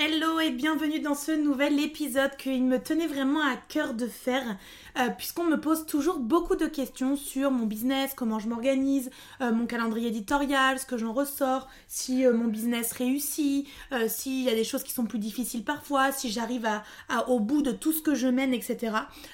Hello 0.00 0.38
et 0.38 0.50
bienvenue 0.50 1.00
dans 1.00 1.16
ce 1.16 1.32
nouvel 1.32 1.80
épisode 1.80 2.36
qu'il 2.36 2.62
me 2.62 2.78
tenait 2.78 3.08
vraiment 3.08 3.40
à 3.40 3.56
cœur 3.56 3.94
de 3.94 4.06
faire 4.06 4.56
euh, 4.98 5.10
puisqu'on 5.10 5.44
me 5.44 5.60
pose 5.60 5.86
toujours 5.86 6.18
beaucoup 6.18 6.56
de 6.56 6.66
questions 6.66 7.16
sur 7.16 7.50
mon 7.50 7.66
business, 7.66 8.12
comment 8.16 8.38
je 8.38 8.48
m'organise, 8.48 9.10
euh, 9.40 9.52
mon 9.52 9.66
calendrier 9.66 10.08
éditorial, 10.08 10.78
ce 10.78 10.86
que 10.86 10.96
j'en 10.96 11.12
ressors, 11.12 11.68
si 11.86 12.26
euh, 12.26 12.32
mon 12.32 12.46
business 12.46 12.92
réussit, 12.92 13.66
s'il 14.08 14.42
y 14.42 14.48
a 14.48 14.54
des 14.54 14.64
choses 14.64 14.82
qui 14.82 14.92
sont 14.92 15.04
plus 15.04 15.18
difficiles 15.18 15.64
parfois, 15.64 16.12
si 16.12 16.30
j'arrive 16.30 16.66
à, 16.66 17.28
au 17.28 17.40
bout 17.40 17.62
de 17.62 17.70
tout 17.70 17.92
ce 17.92 18.02
que 18.02 18.14
je 18.14 18.26
mène, 18.26 18.52
etc. 18.52 18.92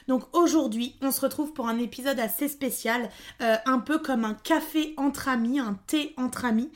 Donc 0.08 0.24
aujourd'hui, 0.32 0.96
on 1.00 1.10
se 1.10 1.20
retrouve 1.20 1.52
pour 1.52 1.68
un 1.68 1.78
épisode 1.78 2.18
assez 2.20 2.48
spécial, 2.48 3.08
un 3.40 3.78
peu 3.78 3.98
comme 3.98 4.24
un 4.24 4.34
café 4.34 4.94
entre 4.96 5.28
amis, 5.28 5.58
un 5.58 5.78
thé 5.86 6.14
entre 6.16 6.44
amis. 6.44 6.70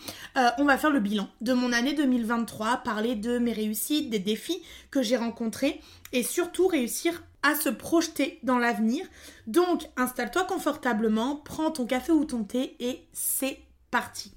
on 0.59 0.65
va 0.65 0.79
faire 0.79 0.91
le 0.91 1.01
bilan 1.01 1.29
de 1.41 1.53
mon 1.53 1.73
année 1.73 1.95
2023, 1.95 2.79
parler 2.79 3.15
de 3.15 3.39
mes 3.39 3.53
réussites, 3.53 4.11
des 4.11 4.19
défis 4.19 4.63
que 4.91 5.03
j'ai 5.03 5.17
rencontrés 5.17 5.81
et 6.13 6.23
surtout 6.23 6.67
réussir 6.67 7.23
à 7.43 7.55
se 7.55 7.69
projeter 7.69 8.39
dans 8.43 8.59
l'avenir. 8.59 9.07
Donc 9.47 9.89
installe-toi 9.97 10.45
confortablement, 10.45 11.37
prends 11.37 11.71
ton 11.71 11.87
café 11.87 12.13
ou 12.13 12.25
ton 12.25 12.45
thé 12.45 12.77
et 12.81 13.07
c'est 13.13 13.59
parti. 13.91 14.33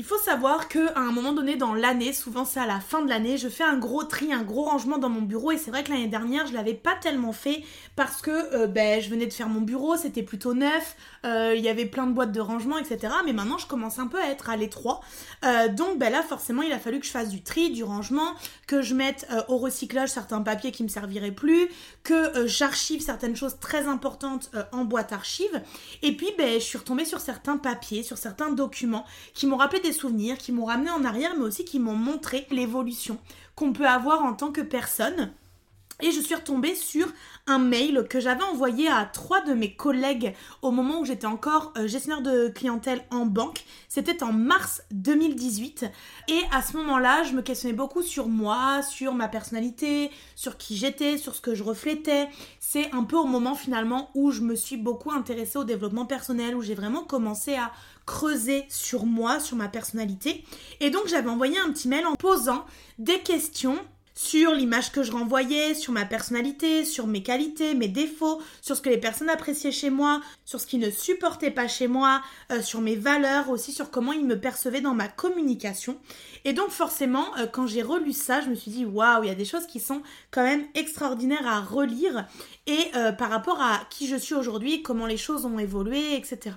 Il 0.00 0.06
faut 0.06 0.16
savoir 0.16 0.68
que 0.68 0.94
à 0.94 1.00
un 1.00 1.12
moment 1.12 1.34
donné 1.34 1.56
dans 1.56 1.74
l'année, 1.74 2.14
souvent 2.14 2.46
c'est 2.46 2.58
à 2.58 2.64
la 2.64 2.80
fin 2.80 3.02
de 3.02 3.10
l'année, 3.10 3.36
je 3.36 3.50
fais 3.50 3.64
un 3.64 3.76
gros 3.76 4.02
tri, 4.02 4.32
un 4.32 4.42
gros 4.42 4.62
rangement 4.62 4.96
dans 4.96 5.10
mon 5.10 5.20
bureau 5.20 5.52
et 5.52 5.58
c'est 5.58 5.70
vrai 5.70 5.84
que 5.84 5.90
l'année 5.90 6.08
dernière 6.08 6.46
je 6.46 6.54
l'avais 6.54 6.72
pas 6.72 6.94
tellement 6.94 7.34
fait 7.34 7.62
parce 7.96 8.22
que 8.22 8.30
euh, 8.30 8.66
ben, 8.66 9.02
je 9.02 9.10
venais 9.10 9.26
de 9.26 9.32
faire 9.34 9.50
mon 9.50 9.60
bureau, 9.60 9.98
c'était 9.98 10.22
plutôt 10.22 10.54
neuf, 10.54 10.96
euh, 11.26 11.52
il 11.54 11.62
y 11.62 11.68
avait 11.68 11.84
plein 11.84 12.06
de 12.06 12.12
boîtes 12.12 12.32
de 12.32 12.40
rangement, 12.40 12.78
etc. 12.78 13.12
Mais 13.26 13.34
maintenant 13.34 13.58
je 13.58 13.66
commence 13.66 13.98
un 13.98 14.06
peu 14.06 14.18
à 14.18 14.30
être 14.30 14.48
à 14.48 14.56
l'étroit, 14.56 15.02
euh, 15.44 15.68
donc 15.68 15.98
ben 15.98 16.10
là 16.10 16.22
forcément 16.22 16.62
il 16.62 16.72
a 16.72 16.78
fallu 16.78 16.98
que 16.98 17.04
je 17.04 17.10
fasse 17.10 17.28
du 17.28 17.42
tri, 17.42 17.70
du 17.70 17.84
rangement, 17.84 18.32
que 18.66 18.80
je 18.80 18.94
mette 18.94 19.28
au 19.48 19.58
recyclage 19.58 20.08
certains 20.08 20.40
papiers 20.40 20.72
qui 20.72 20.82
me 20.82 20.88
serviraient 20.88 21.30
plus, 21.30 21.68
que 22.04 22.46
j'archive 22.46 23.02
certaines 23.02 23.36
choses 23.36 23.58
très 23.60 23.86
importantes 23.86 24.50
en 24.72 24.86
boîte 24.86 25.12
archive, 25.12 25.60
et 26.00 26.16
puis 26.16 26.28
ben 26.38 26.54
je 26.54 26.64
suis 26.64 26.78
retombée 26.78 27.04
sur 27.04 27.20
certains 27.20 27.58
papiers, 27.58 28.02
sur 28.02 28.16
certains 28.16 28.50
documents 28.50 29.04
qui 29.34 29.46
m'ont 29.46 29.58
rappelé 29.58 29.80
des 29.82 29.89
souvenirs 29.92 30.38
qui 30.38 30.52
m'ont 30.52 30.64
ramené 30.64 30.90
en 30.90 31.04
arrière, 31.04 31.34
mais 31.36 31.44
aussi 31.44 31.64
qui 31.64 31.78
m'ont 31.78 31.94
montré 31.94 32.46
l'évolution 32.50 33.18
qu'on 33.54 33.72
peut 33.72 33.86
avoir 33.86 34.22
en 34.22 34.32
tant 34.32 34.52
que 34.52 34.60
personne. 34.60 35.32
Et 36.02 36.12
je 36.12 36.20
suis 36.20 36.34
retombée 36.34 36.74
sur 36.74 37.06
un 37.46 37.58
mail 37.58 38.06
que 38.08 38.20
j'avais 38.20 38.42
envoyé 38.42 38.88
à 38.88 39.04
trois 39.04 39.40
de 39.40 39.52
mes 39.52 39.74
collègues 39.74 40.34
au 40.62 40.70
moment 40.70 41.00
où 41.00 41.04
j'étais 41.04 41.26
encore 41.26 41.72
euh, 41.76 41.86
gestionnaire 41.86 42.22
de 42.22 42.48
clientèle 42.48 43.04
en 43.10 43.26
banque. 43.26 43.64
C'était 43.88 44.22
en 44.22 44.32
mars 44.32 44.82
2018. 44.92 45.86
Et 46.28 46.40
à 46.52 46.62
ce 46.62 46.76
moment-là, 46.76 47.24
je 47.24 47.32
me 47.32 47.42
questionnais 47.42 47.74
beaucoup 47.74 48.02
sur 48.02 48.28
moi, 48.28 48.82
sur 48.82 49.14
ma 49.14 49.28
personnalité, 49.28 50.10
sur 50.36 50.56
qui 50.56 50.76
j'étais, 50.76 51.18
sur 51.18 51.34
ce 51.34 51.40
que 51.40 51.54
je 51.54 51.62
reflétais. 51.62 52.28
C'est 52.60 52.90
un 52.92 53.04
peu 53.04 53.16
au 53.16 53.26
moment 53.26 53.54
finalement 53.54 54.10
où 54.14 54.30
je 54.30 54.40
me 54.40 54.54
suis 54.54 54.76
beaucoup 54.76 55.10
intéressée 55.10 55.58
au 55.58 55.64
développement 55.64 56.06
personnel, 56.06 56.54
où 56.54 56.62
j'ai 56.62 56.74
vraiment 56.74 57.02
commencé 57.02 57.54
à 57.54 57.72
creuser 58.06 58.64
sur 58.68 59.06
moi, 59.06 59.40
sur 59.40 59.56
ma 59.56 59.68
personnalité. 59.68 60.44
Et 60.80 60.90
donc 60.90 61.06
j'avais 61.06 61.28
envoyé 61.28 61.58
un 61.58 61.70
petit 61.70 61.88
mail 61.88 62.06
en 62.06 62.14
posant 62.14 62.64
des 62.98 63.20
questions 63.20 63.78
sur 64.14 64.52
l'image 64.52 64.92
que 64.92 65.02
je 65.02 65.12
renvoyais, 65.12 65.74
sur 65.74 65.92
ma 65.92 66.04
personnalité, 66.04 66.84
sur 66.84 67.06
mes 67.06 67.22
qualités, 67.22 67.74
mes 67.74 67.88
défauts, 67.88 68.40
sur 68.60 68.76
ce 68.76 68.82
que 68.82 68.90
les 68.90 68.98
personnes 68.98 69.30
appréciaient 69.30 69.72
chez 69.72 69.90
moi, 69.90 70.20
sur 70.44 70.60
ce 70.60 70.66
qu'ils 70.66 70.80
ne 70.80 70.90
supportaient 70.90 71.50
pas 71.50 71.68
chez 71.68 71.88
moi, 71.88 72.22
euh, 72.52 72.62
sur 72.62 72.80
mes 72.80 72.96
valeurs, 72.96 73.50
aussi 73.50 73.72
sur 73.72 73.90
comment 73.90 74.12
ils 74.12 74.26
me 74.26 74.38
percevaient 74.38 74.80
dans 74.80 74.94
ma 74.94 75.08
communication. 75.08 75.98
Et 76.44 76.52
donc 76.52 76.70
forcément, 76.70 77.36
euh, 77.38 77.46
quand 77.46 77.66
j'ai 77.66 77.82
relu 77.82 78.12
ça, 78.12 78.40
je 78.40 78.48
me 78.48 78.54
suis 78.54 78.70
dit, 78.70 78.84
waouh, 78.84 79.24
il 79.24 79.28
y 79.28 79.30
a 79.30 79.34
des 79.34 79.44
choses 79.44 79.66
qui 79.66 79.80
sont 79.80 80.02
quand 80.30 80.42
même 80.42 80.64
extraordinaires 80.74 81.46
à 81.46 81.60
relire 81.60 82.26
et 82.66 82.90
euh, 82.94 83.12
par 83.12 83.30
rapport 83.30 83.60
à 83.60 83.80
qui 83.90 84.06
je 84.06 84.16
suis 84.16 84.34
aujourd'hui, 84.34 84.82
comment 84.82 85.06
les 85.06 85.16
choses 85.16 85.44
ont 85.44 85.58
évolué, 85.58 86.14
etc. 86.14 86.56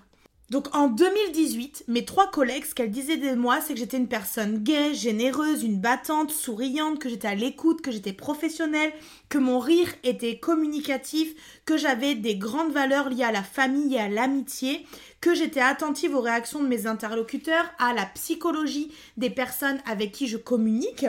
Donc 0.54 0.68
en 0.76 0.88
2018, 0.88 1.86
mes 1.88 2.06
trois 2.06 2.30
collègues, 2.30 2.66
ce 2.66 2.76
qu'elles 2.76 2.92
disaient 2.92 3.18
de 3.18 3.34
moi, 3.34 3.60
c'est 3.60 3.74
que 3.74 3.80
j'étais 3.80 3.98
une 3.98 4.08
personne 4.08 4.60
gaie, 4.60 4.94
généreuse, 4.94 5.64
une 5.64 5.80
battante, 5.80 6.30
souriante, 6.30 7.00
que 7.00 7.10
j'étais 7.10 7.28
à 7.28 7.34
l'écoute, 7.34 7.82
que 7.82 7.90
j'étais 7.90 8.14
professionnelle, 8.14 8.94
que 9.30 9.40
mon 9.40 9.58
rire 9.58 9.92
était 10.04 10.38
communicatif, 10.38 11.34
que 11.66 11.76
j'avais 11.76 12.14
des 12.14 12.36
grandes 12.36 12.72
valeurs 12.72 13.10
liées 13.10 13.24
à 13.24 13.32
la 13.32 13.42
famille 13.42 13.96
et 13.96 14.00
à 14.00 14.10
l'amitié, 14.10 14.86
que 15.22 15.34
j'étais 15.34 15.60
attentive 15.60 16.14
aux 16.14 16.22
réactions 16.22 16.62
de 16.62 16.68
mes 16.68 16.86
interlocuteurs, 16.86 17.66
à 17.80 17.96
la 17.96 18.06
psychologie 18.06 18.92
des 19.18 19.32
personnes 19.32 19.80
avec 19.88 20.12
qui 20.12 20.28
je 20.28 20.38
communique 20.38 21.08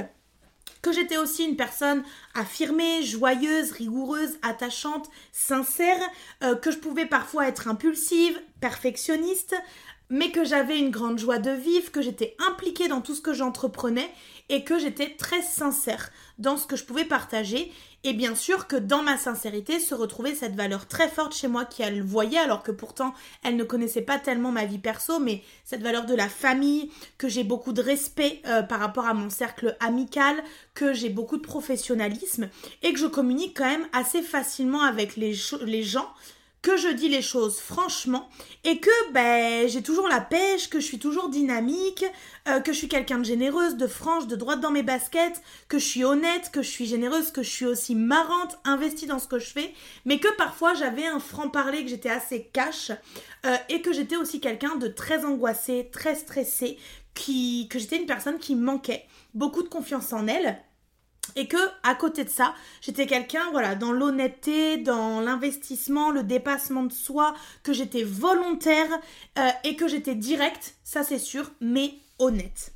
que 0.84 0.92
j'étais 0.92 1.16
aussi 1.16 1.44
une 1.44 1.56
personne 1.56 2.04
affirmée, 2.34 3.02
joyeuse, 3.02 3.72
rigoureuse, 3.72 4.38
attachante, 4.42 5.08
sincère, 5.32 5.98
euh, 6.42 6.54
que 6.56 6.70
je 6.70 6.76
pouvais 6.76 7.06
parfois 7.06 7.48
être 7.48 7.68
impulsive, 7.68 8.38
perfectionniste, 8.60 9.56
mais 10.10 10.30
que 10.30 10.44
j'avais 10.44 10.78
une 10.78 10.90
grande 10.90 11.18
joie 11.18 11.38
de 11.38 11.50
vivre, 11.50 11.90
que 11.90 12.02
j'étais 12.02 12.36
impliquée 12.48 12.88
dans 12.88 13.00
tout 13.00 13.14
ce 13.14 13.20
que 13.20 13.32
j'entreprenais 13.32 14.10
et 14.48 14.64
que 14.64 14.78
j'étais 14.78 15.16
très 15.16 15.42
sincère 15.42 16.10
dans 16.38 16.56
ce 16.56 16.66
que 16.66 16.76
je 16.76 16.84
pouvais 16.84 17.04
partager. 17.04 17.72
Et 18.06 18.12
bien 18.12 18.34
sûr 18.34 18.66
que 18.66 18.76
dans 18.76 19.02
ma 19.02 19.16
sincérité 19.16 19.80
se 19.80 19.94
retrouvait 19.94 20.34
cette 20.34 20.54
valeur 20.54 20.86
très 20.86 21.08
forte 21.08 21.34
chez 21.34 21.48
moi 21.48 21.64
qui 21.64 21.80
elle 21.80 22.02
voyait 22.02 22.38
alors 22.38 22.62
que 22.62 22.70
pourtant 22.70 23.14
elle 23.42 23.56
ne 23.56 23.64
connaissait 23.64 24.02
pas 24.02 24.18
tellement 24.18 24.52
ma 24.52 24.66
vie 24.66 24.78
perso, 24.78 25.18
mais 25.18 25.42
cette 25.64 25.82
valeur 25.82 26.04
de 26.04 26.14
la 26.14 26.28
famille, 26.28 26.90
que 27.16 27.28
j'ai 27.28 27.44
beaucoup 27.44 27.72
de 27.72 27.80
respect 27.80 28.42
euh, 28.46 28.62
par 28.62 28.80
rapport 28.80 29.06
à 29.06 29.14
mon 29.14 29.30
cercle 29.30 29.74
amical, 29.80 30.36
que 30.74 30.92
j'ai 30.92 31.08
beaucoup 31.08 31.38
de 31.38 31.42
professionnalisme 31.42 32.50
et 32.82 32.92
que 32.92 32.98
je 32.98 33.06
communique 33.06 33.56
quand 33.56 33.64
même 33.64 33.88
assez 33.94 34.20
facilement 34.20 34.82
avec 34.82 35.16
les, 35.16 35.34
les 35.62 35.82
gens 35.82 36.10
que 36.64 36.78
je 36.78 36.88
dis 36.88 37.10
les 37.10 37.20
choses 37.20 37.60
franchement 37.60 38.26
et 38.64 38.80
que 38.80 39.12
ben, 39.12 39.68
j'ai 39.68 39.82
toujours 39.82 40.08
la 40.08 40.22
pêche, 40.22 40.70
que 40.70 40.80
je 40.80 40.86
suis 40.86 40.98
toujours 40.98 41.28
dynamique, 41.28 42.06
euh, 42.48 42.58
que 42.60 42.72
je 42.72 42.78
suis 42.78 42.88
quelqu'un 42.88 43.18
de 43.18 43.24
généreuse, 43.24 43.76
de 43.76 43.86
franche, 43.86 44.26
de 44.26 44.34
droite 44.34 44.60
dans 44.60 44.70
mes 44.70 44.82
baskets, 44.82 45.42
que 45.68 45.78
je 45.78 45.84
suis 45.84 46.04
honnête, 46.04 46.50
que 46.50 46.62
je 46.62 46.70
suis 46.70 46.86
généreuse, 46.86 47.32
que 47.32 47.42
je 47.42 47.50
suis 47.50 47.66
aussi 47.66 47.94
marrante, 47.94 48.58
investie 48.64 49.06
dans 49.06 49.18
ce 49.18 49.28
que 49.28 49.38
je 49.38 49.50
fais, 49.50 49.74
mais 50.06 50.18
que 50.18 50.34
parfois 50.38 50.72
j'avais 50.72 51.04
un 51.04 51.20
franc-parler, 51.20 51.84
que 51.84 51.90
j'étais 51.90 52.08
assez 52.08 52.48
cash 52.50 52.92
euh, 53.44 53.56
et 53.68 53.82
que 53.82 53.92
j'étais 53.92 54.16
aussi 54.16 54.40
quelqu'un 54.40 54.76
de 54.76 54.88
très 54.88 55.26
angoissé, 55.26 55.90
très 55.92 56.14
stressé, 56.14 56.78
qui, 57.12 57.68
que 57.68 57.78
j'étais 57.78 57.98
une 57.98 58.06
personne 58.06 58.38
qui 58.38 58.56
manquait 58.56 59.04
beaucoup 59.34 59.62
de 59.62 59.68
confiance 59.68 60.14
en 60.14 60.26
elle 60.26 60.58
et 61.36 61.48
que 61.48 61.58
à 61.82 61.94
côté 61.94 62.24
de 62.24 62.30
ça, 62.30 62.54
j'étais 62.80 63.06
quelqu'un 63.06 63.50
voilà 63.52 63.74
dans 63.74 63.92
l'honnêteté, 63.92 64.76
dans 64.76 65.20
l'investissement, 65.20 66.10
le 66.10 66.22
dépassement 66.22 66.84
de 66.84 66.92
soi, 66.92 67.34
que 67.62 67.72
j'étais 67.72 68.04
volontaire 68.04 68.88
euh, 69.38 69.48
et 69.64 69.76
que 69.76 69.88
j'étais 69.88 70.14
directe, 70.14 70.74
ça 70.84 71.02
c'est 71.02 71.18
sûr, 71.18 71.50
mais 71.60 71.94
honnête. 72.18 72.74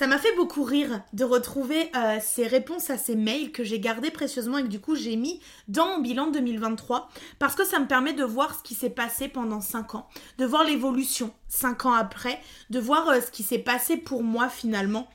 Ça 0.00 0.06
m'a 0.06 0.16
fait 0.16 0.34
beaucoup 0.34 0.62
rire 0.62 1.02
de 1.12 1.24
retrouver 1.24 1.90
euh, 1.94 2.18
ces 2.22 2.46
réponses 2.46 2.88
à 2.88 2.96
ces 2.96 3.16
mails 3.16 3.52
que 3.52 3.64
j'ai 3.64 3.80
gardés 3.80 4.10
précieusement 4.10 4.56
et 4.56 4.62
que 4.62 4.68
du 4.68 4.80
coup 4.80 4.94
j'ai 4.94 5.14
mis 5.14 5.40
dans 5.68 5.86
mon 5.88 5.98
bilan 5.98 6.30
2023 6.30 7.10
parce 7.38 7.54
que 7.54 7.66
ça 7.66 7.78
me 7.78 7.86
permet 7.86 8.14
de 8.14 8.24
voir 8.24 8.56
ce 8.56 8.62
qui 8.62 8.74
s'est 8.74 8.88
passé 8.88 9.28
pendant 9.28 9.60
5 9.60 9.96
ans, 9.96 10.08
de 10.38 10.46
voir 10.46 10.64
l'évolution 10.64 11.34
5 11.48 11.84
ans 11.84 11.92
après, 11.92 12.40
de 12.70 12.80
voir 12.80 13.10
euh, 13.10 13.20
ce 13.20 13.30
qui 13.30 13.42
s'est 13.42 13.58
passé 13.58 13.98
pour 13.98 14.22
moi 14.22 14.48
finalement 14.48 15.06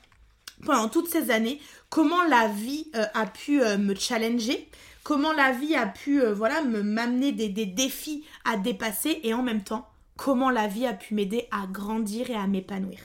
pendant 0.64 0.88
toutes 0.88 1.08
ces 1.08 1.30
années, 1.30 1.60
comment 1.90 2.22
la 2.24 2.48
vie 2.48 2.90
euh, 2.94 3.04
a 3.14 3.26
pu 3.26 3.60
me 3.60 3.94
challenger, 3.94 4.68
comment 5.02 5.32
la 5.32 5.52
vie 5.52 5.74
a 5.74 5.86
pu 5.86 6.24
voilà 6.26 6.62
me 6.62 6.82
m'amener 6.82 7.32
des, 7.32 7.48
des 7.48 7.66
défis 7.66 8.24
à 8.44 8.56
dépasser 8.56 9.20
et 9.22 9.34
en 9.34 9.42
même 9.42 9.62
temps 9.62 9.88
comment 10.16 10.50
la 10.50 10.66
vie 10.66 10.86
a 10.86 10.94
pu 10.94 11.14
m'aider 11.14 11.46
à 11.50 11.66
grandir 11.66 12.30
et 12.30 12.34
à 12.34 12.46
m'épanouir. 12.46 12.98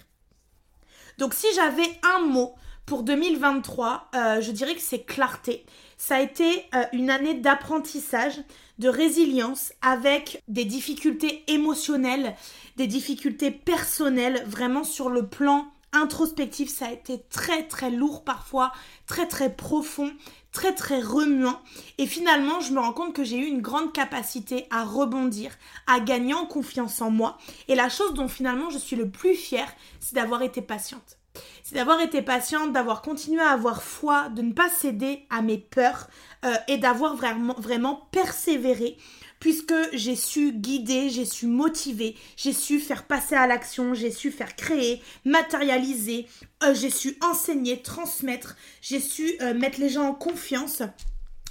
Donc 1.18 1.33
si 1.33 1.48
j'avais 1.53 1.88
un 2.15 2.25
mot 2.25 2.56
pour 2.86 3.03
2023, 3.03 4.09
euh, 4.15 4.42
je 4.42 4.51
dirais 4.51 4.75
que 4.75 4.81
c'est 4.81 5.03
clarté. 5.03 5.65
Ça 5.98 6.15
a 6.15 6.21
été 6.21 6.65
euh, 6.74 6.83
une 6.94 7.09
année 7.09 7.36
d'apprentissage, 7.36 8.42
de 8.80 8.89
résilience 8.89 9.71
avec 9.81 10.42
des 10.48 10.65
difficultés 10.65 11.44
émotionnelles, 11.48 12.36
des 12.77 12.88
difficultés 12.88 13.51
personnelles, 13.51 14.44
vraiment 14.48 14.83
sur 14.83 15.09
le 15.09 15.27
plan 15.27 15.68
introspectif, 15.93 16.69
ça 16.69 16.88
a 16.88 16.91
été 16.91 17.21
très 17.29 17.67
très 17.67 17.89
lourd 17.89 18.23
parfois, 18.23 18.71
très 19.07 19.27
très 19.27 19.53
profond, 19.53 20.11
très 20.51 20.73
très 20.73 21.01
remuant. 21.01 21.59
Et 21.97 22.07
finalement, 22.07 22.59
je 22.59 22.73
me 22.73 22.79
rends 22.79 22.93
compte 22.93 23.13
que 23.13 23.23
j'ai 23.23 23.38
eu 23.38 23.45
une 23.45 23.61
grande 23.61 23.93
capacité 23.93 24.67
à 24.69 24.83
rebondir, 24.83 25.51
à 25.88 25.99
gagner 25.99 26.33
en 26.33 26.45
confiance 26.45 27.01
en 27.01 27.11
moi. 27.11 27.38
Et 27.67 27.75
la 27.75 27.89
chose 27.89 28.13
dont 28.13 28.27
finalement 28.27 28.69
je 28.69 28.77
suis 28.77 28.95
le 28.95 29.09
plus 29.09 29.35
fière, 29.35 29.71
c'est 29.99 30.15
d'avoir 30.15 30.41
été 30.41 30.61
patiente. 30.61 31.17
C'est 31.63 31.75
d'avoir 31.75 32.01
été 32.01 32.21
patiente, 32.21 32.73
d'avoir 32.73 33.01
continué 33.01 33.41
à 33.41 33.51
avoir 33.51 33.83
foi, 33.83 34.29
de 34.29 34.41
ne 34.41 34.51
pas 34.51 34.69
céder 34.69 35.25
à 35.29 35.41
mes 35.41 35.57
peurs 35.57 36.07
euh, 36.43 36.53
et 36.67 36.77
d'avoir 36.77 37.15
vraiment, 37.15 37.55
vraiment 37.57 38.07
persévéré 38.11 38.97
puisque 39.41 39.73
j'ai 39.91 40.15
su 40.15 40.53
guider, 40.53 41.09
j'ai 41.09 41.25
su 41.25 41.47
motiver, 41.47 42.15
j'ai 42.38 42.53
su 42.53 42.79
faire 42.79 43.03
passer 43.03 43.35
à 43.35 43.47
l'action, 43.47 43.93
j'ai 43.93 44.11
su 44.11 44.31
faire 44.31 44.55
créer, 44.55 45.01
matérialiser, 45.25 46.27
euh, 46.63 46.73
j'ai 46.75 46.91
su 46.91 47.17
enseigner, 47.21 47.81
transmettre, 47.81 48.55
j'ai 48.81 49.01
su 49.01 49.33
euh, 49.41 49.53
mettre 49.53 49.81
les 49.81 49.89
gens 49.89 50.07
en 50.07 50.13
confiance. 50.13 50.83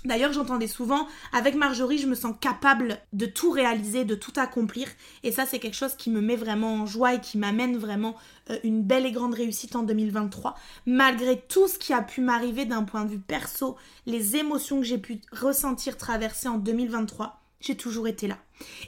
D'ailleurs, 0.04 0.32
j'entendais 0.32 0.68
souvent, 0.68 1.08
avec 1.32 1.56
Marjorie, 1.56 1.98
je 1.98 2.06
me 2.06 2.14
sens 2.14 2.34
capable 2.40 2.98
de 3.12 3.26
tout 3.26 3.50
réaliser, 3.50 4.04
de 4.04 4.14
tout 4.14 4.32
accomplir. 4.36 4.88
Et 5.24 5.32
ça, 5.32 5.44
c'est 5.44 5.58
quelque 5.58 5.76
chose 5.76 5.94
qui 5.94 6.10
me 6.10 6.22
met 6.22 6.36
vraiment 6.36 6.74
en 6.74 6.86
joie 6.86 7.14
et 7.14 7.20
qui 7.20 7.36
m'amène 7.36 7.76
vraiment 7.76 8.14
euh, 8.50 8.58
une 8.62 8.82
belle 8.82 9.04
et 9.04 9.12
grande 9.12 9.34
réussite 9.34 9.74
en 9.74 9.82
2023. 9.82 10.54
Malgré 10.86 11.40
tout 11.40 11.66
ce 11.66 11.76
qui 11.76 11.92
a 11.92 12.02
pu 12.02 12.20
m'arriver 12.20 12.64
d'un 12.64 12.84
point 12.84 13.04
de 13.04 13.10
vue 13.10 13.18
perso, 13.18 13.76
les 14.06 14.36
émotions 14.36 14.78
que 14.78 14.86
j'ai 14.86 14.96
pu 14.96 15.20
ressentir, 15.32 15.98
traverser 15.98 16.48
en 16.48 16.56
2023, 16.56 17.39
j'ai 17.60 17.76
toujours 17.76 18.08
été 18.08 18.26
là. 18.26 18.38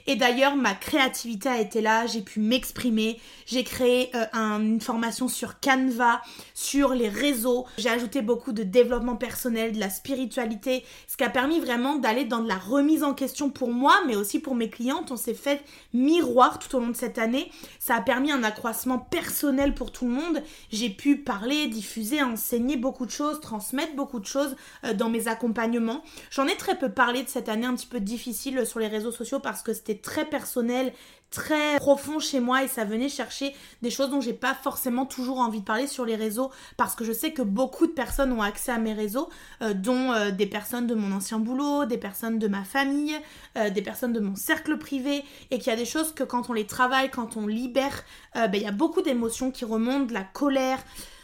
Et 0.07 0.15
d'ailleurs, 0.15 0.55
ma 0.55 0.73
créativité 0.73 1.49
a 1.49 1.59
été 1.59 1.81
là, 1.81 2.05
j'ai 2.05 2.21
pu 2.21 2.39
m'exprimer, 2.39 3.19
j'ai 3.45 3.63
créé 3.63 4.09
euh, 4.15 4.25
une 4.33 4.81
formation 4.81 5.27
sur 5.27 5.59
Canva, 5.59 6.21
sur 6.53 6.93
les 6.93 7.09
réseaux, 7.09 7.65
j'ai 7.77 7.89
ajouté 7.89 8.21
beaucoup 8.21 8.51
de 8.51 8.63
développement 8.63 9.15
personnel, 9.15 9.73
de 9.73 9.79
la 9.79 9.89
spiritualité, 9.89 10.83
ce 11.07 11.17
qui 11.17 11.23
a 11.23 11.29
permis 11.29 11.59
vraiment 11.59 11.95
d'aller 11.95 12.25
dans 12.25 12.41
de 12.41 12.47
la 12.47 12.57
remise 12.57 13.03
en 13.03 13.13
question 13.13 13.49
pour 13.49 13.71
moi, 13.71 14.01
mais 14.07 14.15
aussi 14.15 14.39
pour 14.39 14.55
mes 14.55 14.69
clientes. 14.69 15.11
On 15.11 15.17
s'est 15.17 15.33
fait 15.33 15.61
miroir 15.93 16.59
tout 16.59 16.75
au 16.75 16.79
long 16.79 16.89
de 16.89 16.95
cette 16.95 17.17
année. 17.17 17.51
Ça 17.79 17.95
a 17.95 18.01
permis 18.01 18.31
un 18.31 18.43
accroissement 18.43 18.99
personnel 18.99 19.73
pour 19.73 19.91
tout 19.91 20.05
le 20.05 20.11
monde. 20.11 20.43
J'ai 20.71 20.89
pu 20.89 21.17
parler, 21.17 21.67
diffuser, 21.67 22.21
enseigner 22.21 22.77
beaucoup 22.77 23.05
de 23.05 23.11
choses, 23.11 23.39
transmettre 23.39 23.95
beaucoup 23.95 24.19
de 24.19 24.25
choses 24.25 24.55
euh, 24.83 24.93
dans 24.93 25.09
mes 25.09 25.27
accompagnements. 25.27 26.03
J'en 26.31 26.47
ai 26.47 26.55
très 26.55 26.77
peu 26.77 26.89
parlé 26.89 27.23
de 27.23 27.29
cette 27.29 27.49
année 27.49 27.65
un 27.65 27.75
petit 27.75 27.87
peu 27.87 27.99
difficile 27.99 28.65
sur 28.65 28.79
les 28.79 28.87
réseaux 28.87 29.11
sociaux 29.11 29.39
parce 29.39 29.61
que 29.63 29.73
c'était 29.73 29.97
très 29.97 30.25
personnel, 30.25 30.93
très 31.33 31.77
profond 31.77 32.19
chez 32.19 32.39
moi 32.39 32.63
et 32.63 32.67
ça 32.67 32.85
venait 32.85 33.09
chercher 33.09 33.55
des 33.81 33.89
choses 33.89 34.11
dont 34.11 34.21
j'ai 34.21 34.33
pas 34.33 34.53
forcément 34.53 35.07
toujours 35.07 35.39
envie 35.39 35.61
de 35.61 35.65
parler 35.65 35.87
sur 35.87 36.05
les 36.05 36.15
réseaux 36.15 36.51
parce 36.77 36.93
que 36.93 37.03
je 37.03 37.11
sais 37.11 37.31
que 37.31 37.41
beaucoup 37.41 37.87
de 37.87 37.91
personnes 37.91 38.31
ont 38.31 38.41
accès 38.41 38.71
à 38.71 38.77
mes 38.77 38.93
réseaux, 38.93 39.29
euh, 39.63 39.73
dont 39.73 40.11
euh, 40.11 40.29
des 40.29 40.45
personnes 40.45 40.85
de 40.85 40.93
mon 40.93 41.11
ancien 41.11 41.39
boulot, 41.39 41.85
des 41.85 41.97
personnes 41.97 42.37
de 42.37 42.47
ma 42.47 42.63
famille, 42.63 43.15
euh, 43.57 43.71
des 43.71 43.81
personnes 43.81 44.13
de 44.13 44.19
mon 44.19 44.35
cercle 44.35 44.77
privé 44.77 45.23
et 45.49 45.57
qu'il 45.57 45.67
y 45.67 45.73
a 45.73 45.75
des 45.75 45.85
choses 45.85 46.13
que 46.13 46.23
quand 46.23 46.51
on 46.51 46.53
les 46.53 46.67
travaille, 46.67 47.09
quand 47.09 47.35
on 47.35 47.47
libère, 47.47 48.03
ben, 48.35 48.53
il 48.53 48.61
y 48.61 48.67
a 48.67 48.71
beaucoup 48.71 49.01
d'émotions 49.01 49.49
qui 49.49 49.65
remontent, 49.65 50.13
la 50.13 50.23
colère, 50.23 50.79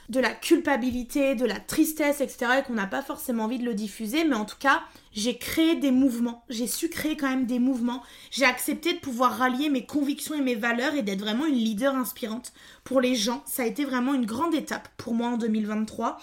de 0.10 0.20
la 0.20 0.32
culpabilité, 0.32 1.36
de 1.36 1.46
la 1.46 1.60
tristesse, 1.60 2.20
etc. 2.20 2.52
et 2.60 2.64
qu'on 2.64 2.74
n'a 2.74 2.88
pas 2.88 3.04
forcément 3.04 3.44
envie 3.44 3.60
de 3.60 3.66
le 3.66 3.76
diffuser, 3.76 4.24
mais 4.26 4.36
en 4.36 4.46
tout 4.46 4.58
cas, 4.60 4.82
j'ai 5.14 5.38
créé 5.38 5.76
des 5.76 5.92
mouvements, 5.92 6.44
j'ai 6.50 6.68
su 6.68 6.90
créer 6.90 7.16
quand 7.16 7.30
même 7.30 7.46
des 7.46 7.60
mouvements, 7.60 8.04
j'ai 8.32 8.46
accepté 8.46 8.94
de 8.94 9.00
pouvoir 9.00 9.38
rallier 9.38 9.70
mes 9.70 9.86
convictions 9.86 10.36
et 10.36 10.42
mes 10.42 10.56
valeurs 10.56 10.96
et 10.96 11.04
d'être 11.04 11.20
vraiment 11.20 11.46
une 11.46 11.56
leader 11.56 11.96
inspirante 11.96 12.54
pour 12.84 13.02
les 13.02 13.16
gens. 13.16 13.44
Ça 13.46 13.64
a 13.64 13.66
été 13.66 13.86
vraiment 13.86 14.14
une 14.14 14.26
grande 14.26 14.56
étape 14.56 14.90
pour 14.98 15.14
moi 15.14 15.30
en 15.30 15.38
2023 15.38 16.20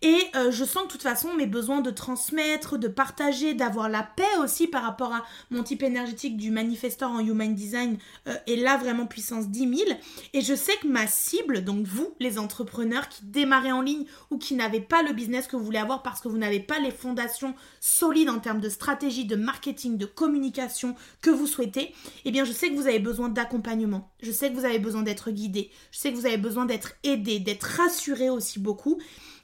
et 0.00 0.18
euh, 0.36 0.52
je 0.52 0.64
sens 0.64 0.82
que 0.82 0.88
de 0.88 0.92
toute 0.92 1.02
façon 1.02 1.34
mes 1.34 1.46
besoins 1.46 1.80
de 1.80 1.90
transmettre, 1.90 2.78
de 2.78 2.86
partager, 2.86 3.54
d'avoir 3.54 3.88
la 3.88 4.02
paix 4.02 4.22
aussi 4.40 4.68
par 4.68 4.84
rapport 4.84 5.12
à 5.12 5.24
mon 5.50 5.64
type 5.64 5.82
énergétique 5.82 6.36
du 6.36 6.50
manifesteur 6.50 7.10
en 7.10 7.20
Human 7.20 7.52
Design 7.54 7.98
euh, 8.28 8.36
est 8.46 8.56
là 8.56 8.76
vraiment 8.76 9.06
puissance 9.06 9.48
10 9.48 9.76
000. 9.86 9.98
Et 10.34 10.40
je 10.40 10.54
sais 10.54 10.76
que 10.80 10.86
ma 10.86 11.06
cible, 11.08 11.64
donc 11.64 11.84
vous, 11.86 12.14
les 12.20 12.38
entrepreneurs 12.38 13.08
qui 13.08 13.24
démarrez 13.24 13.72
en 13.72 13.82
ligne 13.82 14.04
ou 14.30 14.38
qui 14.38 14.54
n'avez 14.54 14.80
pas 14.80 15.02
le 15.02 15.12
business 15.12 15.48
que 15.48 15.56
vous 15.56 15.64
voulez 15.64 15.78
avoir 15.78 16.02
parce 16.02 16.20
que 16.20 16.28
vous 16.28 16.38
n'avez 16.38 16.60
pas 16.60 16.78
les 16.78 16.92
fondations 16.92 17.54
solides 17.80 18.30
en 18.30 18.38
termes 18.38 18.60
de 18.60 18.68
stratégie, 18.68 19.24
de 19.24 19.36
marketing, 19.36 19.96
de 19.96 20.06
communication 20.06 20.94
que 21.22 21.30
vous 21.30 21.46
souhaitez, 21.46 21.92
eh 22.24 22.30
bien 22.30 22.44
je 22.44 22.52
sais 22.52 22.70
que 22.70 22.76
vous 22.76 22.86
avez 22.86 23.00
besoin 23.00 23.28
d'accompagnement. 23.28 24.10
Je 24.22 24.30
sais 24.30 24.50
que 24.50 24.56
vous 24.56 24.64
avez 24.64 24.78
besoin 24.78 25.02
d'être 25.02 25.30
guidé. 25.30 25.70
Je 25.90 25.98
sais 25.98 26.12
que 26.12 26.16
vous 26.16 26.26
avez 26.26 26.36
besoin 26.36 26.66
d'être 26.66 26.92
aidé, 27.02 27.40
d'être 27.40 27.64
rassuré 27.64 28.30
aussi 28.30 28.60
beaucoup. 28.60 28.98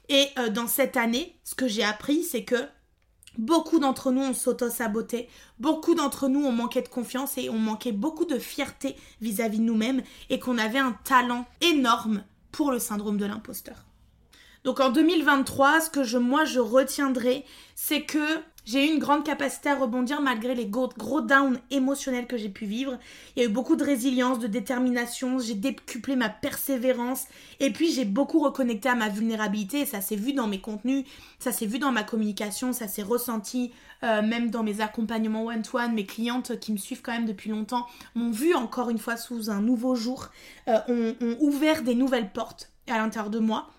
Et 0.09 0.27
euh, 0.37 0.49
dans 0.49 0.67
cette 0.67 0.97
année, 0.97 1.39
ce 1.43 1.55
que 1.55 1.67
j'ai 1.67 1.83
appris, 1.83 2.23
c'est 2.23 2.43
que 2.43 2.67
beaucoup 3.37 3.79
d'entre 3.79 4.11
nous 4.11 4.21
ont 4.21 4.33
s'auto-saboté, 4.33 5.29
beaucoup 5.59 5.95
d'entre 5.95 6.27
nous 6.27 6.45
ont 6.45 6.51
manqué 6.51 6.81
de 6.81 6.87
confiance 6.87 7.37
et 7.37 7.49
ont 7.49 7.57
manqué 7.57 7.91
beaucoup 7.91 8.25
de 8.25 8.39
fierté 8.39 8.95
vis-à-vis 9.21 9.59
de 9.59 9.63
nous-mêmes 9.63 10.01
et 10.29 10.39
qu'on 10.39 10.57
avait 10.57 10.79
un 10.79 10.97
talent 11.03 11.45
énorme 11.61 12.23
pour 12.51 12.71
le 12.71 12.79
syndrome 12.79 13.17
de 13.17 13.25
l'imposteur. 13.25 13.85
Donc 14.63 14.79
en 14.79 14.89
2023, 14.89 15.81
ce 15.81 15.89
que 15.89 16.03
je, 16.03 16.17
moi 16.17 16.45
je 16.45 16.59
retiendrai, 16.59 17.45
c'est 17.75 18.03
que 18.03 18.39
j'ai 18.65 18.85
eu 18.85 18.93
une 18.93 18.99
grande 18.99 19.23
capacité 19.23 19.69
à 19.69 19.75
rebondir 19.75 20.21
malgré 20.21 20.55
les 20.55 20.65
gros, 20.65 20.89
gros 20.97 21.21
downs 21.21 21.59
émotionnels 21.69 22.27
que 22.27 22.37
j'ai 22.37 22.49
pu 22.49 22.65
vivre. 22.65 22.97
Il 23.35 23.43
y 23.43 23.45
a 23.45 23.49
eu 23.49 23.51
beaucoup 23.51 23.75
de 23.75 23.83
résilience, 23.83 24.39
de 24.39 24.47
détermination, 24.47 25.39
j'ai 25.39 25.53
décuplé 25.53 26.15
ma 26.15 26.29
persévérance. 26.29 27.25
Et 27.59 27.71
puis 27.71 27.91
j'ai 27.91 28.05
beaucoup 28.05 28.39
reconnecté 28.39 28.89
à 28.89 28.95
ma 28.95 29.09
vulnérabilité. 29.09 29.85
Ça 29.85 30.01
s'est 30.01 30.15
vu 30.15 30.33
dans 30.33 30.47
mes 30.47 30.59
contenus, 30.59 31.05
ça 31.39 31.51
s'est 31.51 31.67
vu 31.67 31.79
dans 31.79 31.91
ma 31.91 32.03
communication, 32.03 32.73
ça 32.73 32.87
s'est 32.87 33.03
ressenti 33.03 33.71
euh, 34.03 34.21
même 34.21 34.49
dans 34.49 34.63
mes 34.63 34.81
accompagnements 34.81 35.45
one-to-one. 35.45 35.93
Mes 35.93 36.05
clientes 36.05 36.59
qui 36.59 36.71
me 36.71 36.77
suivent 36.77 37.01
quand 37.01 37.13
même 37.13 37.25
depuis 37.25 37.51
longtemps 37.51 37.85
m'ont 38.15 38.31
vu 38.31 38.55
encore 38.55 38.89
une 38.89 38.99
fois 38.99 39.15
sous 39.15 39.49
un 39.49 39.61
nouveau 39.61 39.95
jour, 39.95 40.29
euh, 40.67 41.13
ont 41.21 41.37
ouvert 41.39 41.83
des 41.83 41.95
nouvelles 41.95 42.31
portes 42.31 42.71
à 42.87 42.97
l'intérieur 42.97 43.29
de 43.29 43.39
moi 43.39 43.69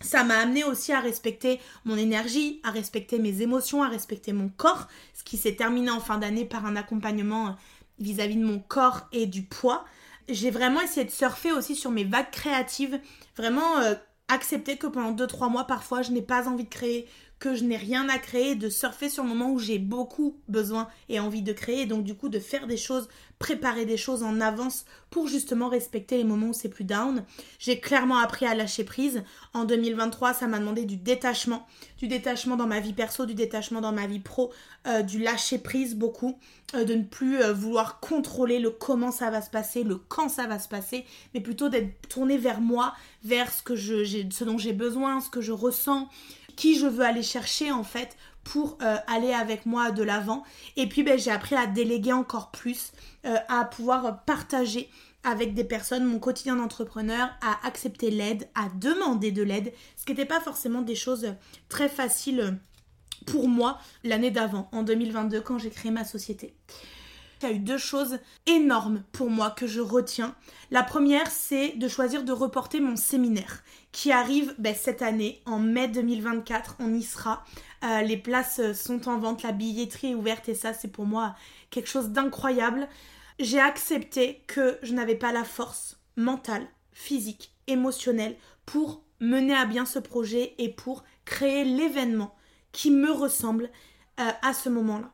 ça 0.00 0.24
m'a 0.24 0.38
amené 0.38 0.64
aussi 0.64 0.92
à 0.92 1.00
respecter 1.00 1.60
mon 1.84 1.96
énergie, 1.96 2.60
à 2.64 2.70
respecter 2.70 3.18
mes 3.18 3.42
émotions, 3.42 3.82
à 3.82 3.88
respecter 3.88 4.32
mon 4.32 4.48
corps, 4.48 4.88
ce 5.14 5.22
qui 5.22 5.36
s'est 5.36 5.56
terminé 5.56 5.90
en 5.90 6.00
fin 6.00 6.18
d'année 6.18 6.44
par 6.44 6.64
un 6.64 6.76
accompagnement 6.76 7.48
euh, 7.48 7.52
vis-à-vis 7.98 8.36
de 8.36 8.44
mon 8.44 8.58
corps 8.58 9.08
et 9.12 9.26
du 9.26 9.42
poids. 9.42 9.84
J'ai 10.28 10.50
vraiment 10.50 10.80
essayé 10.80 11.04
de 11.04 11.10
surfer 11.10 11.52
aussi 11.52 11.76
sur 11.76 11.90
mes 11.90 12.04
vagues 12.04 12.30
créatives, 12.30 12.98
vraiment 13.36 13.78
euh, 13.78 13.94
accepter 14.28 14.76
que 14.76 14.86
pendant 14.86 15.12
2-3 15.12 15.50
mois 15.50 15.64
parfois 15.64 16.02
je 16.02 16.12
n'ai 16.12 16.22
pas 16.22 16.48
envie 16.48 16.64
de 16.64 16.70
créer, 16.70 17.06
que 17.40 17.54
je 17.54 17.64
n'ai 17.64 17.78
rien 17.78 18.08
à 18.10 18.18
créer, 18.18 18.54
de 18.54 18.68
surfer 18.68 19.08
sur 19.08 19.24
le 19.24 19.30
moment 19.30 19.50
où 19.50 19.58
j'ai 19.58 19.78
beaucoup 19.78 20.36
besoin 20.46 20.88
et 21.08 21.18
envie 21.18 21.42
de 21.42 21.54
créer, 21.54 21.86
donc 21.86 22.04
du 22.04 22.14
coup 22.14 22.28
de 22.28 22.38
faire 22.38 22.66
des 22.66 22.76
choses, 22.76 23.08
préparer 23.38 23.86
des 23.86 23.96
choses 23.96 24.22
en 24.22 24.42
avance 24.42 24.84
pour 25.08 25.26
justement 25.26 25.68
respecter 25.68 26.18
les 26.18 26.24
moments 26.24 26.48
où 26.48 26.52
c'est 26.52 26.68
plus 26.68 26.84
down. 26.84 27.24
J'ai 27.58 27.80
clairement 27.80 28.18
appris 28.18 28.44
à 28.44 28.54
lâcher 28.54 28.84
prise. 28.84 29.24
En 29.54 29.64
2023, 29.64 30.34
ça 30.34 30.46
m'a 30.46 30.58
demandé 30.58 30.84
du 30.84 30.96
détachement, 30.96 31.66
du 31.96 32.06
détachement 32.06 32.56
dans 32.56 32.66
ma 32.66 32.78
vie 32.78 32.92
perso, 32.92 33.24
du 33.24 33.34
détachement 33.34 33.80
dans 33.80 33.92
ma 33.92 34.06
vie 34.06 34.20
pro, 34.20 34.52
euh, 34.86 35.00
du 35.00 35.18
lâcher 35.18 35.58
prise 35.58 35.96
beaucoup, 35.96 36.38
euh, 36.74 36.84
de 36.84 36.94
ne 36.94 37.04
plus 37.04 37.42
euh, 37.42 37.54
vouloir 37.54 38.00
contrôler 38.00 38.58
le 38.58 38.70
comment 38.70 39.10
ça 39.10 39.30
va 39.30 39.40
se 39.40 39.50
passer, 39.50 39.82
le 39.82 39.96
quand 39.96 40.28
ça 40.28 40.46
va 40.46 40.58
se 40.58 40.68
passer, 40.68 41.06
mais 41.32 41.40
plutôt 41.40 41.70
d'être 41.70 42.06
tourné 42.08 42.36
vers 42.36 42.60
moi, 42.60 42.94
vers 43.24 43.50
ce 43.50 43.62
que 43.62 43.74
je, 43.74 44.04
ce 44.30 44.44
dont 44.44 44.58
j'ai 44.58 44.74
besoin, 44.74 45.20
ce 45.20 45.30
que 45.30 45.40
je 45.40 45.52
ressens, 45.52 46.10
qui 46.54 46.78
je 46.78 46.86
veux 46.86 47.04
aller 47.04 47.22
chercher 47.22 47.72
en 47.72 47.84
fait 47.84 48.16
pour 48.44 48.78
euh, 48.82 48.96
aller 49.06 49.32
avec 49.32 49.66
moi 49.66 49.90
de 49.90 50.02
l'avant. 50.02 50.44
Et 50.76 50.88
puis 50.88 51.02
ben, 51.02 51.18
j'ai 51.18 51.30
appris 51.30 51.56
à 51.56 51.66
déléguer 51.66 52.12
encore 52.12 52.50
plus, 52.50 52.92
euh, 53.26 53.36
à 53.48 53.64
pouvoir 53.64 54.24
partager 54.24 54.88
avec 55.22 55.54
des 55.54 55.64
personnes, 55.64 56.04
mon 56.04 56.18
quotidien 56.18 56.56
d'entrepreneur, 56.56 57.28
à 57.42 57.66
accepter 57.66 58.10
l'aide, 58.10 58.48
à 58.54 58.68
demander 58.76 59.32
de 59.32 59.42
l'aide, 59.42 59.72
ce 59.96 60.04
qui 60.04 60.12
n'était 60.12 60.24
pas 60.24 60.40
forcément 60.40 60.80
des 60.80 60.94
choses 60.94 61.34
très 61.68 61.90
faciles 61.90 62.58
pour 63.26 63.48
moi 63.48 63.78
l'année 64.02 64.30
d'avant, 64.30 64.68
en 64.72 64.82
2022, 64.82 65.42
quand 65.42 65.58
j'ai 65.58 65.68
créé 65.68 65.90
ma 65.90 66.04
société. 66.04 66.54
Il 67.42 67.48
y 67.48 67.52
a 67.52 67.54
eu 67.54 67.58
deux 67.58 67.78
choses 67.78 68.18
énormes 68.46 69.02
pour 69.12 69.30
moi 69.30 69.50
que 69.50 69.66
je 69.66 69.80
retiens. 69.80 70.34
La 70.70 70.82
première, 70.82 71.30
c'est 71.30 71.70
de 71.76 71.88
choisir 71.88 72.22
de 72.22 72.32
reporter 72.32 72.80
mon 72.80 72.96
séminaire 72.96 73.62
qui 73.92 74.12
arrive 74.12 74.54
ben, 74.58 74.74
cette 74.74 75.00
année, 75.00 75.40
en 75.46 75.58
mai 75.58 75.88
2024. 75.88 76.76
On 76.80 76.92
y 76.92 77.02
sera. 77.02 77.44
Euh, 77.82 78.02
les 78.02 78.18
places 78.18 78.72
sont 78.74 79.08
en 79.08 79.18
vente, 79.18 79.42
la 79.42 79.52
billetterie 79.52 80.10
est 80.10 80.14
ouverte 80.14 80.50
et 80.50 80.54
ça, 80.54 80.74
c'est 80.74 80.92
pour 80.92 81.06
moi 81.06 81.34
quelque 81.70 81.88
chose 81.88 82.10
d'incroyable. 82.10 82.88
J'ai 83.38 83.60
accepté 83.60 84.42
que 84.46 84.78
je 84.82 84.92
n'avais 84.92 85.14
pas 85.14 85.32
la 85.32 85.44
force 85.44 85.98
mentale, 86.16 86.66
physique, 86.92 87.54
émotionnelle 87.66 88.36
pour 88.66 89.02
mener 89.18 89.54
à 89.54 89.64
bien 89.64 89.86
ce 89.86 89.98
projet 89.98 90.54
et 90.58 90.68
pour 90.68 91.04
créer 91.24 91.64
l'événement 91.64 92.34
qui 92.72 92.90
me 92.90 93.10
ressemble 93.10 93.70
euh, 94.20 94.30
à 94.42 94.52
ce 94.52 94.68
moment-là. 94.68 95.10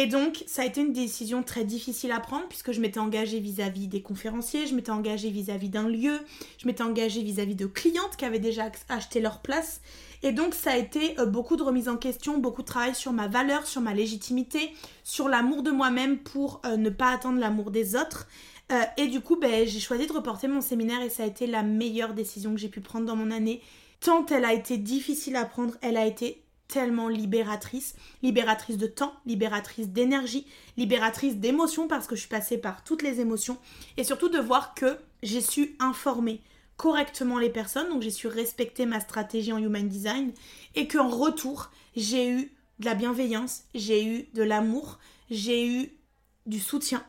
Et 0.00 0.06
donc, 0.06 0.44
ça 0.46 0.62
a 0.62 0.64
été 0.64 0.80
une 0.80 0.92
décision 0.92 1.42
très 1.42 1.64
difficile 1.64 2.12
à 2.12 2.20
prendre 2.20 2.46
puisque 2.46 2.70
je 2.70 2.80
m'étais 2.80 3.00
engagée 3.00 3.40
vis-à-vis 3.40 3.88
des 3.88 4.00
conférenciers, 4.00 4.68
je 4.68 4.76
m'étais 4.76 4.92
engagée 4.92 5.28
vis-à-vis 5.28 5.70
d'un 5.70 5.88
lieu, 5.88 6.20
je 6.58 6.68
m'étais 6.68 6.84
engagée 6.84 7.20
vis-à-vis 7.20 7.56
de 7.56 7.66
clientes 7.66 8.14
qui 8.16 8.24
avaient 8.24 8.38
déjà 8.38 8.70
acheté 8.88 9.18
leur 9.18 9.40
place. 9.40 9.80
Et 10.22 10.30
donc, 10.30 10.54
ça 10.54 10.70
a 10.70 10.76
été 10.76 11.18
euh, 11.18 11.26
beaucoup 11.26 11.56
de 11.56 11.64
remise 11.64 11.88
en 11.88 11.96
question, 11.96 12.38
beaucoup 12.38 12.62
de 12.62 12.68
travail 12.68 12.94
sur 12.94 13.12
ma 13.12 13.26
valeur, 13.26 13.66
sur 13.66 13.80
ma 13.80 13.92
légitimité, 13.92 14.72
sur 15.02 15.28
l'amour 15.28 15.64
de 15.64 15.72
moi-même 15.72 16.18
pour 16.18 16.62
euh, 16.64 16.76
ne 16.76 16.90
pas 16.90 17.10
attendre 17.10 17.40
l'amour 17.40 17.72
des 17.72 17.96
autres. 17.96 18.28
et 18.98 19.08
du 19.08 19.20
coup, 19.20 19.34
ben, 19.34 19.66
j'ai 19.66 19.80
choisi 19.80 20.06
de 20.06 20.12
reporter 20.12 20.46
mon 20.46 20.60
séminaire 20.60 21.02
et 21.02 21.10
ça 21.10 21.24
a 21.24 21.26
été 21.26 21.48
la 21.48 21.64
meilleure 21.64 22.14
décision 22.14 22.54
que 22.54 22.60
j'ai 22.60 22.68
pu 22.68 22.80
prendre 22.80 23.04
dans 23.04 23.16
mon 23.16 23.32
année. 23.32 23.62
Tant 23.98 24.24
elle 24.26 24.44
a 24.44 24.52
été 24.52 24.76
difficile 24.76 25.34
à 25.34 25.44
prendre, 25.44 25.74
elle 25.82 25.96
a 25.96 26.06
été 26.06 26.44
tellement 26.68 27.08
libératrice, 27.08 27.96
libératrice 28.22 28.76
de 28.76 28.86
temps, 28.86 29.14
libératrice 29.26 29.88
d'énergie, 29.88 30.46
libératrice 30.76 31.36
d'émotions 31.36 31.88
parce 31.88 32.06
que 32.06 32.14
je 32.14 32.20
suis 32.20 32.28
passée 32.28 32.58
par 32.58 32.84
toutes 32.84 33.02
les 33.02 33.20
émotions. 33.20 33.58
Et 33.96 34.04
surtout 34.04 34.28
de 34.28 34.38
voir 34.38 34.74
que 34.74 34.98
j'ai 35.22 35.40
su 35.40 35.76
informer 35.80 36.42
correctement 36.76 37.38
les 37.38 37.50
personnes, 37.50 37.88
donc 37.88 38.02
j'ai 38.02 38.10
su 38.10 38.28
respecter 38.28 38.86
ma 38.86 39.00
stratégie 39.00 39.52
en 39.52 39.58
human 39.58 39.88
design. 39.88 40.32
Et 40.74 40.86
qu'en 40.86 41.08
retour, 41.08 41.70
j'ai 41.96 42.30
eu 42.30 42.52
de 42.78 42.84
la 42.84 42.94
bienveillance, 42.94 43.64
j'ai 43.74 44.04
eu 44.04 44.28
de 44.34 44.42
l'amour, 44.42 44.98
j'ai 45.30 45.66
eu 45.66 45.90
du 46.46 46.60
soutien. 46.60 47.04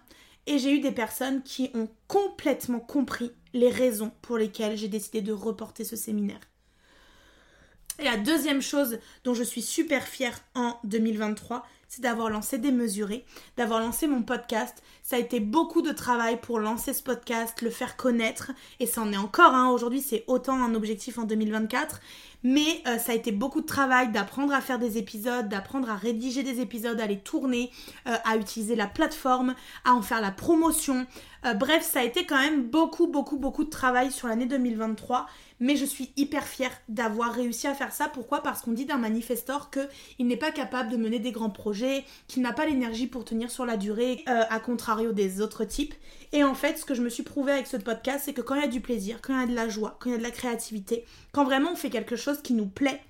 Et 0.47 0.57
j'ai 0.57 0.73
eu 0.73 0.79
des 0.79 0.91
personnes 0.91 1.43
qui 1.43 1.69
ont 1.75 1.89
complètement 2.07 2.79
compris 2.79 3.31
les 3.53 3.69
raisons 3.69 4.11
pour 4.21 4.37
lesquelles 4.37 4.77
j'ai 4.77 4.87
décidé 4.87 5.21
de 5.21 5.33
reporter 5.33 5.83
ce 5.83 5.95
séminaire. 5.95 6.39
Et 7.99 8.05
la 8.05 8.15
deuxième 8.15 8.61
chose 8.61 8.99
dont 9.25 9.33
je 9.33 9.43
suis 9.43 9.61
super 9.61 10.07
fière 10.07 10.39
en 10.55 10.77
2023, 10.85 11.65
c'est 11.89 12.01
d'avoir 12.01 12.29
lancé 12.29 12.57
Démesuré, 12.57 13.25
d'avoir 13.57 13.81
lancé 13.81 14.07
mon 14.07 14.21
podcast. 14.21 14.81
Ça 15.03 15.17
a 15.17 15.19
été 15.19 15.41
beaucoup 15.41 15.81
de 15.81 15.91
travail 15.91 16.39
pour 16.39 16.59
lancer 16.59 16.93
ce 16.93 17.03
podcast, 17.03 17.61
le 17.61 17.69
faire 17.69 17.97
connaître, 17.97 18.51
et 18.79 18.85
ça 18.85 19.01
en 19.01 19.11
est 19.11 19.17
encore. 19.17 19.53
Hein. 19.53 19.69
Aujourd'hui, 19.71 20.01
c'est 20.01 20.23
autant 20.27 20.63
un 20.63 20.75
objectif 20.75 21.17
en 21.17 21.23
2024. 21.23 21.99
Mais 22.43 22.81
euh, 22.87 22.97
ça 22.97 23.11
a 23.11 23.15
été 23.15 23.31
beaucoup 23.31 23.61
de 23.61 23.65
travail 23.65 24.11
d'apprendre 24.11 24.53
à 24.53 24.61
faire 24.61 24.79
des 24.79 24.97
épisodes, 24.97 25.49
d'apprendre 25.49 25.89
à 25.89 25.95
rédiger 25.95 26.43
des 26.43 26.61
épisodes, 26.61 26.99
à 26.99 27.05
les 27.05 27.19
tourner, 27.19 27.71
euh, 28.07 28.15
à 28.23 28.37
utiliser 28.37 28.75
la 28.75 28.87
plateforme, 28.87 29.55
à 29.83 29.93
en 29.93 30.01
faire 30.01 30.21
la 30.21 30.31
promotion. 30.31 31.05
Euh, 31.45 31.53
bref, 31.53 31.83
ça 31.83 31.99
a 31.99 32.03
été 32.03 32.25
quand 32.25 32.39
même 32.39 32.63
beaucoup, 32.63 33.07
beaucoup, 33.07 33.37
beaucoup 33.37 33.63
de 33.63 33.69
travail 33.69 34.11
sur 34.11 34.27
l'année 34.27 34.45
2023 34.45 35.27
mais 35.61 35.75
je 35.75 35.83
suis 35.83 36.13
hyper 36.15 36.45
fière 36.45 36.71
d'avoir 36.87 37.33
réussi 37.33 37.67
à 37.67 37.73
faire 37.73 37.91
ça. 37.91 38.07
Pourquoi? 38.07 38.41
Parce 38.41 38.61
qu'on 38.61 38.71
dit 38.71 38.85
d'un 38.85 38.97
manifestor 38.97 39.69
qu'il 39.69 40.25
n'est 40.25 40.37
pas 40.37 40.51
capable 40.51 40.89
de 40.89 40.95
mener 40.95 41.19
des 41.19 41.33
grands 41.33 41.49
projets, 41.49 42.05
qu'il 42.29 42.41
n'a 42.41 42.53
pas 42.53 42.65
l'énergie 42.65 43.07
pour 43.07 43.25
tenir 43.25 43.51
sur 43.51 43.65
la 43.65 43.75
durée, 43.75 44.23
à 44.25 44.57
contrario 44.61 45.11
des 45.11 45.41
autres 45.41 45.65
types. 45.65 45.93
Et 46.31 46.43
en 46.43 46.53
fait, 46.53 46.77
ce 46.77 46.85
que 46.85 46.93
je 46.93 47.01
me 47.01 47.09
suis 47.09 47.23
prouvé 47.23 47.51
avec 47.51 47.65
ce 47.65 47.77
podcast, 47.77 48.23
c'est 48.25 48.33
que 48.33 48.41
quand 48.41 48.55
il 48.55 48.61
y 48.61 48.63
a 48.63 48.67
du 48.67 48.81
plaisir, 48.81 49.19
quand 49.21 49.33
il 49.33 49.39
y 49.41 49.43
a 49.43 49.47
de 49.47 49.55
la 49.55 49.67
joie, 49.67 49.97
quand 49.99 50.09
il 50.09 50.13
y 50.13 50.15
a 50.15 50.19
de 50.19 50.23
la 50.23 50.31
créativité, 50.31 51.05
quand 51.31 51.43
vraiment 51.43 51.71
on 51.71 51.75
fait 51.75 51.89
quelque 51.89 52.15
chose 52.15 52.28
qui 52.37 52.53
nous 52.53 52.67
plaît, 52.67 53.01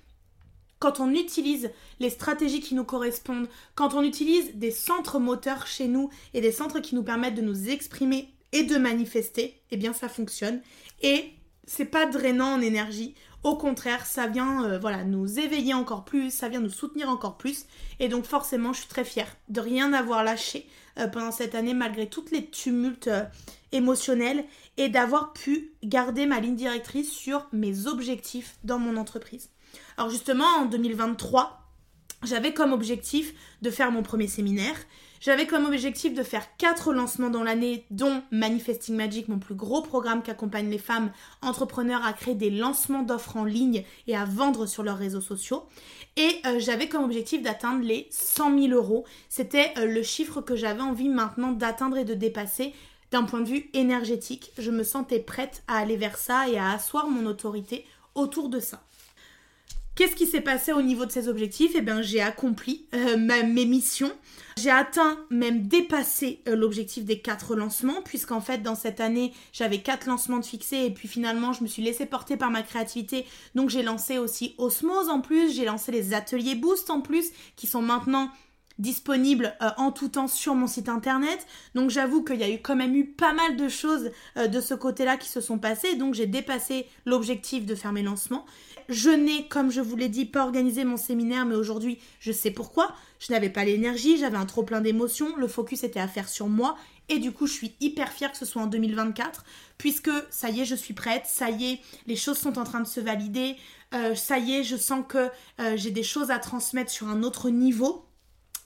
quand 0.80 0.98
on 0.98 1.10
utilise 1.10 1.70
les 2.00 2.10
stratégies 2.10 2.60
qui 2.60 2.74
nous 2.74 2.84
correspondent, 2.84 3.48
quand 3.74 3.94
on 3.94 4.02
utilise 4.02 4.54
des 4.54 4.70
centres 4.70 5.18
moteurs 5.18 5.66
chez 5.66 5.86
nous 5.86 6.10
et 6.32 6.40
des 6.40 6.52
centres 6.52 6.80
qui 6.80 6.94
nous 6.94 7.02
permettent 7.02 7.34
de 7.34 7.42
nous 7.42 7.68
exprimer 7.68 8.32
et 8.52 8.64
de 8.64 8.76
manifester, 8.78 9.60
eh 9.70 9.76
bien 9.76 9.92
ça 9.92 10.08
fonctionne. 10.08 10.62
Et 11.02 11.32
c'est 11.66 11.84
pas 11.84 12.06
drainant 12.06 12.54
en 12.54 12.60
énergie. 12.60 13.14
Au 13.42 13.56
contraire, 13.56 14.06
ça 14.06 14.26
vient 14.26 14.64
euh, 14.64 14.78
voilà, 14.78 15.04
nous 15.04 15.38
éveiller 15.38 15.74
encore 15.74 16.04
plus, 16.04 16.30
ça 16.30 16.48
vient 16.48 16.60
nous 16.60 16.70
soutenir 16.70 17.08
encore 17.10 17.36
plus. 17.36 17.66
Et 18.00 18.08
donc 18.08 18.24
forcément, 18.24 18.72
je 18.72 18.80
suis 18.80 18.88
très 18.88 19.04
fière 19.04 19.36
de 19.48 19.60
rien 19.60 19.92
avoir 19.92 20.24
lâché 20.24 20.66
pendant 21.12 21.32
cette 21.32 21.54
année 21.54 21.74
malgré 21.74 22.08
toutes 22.08 22.30
les 22.30 22.46
tumultes 22.46 23.08
euh, 23.08 23.24
émotionnels 23.72 24.44
et 24.76 24.88
d'avoir 24.88 25.32
pu 25.32 25.72
garder 25.82 26.26
ma 26.26 26.40
ligne 26.40 26.56
directrice 26.56 27.10
sur 27.10 27.46
mes 27.52 27.86
objectifs 27.86 28.56
dans 28.64 28.78
mon 28.78 28.96
entreprise. 28.96 29.50
Alors 29.96 30.10
justement, 30.10 30.46
en 30.58 30.66
2023, 30.66 31.60
j'avais 32.24 32.52
comme 32.52 32.72
objectif 32.72 33.34
de 33.62 33.70
faire 33.70 33.92
mon 33.92 34.02
premier 34.02 34.26
séminaire. 34.26 34.76
J'avais 35.20 35.46
comme 35.46 35.66
objectif 35.66 36.14
de 36.14 36.22
faire 36.22 36.56
4 36.56 36.94
lancements 36.94 37.28
dans 37.28 37.42
l'année, 37.42 37.84
dont 37.90 38.22
Manifesting 38.30 38.96
Magic, 38.96 39.28
mon 39.28 39.38
plus 39.38 39.54
gros 39.54 39.82
programme 39.82 40.22
qui 40.22 40.30
accompagne 40.30 40.70
les 40.70 40.78
femmes 40.78 41.12
entrepreneurs 41.42 42.02
à 42.06 42.14
créer 42.14 42.34
des 42.34 42.48
lancements 42.48 43.02
d'offres 43.02 43.36
en 43.36 43.44
ligne 43.44 43.84
et 44.06 44.16
à 44.16 44.24
vendre 44.24 44.64
sur 44.64 44.82
leurs 44.82 44.96
réseaux 44.96 45.20
sociaux. 45.20 45.64
Et 46.16 46.40
euh, 46.46 46.58
j'avais 46.58 46.88
comme 46.88 47.04
objectif 47.04 47.42
d'atteindre 47.42 47.84
les 47.84 48.08
100 48.10 48.58
000 48.58 48.72
euros. 48.72 49.04
C'était 49.28 49.74
euh, 49.76 49.84
le 49.84 50.02
chiffre 50.02 50.40
que 50.40 50.56
j'avais 50.56 50.80
envie 50.80 51.10
maintenant 51.10 51.52
d'atteindre 51.52 51.98
et 51.98 52.06
de 52.06 52.14
dépasser. 52.14 52.72
D'un 53.10 53.24
point 53.24 53.40
de 53.40 53.48
vue 53.48 53.68
énergétique, 53.74 54.52
je 54.56 54.70
me 54.70 54.84
sentais 54.84 55.18
prête 55.18 55.62
à 55.68 55.76
aller 55.76 55.98
vers 55.98 56.16
ça 56.16 56.48
et 56.48 56.56
à 56.56 56.70
asseoir 56.70 57.10
mon 57.10 57.26
autorité 57.26 57.84
autour 58.14 58.48
de 58.48 58.58
ça. 58.58 58.82
Qu'est-ce 60.00 60.16
qui 60.16 60.26
s'est 60.26 60.40
passé 60.40 60.72
au 60.72 60.80
niveau 60.80 61.04
de 61.04 61.12
ces 61.12 61.28
objectifs? 61.28 61.72
Eh 61.74 61.82
bien, 61.82 62.00
j'ai 62.00 62.22
accompli 62.22 62.86
euh, 62.94 63.18
mes 63.18 63.66
missions. 63.66 64.10
J'ai 64.56 64.70
atteint, 64.70 65.18
même 65.28 65.68
dépassé 65.68 66.40
euh, 66.48 66.56
l'objectif 66.56 67.04
des 67.04 67.18
quatre 67.18 67.54
lancements, 67.54 68.00
puisqu'en 68.02 68.40
fait, 68.40 68.62
dans 68.62 68.74
cette 68.74 69.00
année, 69.00 69.34
j'avais 69.52 69.82
quatre 69.82 70.06
lancements 70.06 70.38
de 70.38 70.46
fixés, 70.46 70.86
et 70.86 70.90
puis 70.90 71.06
finalement, 71.06 71.52
je 71.52 71.62
me 71.62 71.68
suis 71.68 71.82
laissé 71.82 72.06
porter 72.06 72.38
par 72.38 72.50
ma 72.50 72.62
créativité. 72.62 73.26
Donc, 73.54 73.68
j'ai 73.68 73.82
lancé 73.82 74.16
aussi 74.16 74.54
Osmose 74.56 75.10
en 75.10 75.20
plus, 75.20 75.54
j'ai 75.54 75.66
lancé 75.66 75.92
les 75.92 76.14
ateliers 76.14 76.54
Boost 76.54 76.88
en 76.88 77.02
plus, 77.02 77.26
qui 77.56 77.66
sont 77.66 77.82
maintenant 77.82 78.30
disponibles 78.80 79.54
euh, 79.62 79.70
en 79.76 79.92
tout 79.92 80.08
temps 80.08 80.28
sur 80.28 80.54
mon 80.54 80.66
site 80.66 80.88
internet. 80.88 81.46
Donc 81.74 81.90
j'avoue 81.90 82.24
qu'il 82.24 82.40
y 82.40 82.44
a 82.44 82.50
eu 82.50 82.60
quand 82.60 82.76
même 82.76 82.94
eu 82.94 83.06
pas 83.06 83.32
mal 83.32 83.56
de 83.56 83.68
choses 83.68 84.10
de 84.36 84.60
ce 84.60 84.74
côté-là 84.74 85.16
qui 85.16 85.28
se 85.28 85.40
sont 85.40 85.58
passées. 85.58 85.94
Donc 85.96 86.14
j'ai 86.14 86.26
dépassé 86.26 86.86
l'objectif 87.06 87.66
de 87.66 87.74
faire 87.74 87.92
mes 87.92 88.02
lancements. 88.02 88.44
Je 88.90 89.10
n'ai, 89.10 89.46
comme 89.46 89.70
je 89.70 89.80
vous 89.80 89.94
l'ai 89.94 90.08
dit, 90.08 90.24
pas 90.24 90.42
organisé 90.42 90.82
mon 90.84 90.96
séminaire, 90.96 91.46
mais 91.46 91.54
aujourd'hui, 91.54 92.00
je 92.18 92.32
sais 92.32 92.50
pourquoi. 92.50 92.92
Je 93.20 93.32
n'avais 93.32 93.48
pas 93.48 93.64
l'énergie, 93.64 94.18
j'avais 94.18 94.36
un 94.36 94.46
trop 94.46 94.64
plein 94.64 94.80
d'émotions, 94.80 95.36
le 95.36 95.46
focus 95.46 95.84
était 95.84 96.00
à 96.00 96.08
faire 96.08 96.28
sur 96.28 96.48
moi, 96.48 96.76
et 97.08 97.20
du 97.20 97.30
coup, 97.30 97.46
je 97.46 97.52
suis 97.52 97.72
hyper 97.80 98.12
fière 98.12 98.32
que 98.32 98.36
ce 98.38 98.44
soit 98.44 98.62
en 98.62 98.66
2024, 98.66 99.44
puisque 99.78 100.10
ça 100.30 100.50
y 100.50 100.62
est, 100.62 100.64
je 100.64 100.74
suis 100.74 100.92
prête, 100.94 101.22
ça 101.26 101.50
y 101.50 101.72
est, 101.72 101.80
les 102.08 102.16
choses 102.16 102.38
sont 102.38 102.58
en 102.58 102.64
train 102.64 102.80
de 102.80 102.86
se 102.86 102.98
valider, 102.98 103.56
euh, 103.94 104.16
ça 104.16 104.38
y 104.38 104.54
est, 104.54 104.64
je 104.64 104.76
sens 104.76 105.04
que 105.08 105.30
euh, 105.60 105.76
j'ai 105.76 105.92
des 105.92 106.02
choses 106.02 106.32
à 106.32 106.40
transmettre 106.40 106.90
sur 106.90 107.08
un 107.08 107.22
autre 107.22 107.48
niveau. 107.50 108.04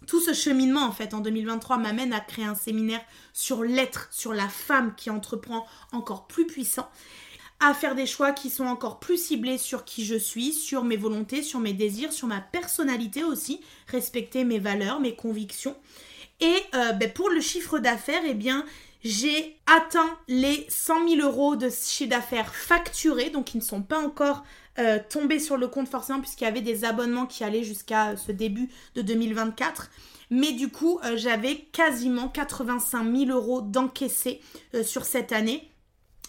Tout 0.07 0.21
ce 0.21 0.33
cheminement, 0.33 0.83
en 0.83 0.93
fait, 0.93 1.15
en 1.15 1.21
2023, 1.21 1.79
m'amène 1.79 2.13
à 2.13 2.21
créer 2.21 2.45
un 2.45 2.55
séminaire 2.55 3.03
sur 3.33 3.63
l'être, 3.63 4.09
sur 4.11 4.35
la 4.35 4.49
femme 4.49 4.95
qui 4.97 5.11
entreprend 5.11 5.67
encore 5.93 6.27
plus 6.27 6.47
puissant 6.47 6.89
à 7.61 7.73
faire 7.73 7.95
des 7.95 8.07
choix 8.07 8.33
qui 8.33 8.51
sont 8.51 8.67
encore 8.67 8.99
plus 9.01 9.17
ciblés 9.17 9.59
sur 9.59 9.85
qui 9.85 10.05
je 10.05 10.17
suis, 10.17 10.53
sur 10.53 10.85
mes 10.85 10.97
volontés, 10.97 11.43
sur 11.43 11.61
mes 11.61 11.73
désirs, 11.73 12.13
sur 12.13 12.27
ma 12.27 12.41
personnalité 12.41 13.25
aussi, 13.25 13.61
respecter 13.87 14.45
mes 14.45 14.59
valeurs, 14.59 15.01
mes 15.01 15.15
convictions. 15.15 15.77
Et 16.41 16.57
euh, 16.75 16.93
ben, 16.93 17.11
pour 17.13 17.31
le 17.31 17.41
chiffre 17.41 17.79
d'affaires, 17.79 18.23
eh 18.27 18.35
bien, 18.35 18.65
j'ai 19.03 19.57
atteint 19.67 20.19
les 20.29 20.67
100 20.69 21.09
000 21.09 21.21
euros 21.27 21.57
de 21.57 21.71
chiffre 21.71 22.11
d'affaires 22.11 22.55
facturés, 22.55 23.31
donc 23.31 23.55
ils 23.55 23.59
ne 23.59 23.63
sont 23.63 23.83
pas 23.83 23.99
encore 23.99 24.45
euh, 24.79 24.99
tombés 25.09 25.39
sur 25.39 25.57
le 25.57 25.69
compte 25.69 25.89
forcément 25.89 26.21
puisqu'il 26.21 26.45
y 26.45 26.49
avait 26.49 26.61
des 26.61 26.85
abonnements 26.85 27.27
qui 27.27 27.45
allaient 27.45 27.65
jusqu'à 27.65 28.17
ce 28.17 28.33
début 28.33 28.69
de 28.95 29.03
2024. 29.03 29.91
Mais 30.31 30.53
du 30.53 30.69
coup, 30.69 30.99
euh, 31.05 31.17
j'avais 31.17 31.57
quasiment 31.73 32.29
85 32.29 33.05
000 33.17 33.31
euros 33.31 33.61
d'encaissés 33.61 34.41
sur 34.83 35.05
cette 35.05 35.33
année 35.33 35.71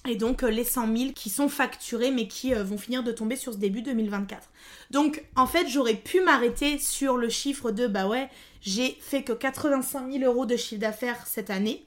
et 0.08 0.16
donc 0.16 0.44
euh, 0.44 0.50
les 0.50 0.64
100 0.64 0.96
000 0.96 1.12
qui 1.14 1.30
sont 1.30 1.50
facturés 1.50 2.12
mais 2.12 2.28
qui 2.28 2.54
euh, 2.54 2.64
vont 2.64 2.78
finir 2.78 3.04
de 3.04 3.12
tomber 3.12 3.36
sur 3.36 3.54
ce 3.54 3.58
début 3.58 3.82
2024. 3.82 4.50
Donc 4.92 5.24
en 5.36 5.48
fait 5.48 5.68
j'aurais 5.68 5.96
pu 5.96 6.22
m'arrêter 6.22 6.78
sur 6.78 7.18
le 7.18 7.30
chiffre 7.30 7.72
de 7.72 7.88
bah 7.88 8.08
ouais 8.08 8.30
j'ai 8.62 8.98
fait 9.02 9.24
que 9.24 9.34
85 9.34 10.12
000 10.12 10.24
euros 10.24 10.46
de 10.46 10.56
chiffre 10.56 10.82
d'affaires 10.82 11.26
cette 11.28 11.50
année. 11.50 11.85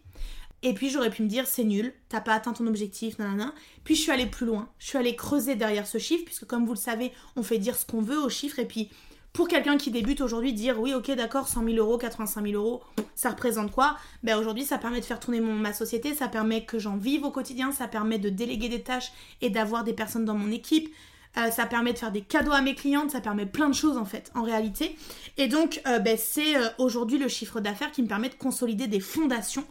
Et 0.63 0.75
puis 0.75 0.91
j'aurais 0.91 1.11
pu 1.11 1.23
me 1.23 1.29
dire 1.29 1.47
c'est 1.47 1.65
nul, 1.65 1.93
t'as 2.09 2.21
pas 2.21 2.35
atteint 2.35 2.53
ton 2.53 2.67
objectif, 2.67 3.19
nanana. 3.19 3.55
Puis 3.85 3.95
je 3.95 4.03
suis 4.03 4.11
allée 4.11 4.27
plus 4.27 4.47
loin. 4.47 4.69
Je 4.79 4.89
suis 4.89 4.99
allée 4.99 5.15
creuser 5.15 5.55
derrière 5.55 5.87
ce 5.87 5.99
chiffre, 5.99 6.25
puisque 6.25 6.47
comme 6.47 6.65
vous 6.67 6.75
le 6.75 6.79
savez, 6.79 7.13
on 7.37 7.43
fait 7.43 7.59
dire 7.59 7.77
ce 7.77 7.87
qu'on 7.87 8.03
veut 8.03 8.19
au 8.19 8.29
chiffre. 8.29 8.59
Et 8.59 8.67
puis 8.67 8.91
pour 9.33 9.47
quelqu'un 9.47 9.77
qui 9.77 9.93
débute 9.93 10.21
aujourd'hui, 10.21 10.53
dire 10.53 10.81
oui, 10.81 10.95
ok, 10.95 11.13
d'accord, 11.13 11.47
100 11.47 11.65
000 11.65 11.77
euros, 11.77 11.97
85 11.97 12.45
000 12.45 12.61
euros, 12.61 12.83
ça 13.15 13.31
représente 13.31 13.71
quoi? 13.71 13.97
Ben 14.25 14.37
aujourd'hui, 14.37 14.65
ça 14.65 14.79
permet 14.79 14.99
de 14.99 15.05
faire 15.05 15.21
tourner 15.21 15.41
mon, 15.41 15.55
ma 15.55 15.73
société, 15.73 16.13
ça 16.15 16.27
permet 16.27 16.65
que 16.65 16.81
j'en 16.81 16.97
vive 16.97 17.25
au 17.25 17.31
quotidien, 17.31 17.71
ça 17.71 17.87
permet 17.87 18.19
de 18.19 18.31
déléguer 18.31 18.69
des 18.69 18.83
tâches 18.83 19.13
et 19.41 19.51
d'avoir 19.51 19.85
des 19.85 19.93
personnes 19.93 20.25
dans 20.25 20.35
mon 20.35 20.51
équipe. 20.51 20.93
Euh, 21.37 21.51
ça 21.51 21.67
permet 21.67 21.93
de 21.93 21.99
faire 21.99 22.13
des 22.13 22.23
cadeaux 22.23 22.53
à 22.53 22.61
mes 22.61 22.75
clientes, 22.75 23.11
ça 23.11 23.21
permet 23.21 23.47
plein 23.47 23.69
de 23.69 23.75
choses 23.75 23.97
en 23.97 24.05
fait, 24.05 24.31
en 24.35 24.43
réalité. 24.43 24.97
Et 25.37 25.49
donc, 25.49 25.81
euh, 25.87 25.99
ben, 25.99 26.17
c'est 26.19 26.57
euh, 26.57 26.69
aujourd'hui 26.79 27.19
le 27.19 27.29
chiffre 27.29 27.61
d'affaires 27.61 27.93
qui 27.93 28.03
me 28.03 28.09
permet 28.09 28.29
de 28.29 28.35
consolider 28.35 28.87
des 28.87 29.01
fondations 29.01 29.65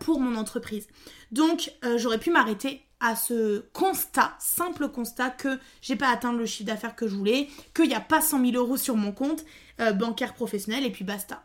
pour 0.00 0.20
mon 0.20 0.36
entreprise. 0.36 0.86
Donc, 1.30 1.72
j'aurais 1.96 2.18
pu 2.18 2.30
m'arrêter 2.30 2.84
à 3.00 3.16
ce 3.16 3.60
constat, 3.72 4.36
simple 4.38 4.90
constat 4.90 5.30
que 5.30 5.58
j'ai 5.80 5.96
pas 5.96 6.10
atteint 6.10 6.34
le 6.34 6.44
chiffre 6.44 6.66
d'affaires 6.66 6.94
que 6.94 7.08
je 7.08 7.16
voulais, 7.16 7.48
qu'il 7.74 7.88
n'y 7.88 7.94
a 7.94 8.00
pas 8.00 8.20
100 8.20 8.44
000 8.44 8.62
euros 8.62 8.76
sur 8.76 8.96
mon 8.96 9.12
compte 9.12 9.46
bancaire 9.94 10.34
professionnel 10.34 10.84
et 10.84 10.90
puis 10.90 11.04
basta. 11.06 11.42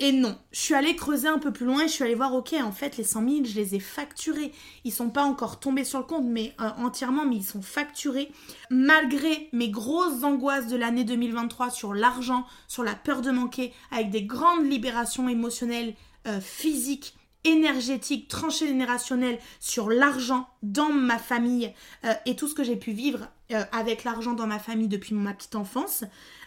Et 0.00 0.10
non, 0.10 0.36
je 0.50 0.58
suis 0.58 0.74
allée 0.74 0.96
creuser 0.96 1.28
un 1.28 1.38
peu 1.38 1.52
plus 1.52 1.66
loin 1.66 1.84
et 1.84 1.88
je 1.88 1.92
suis 1.92 2.02
allée 2.02 2.16
voir, 2.16 2.34
ok, 2.34 2.52
en 2.54 2.72
fait, 2.72 2.96
les 2.96 3.04
100 3.04 3.28
000, 3.28 3.44
je 3.44 3.54
les 3.54 3.76
ai 3.76 3.80
facturés. 3.80 4.52
Ils 4.82 4.92
sont 4.92 5.08
pas 5.08 5.22
encore 5.22 5.60
tombés 5.60 5.84
sur 5.84 6.00
le 6.00 6.04
compte, 6.04 6.24
mais 6.24 6.52
euh, 6.60 6.68
entièrement, 6.78 7.24
mais 7.24 7.36
ils 7.36 7.44
sont 7.44 7.62
facturés. 7.62 8.32
Malgré 8.70 9.48
mes 9.52 9.68
grosses 9.68 10.24
angoisses 10.24 10.66
de 10.66 10.76
l'année 10.76 11.04
2023 11.04 11.70
sur 11.70 11.94
l'argent, 11.94 12.44
sur 12.66 12.82
la 12.82 12.96
peur 12.96 13.22
de 13.22 13.30
manquer, 13.30 13.72
avec 13.92 14.10
des 14.10 14.24
grandes 14.24 14.68
libérations 14.68 15.28
émotionnelles, 15.28 15.94
euh, 16.26 16.40
physiques, 16.40 17.14
énergétique, 17.44 18.26
tranchée 18.26 18.66
générationnelle 18.66 19.38
sur 19.60 19.90
l'argent 19.90 20.48
dans 20.62 20.88
ma 20.88 21.18
famille 21.18 21.72
euh, 22.04 22.14
et 22.26 22.34
tout 22.34 22.48
ce 22.48 22.54
que 22.54 22.64
j'ai 22.64 22.76
pu 22.76 22.92
vivre 22.92 23.28
avec 23.70 24.04
l'argent 24.04 24.32
dans 24.32 24.46
ma 24.46 24.58
famille 24.58 24.88
depuis 24.88 25.14
ma 25.14 25.34
petite 25.34 25.54
enfance, 25.54 26.02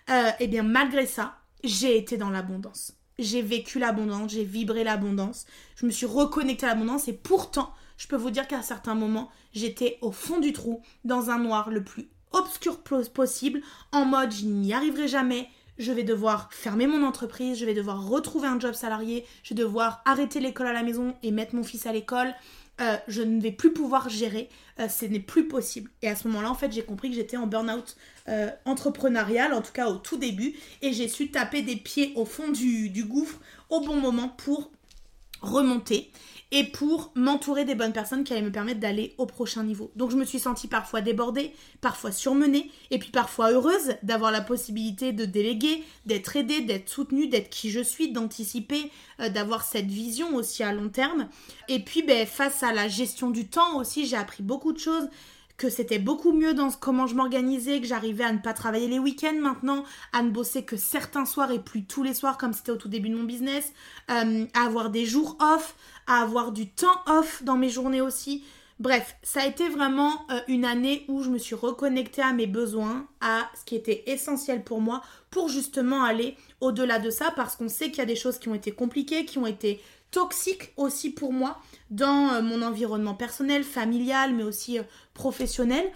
et 0.10 0.32
eh 0.40 0.48
bien 0.48 0.64
malgré 0.64 1.06
ça, 1.06 1.38
j'ai 1.64 1.96
été 1.96 2.18
dans 2.18 2.32
l'abondance. 2.32 2.98
J'ai 3.20 3.42
vécu 3.42 3.80
l'abondance, 3.80 4.32
j'ai 4.32 4.44
vibré 4.44 4.84
l'abondance, 4.84 5.48
je 5.76 5.88
me 5.88 5.92
suis 5.92 6.06
reconnectée 6.06 6.68
à 6.68 6.70
l'abondance 6.70 7.08
et 7.08 7.14
pourtant, 7.14 7.74
je 7.98 8.08
peux 8.08 8.16
vous 8.16 8.30
dire 8.30 8.48
qu'à 8.48 8.62
certains 8.62 8.94
moments, 8.94 9.32
j'étais 9.54 9.98
au 10.02 10.12
fond 10.12 10.40
du 10.40 10.54
trou, 10.54 10.84
dans 11.04 11.32
un 11.32 11.40
noir 11.40 11.72
le 11.72 11.84
plus 11.84 12.10
obscur 12.32 12.84
possible, 12.84 13.62
en 13.92 14.06
mode 14.06 14.32
je 14.32 14.46
n'y 14.46 14.72
arriverai 14.72 15.08
jamais, 15.08 15.50
je 15.80 15.92
vais 15.92 16.04
devoir 16.04 16.54
fermer 16.54 16.86
mon 16.86 17.04
entreprise, 17.04 17.58
je 17.58 17.66
vais 17.66 17.74
devoir 17.74 18.08
retrouver 18.08 18.48
un 18.48 18.60
job 18.60 18.74
salarié, 18.74 19.26
je 19.42 19.56
vais 19.56 19.64
devoir 19.64 20.02
arrêter 20.06 20.40
l'école 20.40 20.68
à 20.68 20.74
la 20.74 20.84
maison 20.84 21.16
et 21.24 21.32
mettre 21.32 21.56
mon 21.56 21.64
fils 21.64 21.88
à 21.88 21.94
l'école. 21.94 22.36
Euh, 22.80 22.98
je 23.08 23.24
ne 23.24 23.42
vais 23.42 23.52
plus 23.52 23.74
pouvoir 23.74 24.08
gérer, 24.08 24.50
euh, 24.80 24.88
ce 24.88 25.06
n'est 25.06 25.20
plus 25.20 25.48
possible. 25.48 25.90
Et 26.04 26.08
à 26.08 26.16
ce 26.16 26.28
moment-là, 26.28 26.52
en 26.52 26.56
fait, 26.56 26.72
j'ai 26.72 26.84
compris 26.84 27.10
que 27.10 27.16
j'étais 27.16 27.38
en 27.38 27.48
burn-out 27.48 27.96
euh, 28.30 28.50
entrepreneurial, 28.66 29.54
en 29.54 29.62
tout 29.62 29.72
cas 29.72 29.88
au 29.88 29.96
tout 29.96 30.18
début, 30.18 30.54
et 30.84 30.94
j'ai 30.94 31.08
su 31.08 31.32
taper 31.32 31.64
des 31.64 31.76
pieds 31.76 32.14
au 32.16 32.26
fond 32.26 32.50
du, 32.50 32.90
du 32.90 33.04
gouffre 33.04 33.40
au 33.70 33.82
bon 33.82 33.96
moment 33.96 34.30
pour 34.30 34.72
remonter 35.42 36.12
et 36.52 36.64
pour 36.64 37.12
m'entourer 37.16 37.66
des 37.66 37.76
bonnes 37.76 37.94
personnes 37.94 38.24
qui 38.24 38.34
allaient 38.34 38.42
me 38.42 38.52
permettre 38.52 38.80
d'aller 38.80 39.14
au 39.18 39.26
prochain 39.26 39.64
niveau. 39.64 39.92
Donc 39.96 40.12
je 40.12 40.16
me 40.16 40.24
suis 40.24 40.40
sentie 40.40 40.68
parfois 40.68 41.02
débordée, 41.02 41.54
parfois 41.82 42.12
surmenée, 42.12 42.72
et 42.90 43.00
puis 43.00 43.10
parfois 43.10 43.52
heureuse 43.52 43.96
d'avoir 44.04 44.32
la 44.32 44.42
possibilité 44.42 45.12
de 45.12 45.26
déléguer, 45.26 45.84
d'être 46.06 46.36
aidée, 46.38 46.62
d'être 46.62 46.90
soutenue, 46.90 47.28
d'être 47.28 47.50
qui 47.50 47.70
je 47.70 47.82
suis, 47.82 48.12
d'anticiper, 48.12 48.92
euh, 49.20 49.30
d'avoir 49.30 49.64
cette 49.64 49.88
vision 49.88 50.36
aussi 50.36 50.64
à 50.64 50.72
long 50.72 50.90
terme. 50.90 51.28
Et 51.68 51.80
puis 51.80 52.02
ben, 52.02 52.26
face 52.26 52.64
à 52.64 52.72
la 52.72 52.88
gestion 52.88 53.30
du 53.30 53.48
temps 53.48 53.80
aussi, 53.80 54.06
j'ai 54.06 54.18
appris 54.18 54.44
beaucoup 54.44 54.72
de 54.72 54.80
choses 54.80 55.10
que 55.58 55.70
c'était 55.70 56.00
beaucoup 56.00 56.34
mieux 56.34 56.54
dans 56.54 56.70
comment 56.72 57.08
je 57.08 57.16
m'organisais, 57.16 57.82
que 57.82 57.88
j'arrivais 57.88 58.24
à 58.24 58.32
ne 58.32 58.38
pas 58.38 58.54
travailler 58.54 58.88
les 58.88 59.00
week-ends 59.00 59.40
maintenant, 59.40 59.84
à 60.14 60.22
ne 60.22 60.30
bosser 60.30 60.64
que 60.64 60.78
certains 60.78 61.26
soirs 61.26 61.52
et 61.52 61.60
plus 61.60 61.84
tous 61.84 62.04
les 62.04 62.14
soirs 62.14 62.38
comme 62.38 62.54
c'était 62.54 62.72
au 62.72 62.76
tout 62.76 62.90
début 62.90 63.10
de 63.10 63.16
mon 63.16 63.24
business, 63.24 63.74
euh, 64.12 64.46
à 64.54 64.66
avoir 64.66 64.92
des 64.92 65.06
jours 65.06 65.36
off, 65.42 65.76
à 66.06 66.22
avoir 66.22 66.52
du 66.52 66.70
temps 66.70 67.02
off 67.08 67.44
dans 67.44 67.58
mes 67.58 67.70
journées 67.70 68.02
aussi. 68.02 68.44
Bref, 68.80 69.16
ça 69.24 69.42
a 69.42 69.48
été 69.48 69.68
vraiment 69.70 70.28
euh, 70.30 70.40
une 70.48 70.64
année 70.64 71.04
où 71.08 71.24
je 71.24 71.32
me 71.32 71.40
suis 71.40 71.56
reconnectée 71.56 72.22
à 72.22 72.32
mes 72.34 72.46
besoins, 72.46 73.08
à 73.22 73.50
ce 73.60 73.66
qui 73.66 73.76
était 73.76 74.04
essentiel 74.06 74.64
pour 74.64 74.82
moi, 74.82 75.02
pour 75.32 75.50
justement 75.50 76.04
aller 76.04 76.36
au-delà 76.62 77.00
de 77.00 77.10
ça, 77.10 77.34
parce 77.36 77.56
qu'on 77.56 77.70
sait 77.70 77.90
qu'il 77.90 77.98
y 77.98 78.02
a 78.02 78.06
des 78.06 78.16
choses 78.16 78.38
qui 78.38 78.50
ont 78.50 78.54
été 78.54 78.72
compliquées, 78.72 79.26
qui 79.26 79.40
ont 79.40 79.48
été 79.48 79.82
toxiques 80.18 80.74
aussi 80.78 81.12
pour 81.12 81.32
moi 81.32 81.60
dans 81.92 82.34
euh, 82.34 82.42
mon 82.42 82.64
environnement 82.64 83.14
personnel, 83.14 83.64
familial, 83.64 84.34
mais 84.34 84.42
aussi 84.42 84.80
euh, 84.80 84.84
professionnel. 85.14 85.92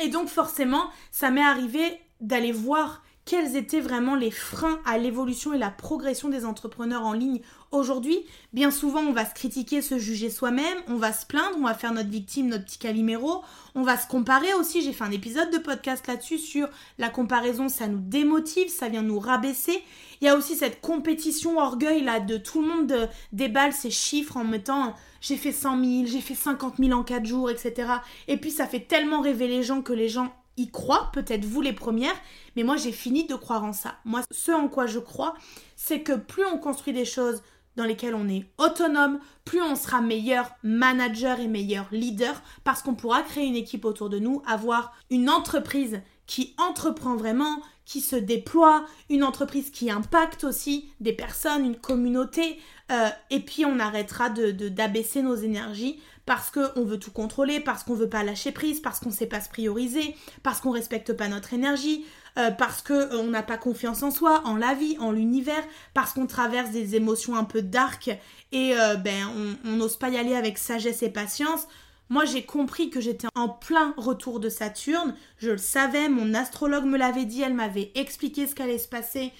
Et 0.00 0.08
donc 0.08 0.28
forcément, 0.28 0.90
ça 1.10 1.30
m'est 1.30 1.40
arrivé 1.40 1.98
d'aller 2.20 2.52
voir 2.52 3.02
quels 3.28 3.56
étaient 3.56 3.80
vraiment 3.80 4.14
les 4.14 4.30
freins 4.30 4.80
à 4.86 4.96
l'évolution 4.96 5.52
et 5.52 5.58
la 5.58 5.68
progression 5.68 6.30
des 6.30 6.46
entrepreneurs 6.46 7.04
en 7.04 7.12
ligne 7.12 7.42
aujourd'hui. 7.72 8.18
Bien 8.54 8.70
souvent, 8.70 9.00
on 9.00 9.12
va 9.12 9.26
se 9.26 9.34
critiquer, 9.34 9.82
se 9.82 9.98
juger 9.98 10.30
soi-même, 10.30 10.78
on 10.86 10.96
va 10.96 11.12
se 11.12 11.26
plaindre, 11.26 11.58
on 11.58 11.64
va 11.64 11.74
faire 11.74 11.92
notre 11.92 12.08
victime, 12.08 12.48
notre 12.48 12.64
petit 12.64 12.78
caliméro, 12.78 13.42
on 13.74 13.82
va 13.82 13.98
se 13.98 14.08
comparer 14.08 14.54
aussi. 14.54 14.80
J'ai 14.80 14.94
fait 14.94 15.04
un 15.04 15.10
épisode 15.10 15.50
de 15.50 15.58
podcast 15.58 16.06
là-dessus 16.06 16.38
sur 16.38 16.68
la 16.96 17.10
comparaison, 17.10 17.68
ça 17.68 17.86
nous 17.86 18.00
démotive, 18.00 18.70
ça 18.70 18.88
vient 18.88 19.02
nous 19.02 19.18
rabaisser. 19.18 19.84
Il 20.22 20.24
y 20.24 20.28
a 20.28 20.34
aussi 20.34 20.56
cette 20.56 20.80
compétition 20.80 21.58
orgueil 21.58 22.02
là 22.02 22.20
de 22.20 22.38
tout 22.38 22.62
le 22.62 22.68
monde 22.68 23.10
déballe 23.32 23.74
ses 23.74 23.90
chiffres 23.90 24.38
en 24.38 24.44
mettant 24.44 24.94
j'ai 25.20 25.36
fait 25.36 25.52
100 25.52 25.84
000, 25.84 26.06
j'ai 26.06 26.20
fait 26.20 26.34
50 26.34 26.76
000 26.78 26.98
en 26.98 27.02
4 27.02 27.26
jours, 27.26 27.50
etc. 27.50 27.90
Et 28.26 28.36
puis 28.36 28.50
ça 28.50 28.66
fait 28.66 28.80
tellement 28.80 29.20
rêver 29.20 29.48
les 29.48 29.62
gens 29.62 29.82
que 29.82 29.92
les 29.92 30.08
gens 30.08 30.32
y 30.58 30.70
croient, 30.70 31.10
peut-être 31.12 31.44
vous 31.44 31.60
les 31.60 31.72
premières, 31.72 32.16
mais 32.56 32.62
moi 32.62 32.76
j'ai 32.76 32.92
fini 32.92 33.26
de 33.26 33.34
croire 33.34 33.64
en 33.64 33.72
ça. 33.72 33.96
Moi, 34.04 34.22
ce 34.30 34.52
en 34.52 34.68
quoi 34.68 34.86
je 34.86 34.98
crois, 34.98 35.34
c'est 35.76 36.02
que 36.02 36.12
plus 36.12 36.44
on 36.44 36.58
construit 36.58 36.92
des 36.92 37.04
choses 37.04 37.42
dans 37.76 37.84
lesquelles 37.84 38.14
on 38.14 38.28
est 38.28 38.44
autonome, 38.58 39.20
plus 39.44 39.62
on 39.62 39.76
sera 39.76 40.00
meilleur 40.00 40.50
manager 40.64 41.38
et 41.38 41.46
meilleur 41.46 41.86
leader 41.92 42.42
parce 42.64 42.82
qu'on 42.82 42.96
pourra 42.96 43.22
créer 43.22 43.46
une 43.46 43.54
équipe 43.54 43.84
autour 43.84 44.10
de 44.10 44.18
nous, 44.18 44.42
avoir 44.46 44.92
une 45.10 45.30
entreprise 45.30 46.00
qui 46.26 46.54
entreprend 46.58 47.16
vraiment, 47.16 47.62
qui 47.84 48.00
se 48.00 48.16
déploie, 48.16 48.84
une 49.08 49.24
entreprise 49.24 49.70
qui 49.70 49.90
impacte 49.90 50.44
aussi 50.44 50.90
des 51.00 51.12
personnes, 51.14 51.64
une 51.64 51.76
communauté, 51.76 52.58
euh, 52.90 53.08
et 53.30 53.40
puis 53.40 53.64
on 53.64 53.78
arrêtera 53.78 54.28
de 54.28 54.50
d'abaisser 54.68 55.22
nos 55.22 55.36
énergies 55.36 56.00
parce 56.28 56.50
qu'on 56.50 56.84
veut 56.84 56.98
tout 56.98 57.10
contrôler, 57.10 57.58
parce 57.58 57.84
qu'on 57.84 57.94
veut 57.94 58.10
pas 58.10 58.22
lâcher 58.22 58.52
prise, 58.52 58.80
parce 58.80 59.00
qu'on 59.00 59.10
sait 59.10 59.24
pas 59.24 59.40
se 59.40 59.48
prioriser, 59.48 60.14
parce 60.42 60.60
qu'on 60.60 60.72
respecte 60.72 61.14
pas 61.14 61.26
notre 61.26 61.54
énergie, 61.54 62.04
euh, 62.36 62.50
parce 62.50 62.82
qu'on 62.82 62.92
euh, 62.92 63.30
n'a 63.30 63.42
pas 63.42 63.56
confiance 63.56 64.02
en 64.02 64.10
soi, 64.10 64.42
en 64.44 64.54
la 64.54 64.74
vie, 64.74 64.98
en 65.00 65.10
l'univers, 65.10 65.64
parce 65.94 66.12
qu'on 66.12 66.26
traverse 66.26 66.70
des 66.70 66.96
émotions 66.96 67.34
un 67.34 67.44
peu 67.44 67.62
dark 67.62 68.08
et 68.52 68.74
euh, 68.76 68.96
ben 68.96 69.56
on 69.64 69.70
n'ose 69.70 69.96
pas 69.96 70.10
y 70.10 70.18
aller 70.18 70.34
avec 70.34 70.58
sagesse 70.58 71.02
et 71.02 71.08
patience. 71.08 71.66
Moi, 72.10 72.26
j'ai 72.26 72.44
compris 72.44 72.90
que 72.90 73.00
j'étais 73.00 73.28
en 73.34 73.48
plein 73.48 73.94
retour 73.96 74.38
de 74.38 74.50
Saturne. 74.50 75.14
Je 75.38 75.52
le 75.52 75.56
savais, 75.56 76.10
mon 76.10 76.34
astrologue 76.34 76.84
me 76.84 76.98
l'avait 76.98 77.24
dit, 77.24 77.40
elle 77.40 77.54
m'avait 77.54 77.90
expliqué 77.94 78.46
ce 78.46 78.54
qu'allait 78.54 78.76
se 78.76 78.88
passer, 78.88 79.32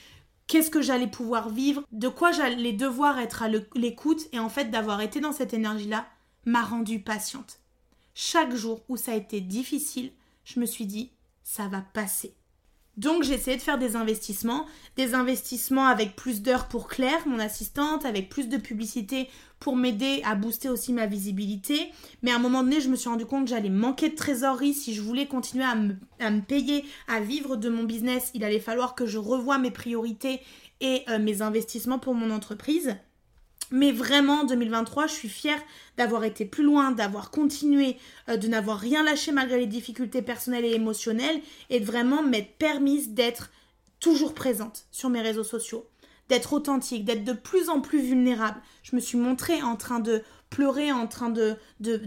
qu'est-ce 0.47 0.71
que 0.71 0.81
j'allais 0.81 1.07
pouvoir 1.07 1.51
vivre, 1.51 1.83
de 1.93 2.09
quoi 2.09 2.33
j'allais 2.33 2.73
devoir 2.73 3.19
être 3.19 3.43
à 3.43 3.49
l'écoute, 3.75 4.23
et 4.33 4.39
en 4.39 4.49
fait, 4.49 4.71
d'avoir 4.71 5.03
été 5.03 5.21
dans 5.21 5.33
cette 5.33 5.53
énergie-là, 5.53 6.07
m'a 6.49 6.63
rendue 6.63 7.01
patiente. 7.01 7.61
Chaque 8.15 8.55
jour 8.55 8.83
où 8.89 8.97
ça 8.97 9.13
a 9.13 9.17
été 9.17 9.41
difficile, 9.41 10.11
je 10.45 10.61
me 10.61 10.67
suis 10.67 10.87
dit, 10.87 11.13
ça 11.45 11.69
va 11.69 11.81
passer. 11.81 12.35
Donc 12.97 13.23
j'ai 13.23 13.35
essayé 13.35 13.57
de 13.57 13.63
faire 13.63 13.79
des 13.79 13.95
investissements, 13.95 14.67
des 14.97 15.15
investissements 15.15 15.87
avec 15.87 16.17
plus 16.17 16.43
d'heures 16.43 16.67
pour 16.67 16.89
Claire, 16.89 17.29
mon 17.29 17.39
assistante, 17.39 18.05
avec 18.05 18.29
plus 18.29 18.49
de 18.49 18.57
publicité 18.57 19.29
pour 19.61 19.77
m'aider 19.77 20.21
à 20.25 20.35
booster 20.35 20.69
aussi 20.69 20.93
ma 20.93 21.07
visibilité. 21.07 21.93
Mais 22.23 22.33
à 22.33 22.37
un 22.37 22.41
moment 22.41 22.65
donné, 22.65 22.81
je 22.81 22.89
me 22.89 22.97
suis 22.97 23.09
rendu 23.09 23.25
compte 23.25 23.45
que 23.45 23.51
j'allais 23.51 23.71
manquer 23.71 24.09
de 24.09 24.17
trésorerie 24.17 24.75
si 24.75 24.95
je 24.95 25.03
voulais 25.03 25.27
continuer 25.27 25.65
à 25.65 25.77
me, 25.77 26.41
payer, 26.41 26.85
à 27.07 27.21
vivre 27.21 27.55
de 27.55 27.69
mon 27.69 27.85
business. 27.85 28.33
Il 28.35 28.43
allait 28.43 28.59
falloir 28.59 28.97
que 28.97 29.07
je 29.07 29.19
revoie 29.19 29.59
mes 29.59 29.71
priorités 29.71 30.41
et 30.81 31.05
euh, 31.09 31.21
mes 31.21 31.41
investissements 31.41 32.01
pour 32.01 32.15
mon 32.15 32.33
entreprise. 32.33 32.97
Mais 33.71 33.93
vraiment, 33.93 34.45
2023, 34.45 35.07
je 35.07 35.13
suis 35.13 35.29
fière 35.29 35.61
d'avoir 35.97 36.25
été 36.25 36.45
plus 36.45 36.65
loin, 36.65 36.91
d'avoir 36.91 37.31
continué, 37.31 37.97
euh, 38.29 38.37
de 38.37 38.49
n'avoir 38.49 38.79
rien 38.79 39.03
lâché 39.03 39.33
malgré 39.33 39.59
les 39.59 39.67
difficultés 39.67 40.23
personnelles 40.23 40.65
et 40.65 40.75
émotionnelles, 40.75 41.41
et 41.69 41.81
de 41.81 41.85
vraiment 41.85 42.23
m'être 42.23 42.57
permise 42.57 43.11
d'être 43.11 43.51
toujours 44.01 44.35
présente 44.35 44.87
sur 44.91 45.11
mes 45.11 45.21
réseaux 45.21 45.45
sociaux, 45.45 45.87
d'être 46.29 46.53
authentique, 46.53 47.05
d'être 47.05 47.25
de 47.25 47.33
plus 47.33 47.69
en 47.69 47.81
plus 47.81 48.01
vulnérable. 48.01 48.61
Je 48.83 48.97
me 48.97 49.01
suis 49.01 49.19
montrée 49.19 49.63
en 49.63 49.77
train 49.77 49.99
de 49.99 50.23
pleurer, 50.51 50.93
en 50.93 51.07
train 51.07 51.31
de, 51.31 51.57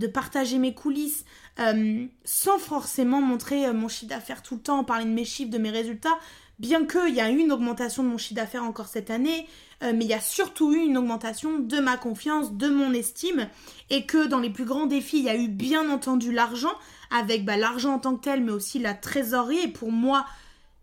partager 0.08 0.58
mes 0.58 0.74
coulisses, 0.74 1.26
euh, 1.60 2.06
sans 2.24 2.58
forcément 2.58 3.22
montrer 3.22 3.66
euh, 3.66 3.74
mon 3.74 3.88
chiffre 3.88 4.10
d'affaires 4.10 4.42
tout 4.42 4.56
le 4.56 4.62
temps, 4.62 4.84
parler 4.84 5.06
de 5.06 5.12
mes 5.12 5.26
chiffres, 5.26 5.52
de 5.52 5.58
mes 5.58 5.70
résultats, 5.70 6.18
bien 6.60 6.86
qu'il 6.86 7.14
y 7.14 7.22
a 7.22 7.30
eu 7.30 7.38
une 7.38 7.52
augmentation 7.52 8.04
de 8.04 8.08
mon 8.08 8.18
chiffre 8.18 8.36
d'affaires 8.36 8.64
encore 8.64 8.88
cette 8.88 9.10
année, 9.10 9.48
euh, 9.84 9.94
mais 9.96 10.06
il 10.06 10.10
y 10.10 10.14
a 10.14 10.22
surtout 10.22 10.74
eu 10.74 10.80
une 10.80 10.98
augmentation 10.98 11.60
de 11.60 11.80
ma 11.80 11.98
confiance, 11.98 12.54
de 12.54 12.70
mon 12.70 12.94
estime, 12.94 13.48
et 13.90 14.06
que 14.06 14.28
dans 14.28 14.40
les 14.40 14.50
plus 14.50 14.66
grands 14.66 14.86
défis, 14.86 15.20
il 15.20 15.26
y 15.26 15.30
a 15.30 15.36
eu 15.36 15.48
bien 15.48 15.90
entendu 15.90 16.32
l'argent, 16.32 16.74
avec 17.10 17.46
bah, 17.46 17.58
l'argent 17.58 17.96
en 17.96 18.00
tant 18.00 18.16
que 18.16 18.24
tel, 18.24 18.44
mais 18.44 18.52
aussi 18.52 18.80
la 18.80 18.94
trésorerie. 18.94 19.60
Et 19.60 19.68
pour 19.68 19.92
moi, 19.92 20.26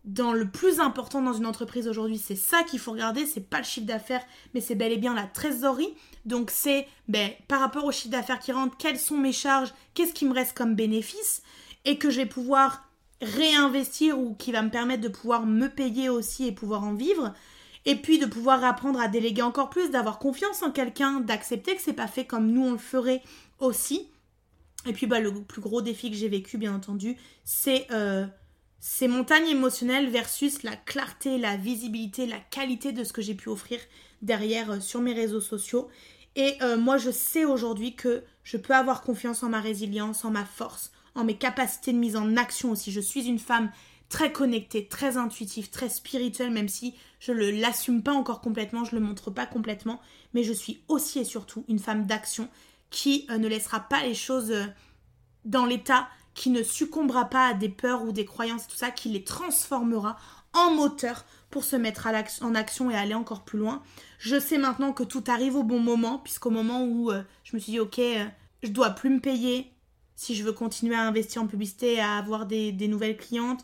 dans 0.05 0.33
le 0.33 0.49
plus 0.49 0.79
important 0.79 1.21
dans 1.21 1.33
une 1.33 1.45
entreprise 1.45 1.87
aujourd'hui, 1.87 2.17
c'est 2.17 2.35
ça 2.35 2.63
qu'il 2.63 2.79
faut 2.79 2.91
regarder, 2.91 3.25
c'est 3.25 3.47
pas 3.47 3.59
le 3.59 3.63
chiffre 3.63 3.85
d'affaires, 3.85 4.23
mais 4.53 4.61
c'est 4.61 4.75
bel 4.75 4.91
et 4.91 4.97
bien 4.97 5.13
la 5.13 5.27
trésorerie. 5.27 5.93
Donc 6.25 6.51
c'est 6.51 6.87
ben, 7.07 7.31
par 7.47 7.59
rapport 7.59 7.85
au 7.85 7.91
chiffre 7.91 8.11
d'affaires 8.11 8.39
qui 8.39 8.51
rentre, 8.51 8.77
quelles 8.77 8.99
sont 8.99 9.17
mes 9.17 9.33
charges, 9.33 9.73
qu'est-ce 9.93 10.13
qui 10.13 10.25
me 10.25 10.33
reste 10.33 10.57
comme 10.57 10.75
bénéfice, 10.75 11.41
et 11.85 11.97
que 11.97 12.09
je 12.09 12.17
vais 12.17 12.25
pouvoir 12.25 12.89
réinvestir 13.21 14.17
ou 14.17 14.33
qui 14.35 14.51
va 14.51 14.61
me 14.61 14.69
permettre 14.69 15.01
de 15.01 15.09
pouvoir 15.09 15.45
me 15.45 15.67
payer 15.67 16.09
aussi 16.09 16.47
et 16.47 16.51
pouvoir 16.51 16.83
en 16.83 16.93
vivre. 16.93 17.33
Et 17.89 17.95
puis 17.95 18.19
de 18.19 18.27
pouvoir 18.27 18.63
apprendre 18.63 18.99
à 18.99 19.07
déléguer 19.07 19.41
encore 19.41 19.71
plus, 19.71 19.89
d'avoir 19.89 20.19
confiance 20.19 20.61
en 20.61 20.69
quelqu'un, 20.69 21.21
d'accepter 21.21 21.75
que 21.75 21.81
c'est 21.81 21.93
pas 21.93 22.05
fait 22.05 22.23
comme 22.23 22.51
nous 22.51 22.63
on 22.63 22.73
le 22.73 22.77
ferait 22.77 23.23
aussi. 23.57 24.11
Et 24.85 24.93
puis 24.93 25.07
bah, 25.07 25.19
le 25.19 25.33
plus 25.41 25.59
gros 25.59 25.81
défi 25.81 26.11
que 26.11 26.15
j'ai 26.15 26.29
vécu, 26.29 26.59
bien 26.59 26.75
entendu, 26.75 27.17
c'est 27.43 27.87
euh, 27.89 28.27
ces 28.79 29.07
montagnes 29.07 29.47
émotionnelles 29.47 30.07
versus 30.07 30.61
la 30.61 30.75
clarté, 30.75 31.39
la 31.39 31.57
visibilité, 31.57 32.27
la 32.27 32.37
qualité 32.37 32.91
de 32.91 33.03
ce 33.03 33.11
que 33.11 33.23
j'ai 33.23 33.33
pu 33.33 33.49
offrir 33.49 33.79
derrière 34.21 34.69
euh, 34.69 34.79
sur 34.79 35.01
mes 35.01 35.13
réseaux 35.13 35.41
sociaux. 35.41 35.89
Et 36.35 36.57
euh, 36.61 36.77
moi, 36.77 36.97
je 36.97 37.09
sais 37.09 37.43
aujourd'hui 37.43 37.95
que 37.95 38.23
je 38.43 38.57
peux 38.57 38.75
avoir 38.75 39.01
confiance 39.01 39.41
en 39.41 39.49
ma 39.49 39.61
résilience, 39.61 40.23
en 40.25 40.29
ma 40.29 40.45
force, 40.45 40.91
en 41.15 41.23
mes 41.23 41.37
capacités 41.37 41.91
de 41.91 41.97
mise 41.97 42.15
en 42.15 42.37
action 42.37 42.69
aussi. 42.69 42.91
Je 42.91 43.01
suis 43.01 43.25
une 43.25 43.39
femme 43.39 43.71
très 44.09 44.31
connectée, 44.31 44.87
très 44.87 45.17
intuitive, 45.17 45.69
très 45.69 45.89
spirituelle, 45.89 46.51
même 46.51 46.67
si 46.67 46.95
je 47.19 47.31
ne 47.31 47.61
l'assume 47.61 48.03
pas 48.03 48.13
encore 48.13 48.41
complètement, 48.41 48.83
je 48.83 48.95
ne 48.95 48.99
le 48.99 49.05
montre 49.05 49.31
pas 49.31 49.45
complètement, 49.45 50.01
mais 50.33 50.43
je 50.43 50.53
suis 50.53 50.81
aussi 50.87 51.19
et 51.19 51.25
surtout 51.25 51.63
une 51.67 51.79
femme 51.79 52.05
d'action 52.05 52.49
qui 52.89 53.27
euh, 53.29 53.37
ne 53.37 53.47
laissera 53.47 53.79
pas 53.81 54.03
les 54.03 54.15
choses 54.15 54.53
dans 55.45 55.65
l'état 55.65 56.07
qui 56.33 56.49
ne 56.51 56.63
succombera 56.63 57.25
pas 57.25 57.47
à 57.47 57.53
des 57.53 57.69
peurs 57.69 58.03
ou 58.03 58.11
des 58.11 58.25
croyances, 58.25 58.67
tout 58.67 58.75
ça, 58.75 58.91
qui 58.91 59.09
les 59.09 59.23
transformera 59.23 60.17
en 60.53 60.71
moteur 60.73 61.25
pour 61.49 61.63
se 61.63 61.75
mettre 61.75 62.07
en 62.41 62.55
action 62.55 62.89
et 62.89 62.95
aller 62.95 63.13
encore 63.13 63.43
plus 63.43 63.59
loin. 63.59 63.81
Je 64.19 64.39
sais 64.39 64.57
maintenant 64.57 64.93
que 64.93 65.03
tout 65.03 65.23
arrive 65.27 65.55
au 65.55 65.63
bon 65.63 65.79
moment, 65.79 66.19
puisqu'au 66.19 66.49
moment 66.49 66.83
où 66.83 67.11
euh, 67.11 67.23
je 67.43 67.55
me 67.55 67.59
suis 67.59 67.73
dit, 67.73 67.79
ok, 67.79 67.99
euh, 67.99 68.25
je 68.63 68.69
dois 68.69 68.91
plus 68.91 69.09
me 69.09 69.19
payer 69.19 69.71
si 70.15 70.35
je 70.35 70.43
veux 70.43 70.51
continuer 70.51 70.95
à 70.95 71.01
investir 71.01 71.41
en 71.41 71.47
publicité, 71.47 71.99
à 71.99 72.17
avoir 72.17 72.45
des, 72.45 72.71
nouvelles 72.87 73.17
clientes. 73.17 73.63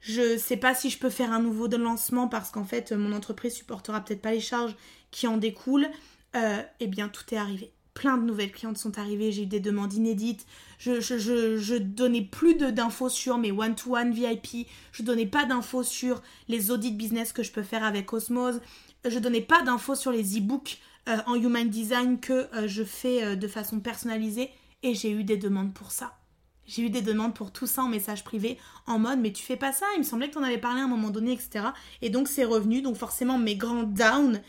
Je 0.00 0.38
sais 0.38 0.56
pas 0.56 0.74
si 0.74 0.90
je 0.90 0.98
peux 0.98 1.10
faire 1.10 1.32
un 1.32 1.40
nouveau 1.40 1.68
lancement 1.68 2.28
parce 2.28 2.50
qu'en 2.50 2.64
fait, 2.64 2.92
mon 2.92 3.12
entreprise 3.12 3.54
supportera 3.54 4.04
peut-être 4.04 4.22
pas 4.22 4.32
les 4.32 4.40
charges 4.40 4.76
qui 5.10 5.26
en 5.26 5.36
découlent. 5.36 5.88
Euh, 6.36 6.62
eh 6.80 6.86
bien, 6.86 7.08
tout 7.08 7.24
est 7.32 7.38
arrivé. 7.38 7.72
Plein 7.94 8.18
de 8.18 8.24
nouvelles 8.24 8.52
clientes 8.52 8.76
sont 8.76 8.98
arrivées, 8.98 9.32
j'ai 9.32 9.44
eu 9.44 9.46
des 9.46 9.60
demandes 9.60 9.94
inédites, 9.94 10.46
je, 10.78 11.00
je, 11.00 11.16
je, 11.56 11.74
donnais 11.76 12.20
plus 12.20 12.54
d'infos 12.54 13.08
sur 13.08 13.38
mes 13.38 13.52
one-to-one 13.52 14.12
VIP, 14.12 14.68
je 14.92 15.02
donnais 15.02 15.24
pas 15.24 15.46
d'infos 15.46 15.82
sur 15.82 16.22
les 16.48 16.70
audits 16.70 16.92
business 16.92 17.32
que 17.32 17.42
je 17.42 17.52
peux 17.52 17.62
faire 17.62 17.84
avec 17.84 18.12
Osmose, 18.12 18.60
je 19.08 19.18
donnais 19.18 19.40
pas 19.40 19.62
d'infos 19.62 19.94
sur 19.94 20.12
les 20.12 20.36
e-books 20.36 20.78
euh, 21.08 21.16
en 21.26 21.36
human 21.36 21.70
design 21.70 22.20
que 22.20 22.54
euh, 22.54 22.68
je 22.68 22.84
fais 22.84 23.34
de 23.34 23.48
façon 23.48 23.80
personnalisée. 23.80 24.50
Et 24.82 24.94
j'ai 24.94 25.10
eu 25.10 25.24
des 25.24 25.38
demandes 25.38 25.72
pour 25.72 25.90
ça. 25.90 26.18
J'ai 26.66 26.82
eu 26.82 26.90
des 26.90 27.02
demandes 27.02 27.34
pour 27.34 27.52
tout 27.52 27.66
ça 27.66 27.82
en 27.82 27.88
message 27.88 28.24
privé, 28.24 28.58
en 28.86 28.98
mode 28.98 29.20
mais 29.20 29.32
tu 29.32 29.42
fais 29.42 29.56
pas 29.56 29.72
ça, 29.72 29.86
il 29.94 29.98
me 29.98 30.04
semblait 30.04 30.28
que 30.28 30.34
tu 30.34 30.38
en 30.38 30.42
avais 30.42 30.58
parlé 30.58 30.80
à 30.80 30.84
un 30.84 30.88
moment 30.88 31.10
donné, 31.10 31.32
etc. 31.32 31.66
Et 32.02 32.10
donc 32.10 32.28
c'est 32.28 32.44
revenu, 32.44 32.82
donc 32.82 32.96
forcément 32.96 33.38
mes 33.38 33.56
grands 33.56 33.84
downs 33.84 34.40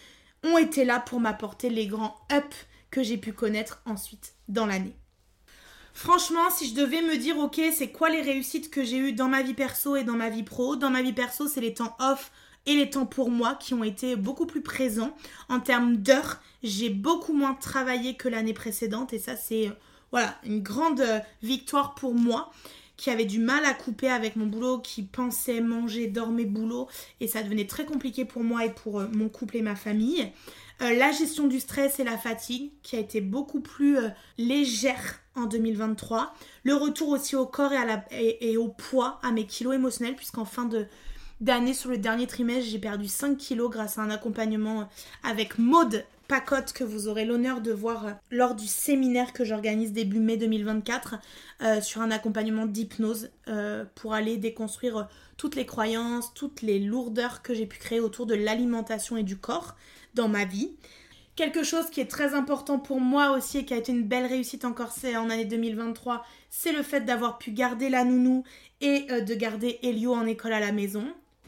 ont 0.43 0.58
été 0.58 0.86
là 0.86 0.99
pour 0.99 1.19
m'apporter 1.19 1.69
les 1.69 1.88
grands 1.88 2.15
ups 2.32 2.67
que 2.89 3.03
j'ai 3.03 3.17
pu 3.17 3.34
connaître 3.34 3.82
ensuite 3.86 4.34
dans 4.47 4.65
l'année. 4.65 4.95
Franchement, 5.93 6.51
si 6.51 6.69
je 6.69 6.75
devais 6.75 7.01
me 7.01 7.17
dire, 7.17 7.39
ok, 7.39 7.60
c'est 7.73 7.91
quoi 7.91 8.10
les 8.10 8.21
réussites 8.21 8.69
que 8.69 8.84
j'ai 8.84 8.97
eues 8.97 9.13
dans 9.13 9.27
ma 9.27 9.41
vie 9.41 9.56
perso 9.56 9.95
et 9.95 10.03
dans 10.03 10.13
ma 10.13 10.30
vie 10.30 10.43
pro? 10.43 10.75
Dans 10.75 10.91
ma 10.91 11.01
vie 11.01 11.12
perso, 11.12 11.47
c'est 11.47 11.60
les 11.60 11.73
temps 11.73 11.95
off 11.99 12.32
et 12.67 12.75
les 12.75 12.89
temps 12.91 13.08
pour 13.08 13.32
moi 13.32 13.56
qui 13.56 13.73
ont 13.73 13.84
été 13.84 14.15
beaucoup 14.15 14.45
plus 14.45 14.62
présents. 14.62 15.15
En 15.49 15.60
termes 15.60 15.97
d'heures, 15.97 16.39
j'ai 16.62 16.89
beaucoup 16.89 17.34
moins 17.34 17.56
travaillé 17.56 18.15
que 18.15 18.30
l'année 18.30 18.53
précédente 18.53 19.12
et 19.13 19.19
ça, 19.19 19.36
c'est 19.36 19.71
voilà, 20.11 20.35
une 20.45 20.61
grande 20.61 21.01
euh, 21.01 21.19
victoire 21.41 21.95
pour 21.95 22.13
moi 22.13 22.51
qui 22.95 23.11
avait 23.11 23.25
du 23.25 23.39
mal 23.39 23.63
à 23.65 23.73
couper 23.73 24.09
avec 24.09 24.35
mon 24.35 24.47
boulot, 24.47 24.79
qui 24.79 25.03
pensait 25.03 25.61
manger, 25.61 26.07
dormir, 26.07 26.47
boulot, 26.47 26.87
et 27.19 27.27
ça 27.27 27.43
devenait 27.43 27.67
très 27.67 27.85
compliqué 27.85 28.25
pour 28.25 28.43
moi 28.43 28.65
et 28.65 28.71
pour 28.71 28.99
euh, 28.99 29.07
mon 29.11 29.29
couple 29.29 29.57
et 29.57 29.61
ma 29.61 29.75
famille. 29.75 30.31
Euh, 30.81 30.93
la 30.93 31.11
gestion 31.11 31.47
du 31.47 31.59
stress 31.59 31.99
et 31.99 32.03
la 32.03 32.17
fatigue, 32.17 32.71
qui 32.81 32.95
a 32.95 32.99
été 32.99 33.21
beaucoup 33.21 33.59
plus 33.59 33.97
légère 34.37 35.19
en 35.35 35.45
2023. 35.45 36.33
Le 36.63 36.73
retour 36.73 37.09
aussi 37.09 37.35
au 37.35 37.45
corps 37.45 37.71
et, 38.11 38.57
au 38.57 38.69
poids, 38.69 39.19
à 39.21 39.31
mes 39.31 39.45
kilos 39.45 39.75
émotionnels, 39.75 40.15
puisqu'en 40.15 40.45
fin 40.45 40.65
de 40.65 40.87
d'année, 41.39 41.75
sur 41.75 41.91
le 41.91 41.99
dernier 41.99 42.25
trimestre, 42.25 42.67
j'ai 42.67 42.79
perdu 42.79 43.07
5 43.07 43.37
kilos 43.37 43.69
grâce 43.69 43.99
à 43.99 44.01
un 44.01 44.09
accompagnement 44.09 44.89
avec 45.23 45.59
Maude 45.59 46.03
Pacotte 46.27 46.73
que 46.73 46.83
vous 46.83 47.07
aurez 47.07 47.25
l'honneur 47.25 47.61
de 47.61 47.71
voir 47.71 48.17
lors 48.31 48.55
du 48.55 48.67
séminaire 48.67 49.33
que 49.33 49.45
j'organise 49.45 49.93
début 49.93 50.19
mai 50.19 50.37
2024 50.37 51.15
euh, 51.61 51.81
sur 51.81 52.01
un 52.01 52.11
accompagnement 52.11 52.65
d'hypnose 52.65 53.29
pour 53.95 54.13
aller 54.13 54.37
déconstruire 54.37 55.07
toutes 55.37 55.55
les 55.55 55.65
croyances, 55.65 56.33
toutes 56.33 56.61
les 56.61 56.79
lourdeurs 56.79 57.41
que 57.41 57.53
j'ai 57.53 57.65
pu 57.65 57.77
créer 57.79 57.99
autour 57.99 58.25
de 58.25 58.35
l'alimentation 58.35 59.15
et 59.15 59.23
du 59.23 59.37
corps 59.37 59.75
dans 60.15 60.27
ma 60.27 60.45
vie. 60.45 60.75
Quelque 61.37 61.61
chose 61.61 61.91
qui 61.91 62.01
est 62.01 62.09
très 62.09 62.33
important 62.33 62.79
pour 62.79 62.99
moi 62.99 63.29
aussi 63.29 63.59
et 63.59 63.65
qui 63.65 63.75
a 63.75 63.77
été 63.77 63.91
une 63.91 64.07
belle 64.07 64.25
réussite 64.25 64.65
encore 64.65 64.91
en 65.15 65.29
année 65.29 65.45
2023, 65.45 66.25
c'est 66.49 66.71
le 66.71 66.81
fait 66.81 67.01
d'avoir 67.01 67.37
pu 67.37 67.51
garder 67.51 67.89
la 67.89 68.03
nounou 68.03 68.43
et 68.81 69.05
euh, 69.11 69.21
de 69.21 69.35
garder 69.35 69.77
Elio 69.83 70.15
en 70.15 70.25
école 70.25 70.53
à 70.53 70.59
la 70.59 70.71
maison. 70.71 71.05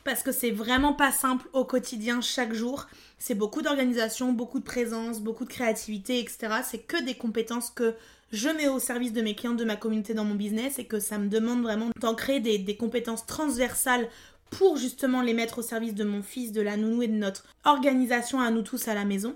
Parce 0.09 0.23
que 0.23 0.31
c'est 0.31 0.49
vraiment 0.49 0.93
pas 0.93 1.11
simple 1.11 1.47
au 1.53 1.65
quotidien 1.65 2.19
chaque 2.19 2.55
jour. 2.55 2.87
C'est 3.19 3.35
beaucoup 3.35 3.61
d'organisation, 3.61 4.33
beaucoup 4.33 4.57
de 4.57 4.63
présence, 4.63 5.21
beaucoup 5.21 5.45
de 5.45 5.51
créativité, 5.51 6.17
etc. 6.17 6.47
C'est 6.67 6.79
que 6.79 6.99
des 7.05 7.13
compétences 7.13 7.69
que 7.69 7.93
je 8.31 8.49
mets 8.49 8.67
au 8.67 8.79
service 8.79 9.13
de 9.13 9.21
mes 9.21 9.35
clients, 9.35 9.53
de 9.53 9.63
ma 9.63 9.75
communauté 9.75 10.15
dans 10.15 10.25
mon 10.25 10.33
business 10.33 10.79
et 10.79 10.85
que 10.85 10.99
ça 10.99 11.19
me 11.19 11.29
demande 11.29 11.61
vraiment 11.61 11.91
d'ancrer 12.01 12.39
des, 12.39 12.57
des 12.57 12.75
compétences 12.75 13.27
transversales 13.27 14.09
pour 14.49 14.77
justement 14.77 15.21
les 15.21 15.35
mettre 15.35 15.59
au 15.59 15.61
service 15.61 15.93
de 15.93 16.03
mon 16.03 16.23
fils, 16.23 16.53
de 16.53 16.61
la 16.61 16.75
nounou 16.75 17.03
et 17.03 17.07
de 17.07 17.13
notre 17.13 17.43
organisation 17.63 18.41
à 18.41 18.49
nous 18.49 18.63
tous 18.63 18.87
à 18.87 18.95
la 18.95 19.05
maison. 19.05 19.35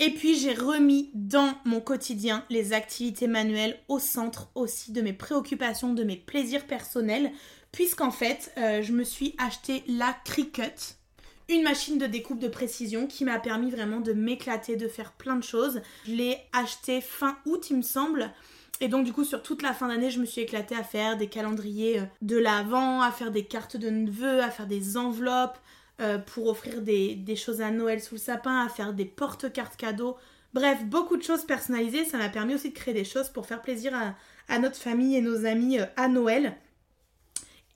Et 0.00 0.10
puis 0.10 0.36
j'ai 0.36 0.54
remis 0.54 1.10
dans 1.14 1.54
mon 1.64 1.80
quotidien 1.80 2.44
les 2.50 2.72
activités 2.72 3.26
manuelles 3.28 3.78
au 3.86 4.00
centre 4.00 4.48
aussi 4.56 4.90
de 4.92 5.00
mes 5.00 5.12
préoccupations, 5.12 5.94
de 5.94 6.04
mes 6.04 6.16
plaisirs 6.16 6.66
personnels, 6.66 7.32
puisqu'en 7.72 8.10
fait 8.10 8.52
euh, 8.58 8.82
je 8.82 8.92
me 8.92 9.04
suis 9.04 9.34
acheté 9.38 9.82
la 9.86 10.14
Cricut, 10.24 10.96
une 11.48 11.62
machine 11.62 11.98
de 11.98 12.06
découpe 12.06 12.40
de 12.40 12.48
précision 12.48 13.06
qui 13.06 13.24
m'a 13.24 13.38
permis 13.38 13.70
vraiment 13.70 14.00
de 14.00 14.12
m'éclater, 14.12 14.76
de 14.76 14.88
faire 14.88 15.12
plein 15.12 15.36
de 15.36 15.44
choses. 15.44 15.80
Je 16.06 16.12
l'ai 16.12 16.38
acheté 16.52 17.00
fin 17.00 17.38
août 17.46 17.70
il 17.70 17.78
me 17.78 17.82
semble. 17.82 18.30
Et 18.80 18.88
donc 18.88 19.04
du 19.04 19.12
coup 19.12 19.24
sur 19.24 19.42
toute 19.42 19.62
la 19.62 19.72
fin 19.72 19.88
d'année 19.88 20.10
je 20.10 20.20
me 20.20 20.26
suis 20.26 20.42
éclatée 20.42 20.76
à 20.76 20.84
faire 20.84 21.16
des 21.16 21.28
calendriers 21.28 22.00
euh, 22.00 22.04
de 22.22 22.36
l'avant, 22.36 23.02
à 23.02 23.10
faire 23.10 23.30
des 23.30 23.44
cartes 23.44 23.76
de 23.76 23.90
neveux, 23.90 24.42
à 24.42 24.50
faire 24.50 24.66
des 24.66 24.96
enveloppes 24.96 25.58
euh, 26.00 26.16
pour 26.18 26.46
offrir 26.46 26.80
des, 26.80 27.34
choses 27.34 27.60
à 27.60 27.72
Noël 27.72 28.00
sous 28.00 28.14
le 28.14 28.20
sapin, 28.20 28.64
à 28.64 28.68
faire 28.68 28.92
des 28.92 29.04
porte-cartes 29.04 29.76
cadeaux. 29.76 30.16
Bref, 30.54 30.84
beaucoup 30.84 31.16
de 31.16 31.24
choses 31.24 31.44
personnalisées. 31.44 32.04
Ça 32.04 32.18
m'a 32.18 32.28
permis 32.28 32.54
aussi 32.54 32.70
de 32.70 32.74
créer 32.74 32.94
des 32.94 33.04
choses 33.04 33.30
pour 33.30 33.46
faire 33.46 33.60
plaisir 33.60 33.92
à, 34.48 34.58
notre 34.60 34.76
famille 34.76 35.16
et 35.16 35.20
nos 35.20 35.44
amis 35.44 35.78
à 35.96 36.06
Noël. 36.06 36.56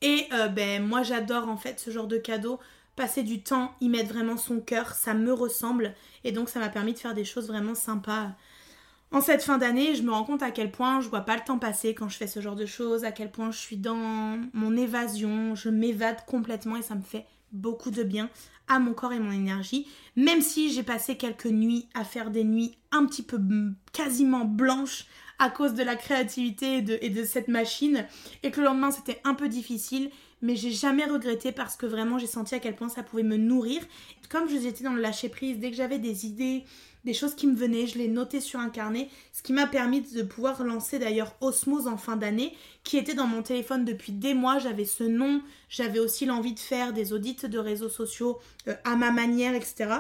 Et 0.03 0.29
ben 0.55 0.85
moi 0.85 1.03
j'adore 1.03 1.49
en 1.49 1.57
fait 1.57 1.81
ce 1.81 1.91
genre 1.91 2.07
de 2.07 2.19
cadeaux. 2.19 2.59
Passer 2.97 3.23
du 3.23 3.43
temps, 3.43 3.73
y 3.81 3.89
mettre 3.89 4.13
vraiment 4.13 4.37
son 4.37 4.61
cœur, 4.61 4.93
ça 4.93 5.15
me 5.15 5.33
ressemble. 5.33 5.95
Et 6.25 6.33
donc 6.33 6.49
ça 6.51 6.61
m'a 6.61 6.69
permis 6.69 6.93
de 6.93 6.99
faire 6.99 7.15
des 7.15 7.25
choses 7.25 7.49
vraiment 7.49 7.75
sympas 7.75 8.33
en 9.13 9.21
cette 9.21 9.43
fin 9.43 9.59
d'année, 9.59 9.95
je 9.95 10.03
me 10.03 10.11
rends 10.11 10.25
compte 10.25 10.43
à 10.43 10.51
quel 10.51 10.71
point 10.71 11.03
je 11.03 11.09
vois 11.09 11.21
pas 11.21 11.37
le 11.37 11.43
temps 11.43 11.59
passer 11.59 11.95
quand 11.95 12.09
je 12.09 12.17
fais 12.17 12.27
ce 12.27 12.41
genre 12.41 12.57
de 12.57 12.65
choses, 12.65 13.05
à 13.05 13.13
quel 13.13 13.31
point 13.31 13.51
je 13.51 13.59
suis 13.59 13.77
dans 13.77 14.39
mon 14.55 14.75
évasion, 14.75 15.55
je 15.55 15.69
m'évade 15.69 16.25
complètement 16.27 16.77
et 16.77 16.83
ça 16.83 16.95
me 16.95 17.03
fait 17.03 17.27
beaucoup 17.53 17.91
de 17.91 18.03
bien 18.03 18.31
à 18.69 18.79
mon 18.79 18.95
corps 18.95 19.13
et 19.13 19.19
mon 19.19 19.31
énergie. 19.31 19.87
Même 20.17 20.41
si 20.41 20.73
j'ai 20.73 20.83
passé 20.83 21.19
quelques 21.19 21.47
nuits 21.47 21.89
à 21.93 22.05
faire 22.05 22.31
des 22.31 22.43
nuits 22.43 22.75
un 22.91 23.05
petit 23.05 23.23
peu 23.23 23.39
quasiment 23.93 24.47
blanches 24.47 25.05
à 25.43 25.51
cause 25.51 25.75
de 25.75 25.83
la 25.83 25.97
créativité 25.97 26.79
et 26.79 26.83
de, 26.83 26.99
et 27.03 27.11
de 27.11 27.25
cette 27.25 27.49
machine 27.49 28.07
et 28.45 28.53
que 28.53 28.61
le 28.61 28.67
lendemain 28.67 28.93
c'était 28.93 29.21
un 29.25 29.35
peu 29.35 29.49
difficile, 29.49 30.11
mais 30.41 30.55
j'ai 30.55 30.71
jamais 30.71 31.05
regretté 31.05 31.51
parce 31.51 31.75
que 31.75 31.85
vraiment 31.85 32.17
j'ai 32.17 32.29
senti 32.29 32.55
à 32.55 32.61
quel 32.61 32.77
point 32.77 32.89
ça 32.89 33.03
pouvait 33.03 33.25
me 33.25 33.37
nourrir. 33.37 33.83
Comme 34.31 34.49
je 34.49 34.55
étais 34.55 34.85
dans 34.85 34.93
le 34.93 35.01
lâcher 35.01 35.29
prise, 35.29 35.59
dès 35.59 35.71
que 35.71 35.77
j'avais 35.77 35.99
des 35.99 36.27
idées, 36.27 36.63
des 37.05 37.13
choses 37.13 37.35
qui 37.35 37.49
me 37.49 37.57
venaient, 37.57 37.89
je 37.89 37.99
les 37.99 38.07
notais 38.07 38.41
sur 38.41 38.61
un 38.61 38.71
carnet, 38.71 39.09
ce 39.33 39.43
qui 39.43 39.53
m'a 39.53 39.67
permis 39.67 40.03
de 40.03 40.23
pouvoir 40.23 40.63
lancer 40.63 41.01
d'ailleurs 41.01 41.35
Osmose 41.41 41.89
en 41.89 41.97
fin 41.97 42.15
d'année, 42.15 42.57
qui 42.85 42.97
était 42.97 43.15
dans 43.15 43.27
mon 43.27 43.43
téléphone 43.43 43.85
depuis 43.85 44.13
des 44.13 44.35
mois, 44.35 44.61
j'avais 44.61 44.85
ce 44.85 45.03
nom, 45.03 45.43
j'avais 45.69 45.99
aussi 45.99 46.25
l'envie 46.25 46.55
de 46.55 46.61
faire 46.61 46.93
des 46.93 47.13
audits 47.13 47.49
de 47.49 47.59
réseaux 47.59 47.89
sociaux 47.89 48.39
euh, 48.69 48.77
à 48.85 48.95
ma 48.95 49.11
manière, 49.11 49.55
etc. 49.55 49.91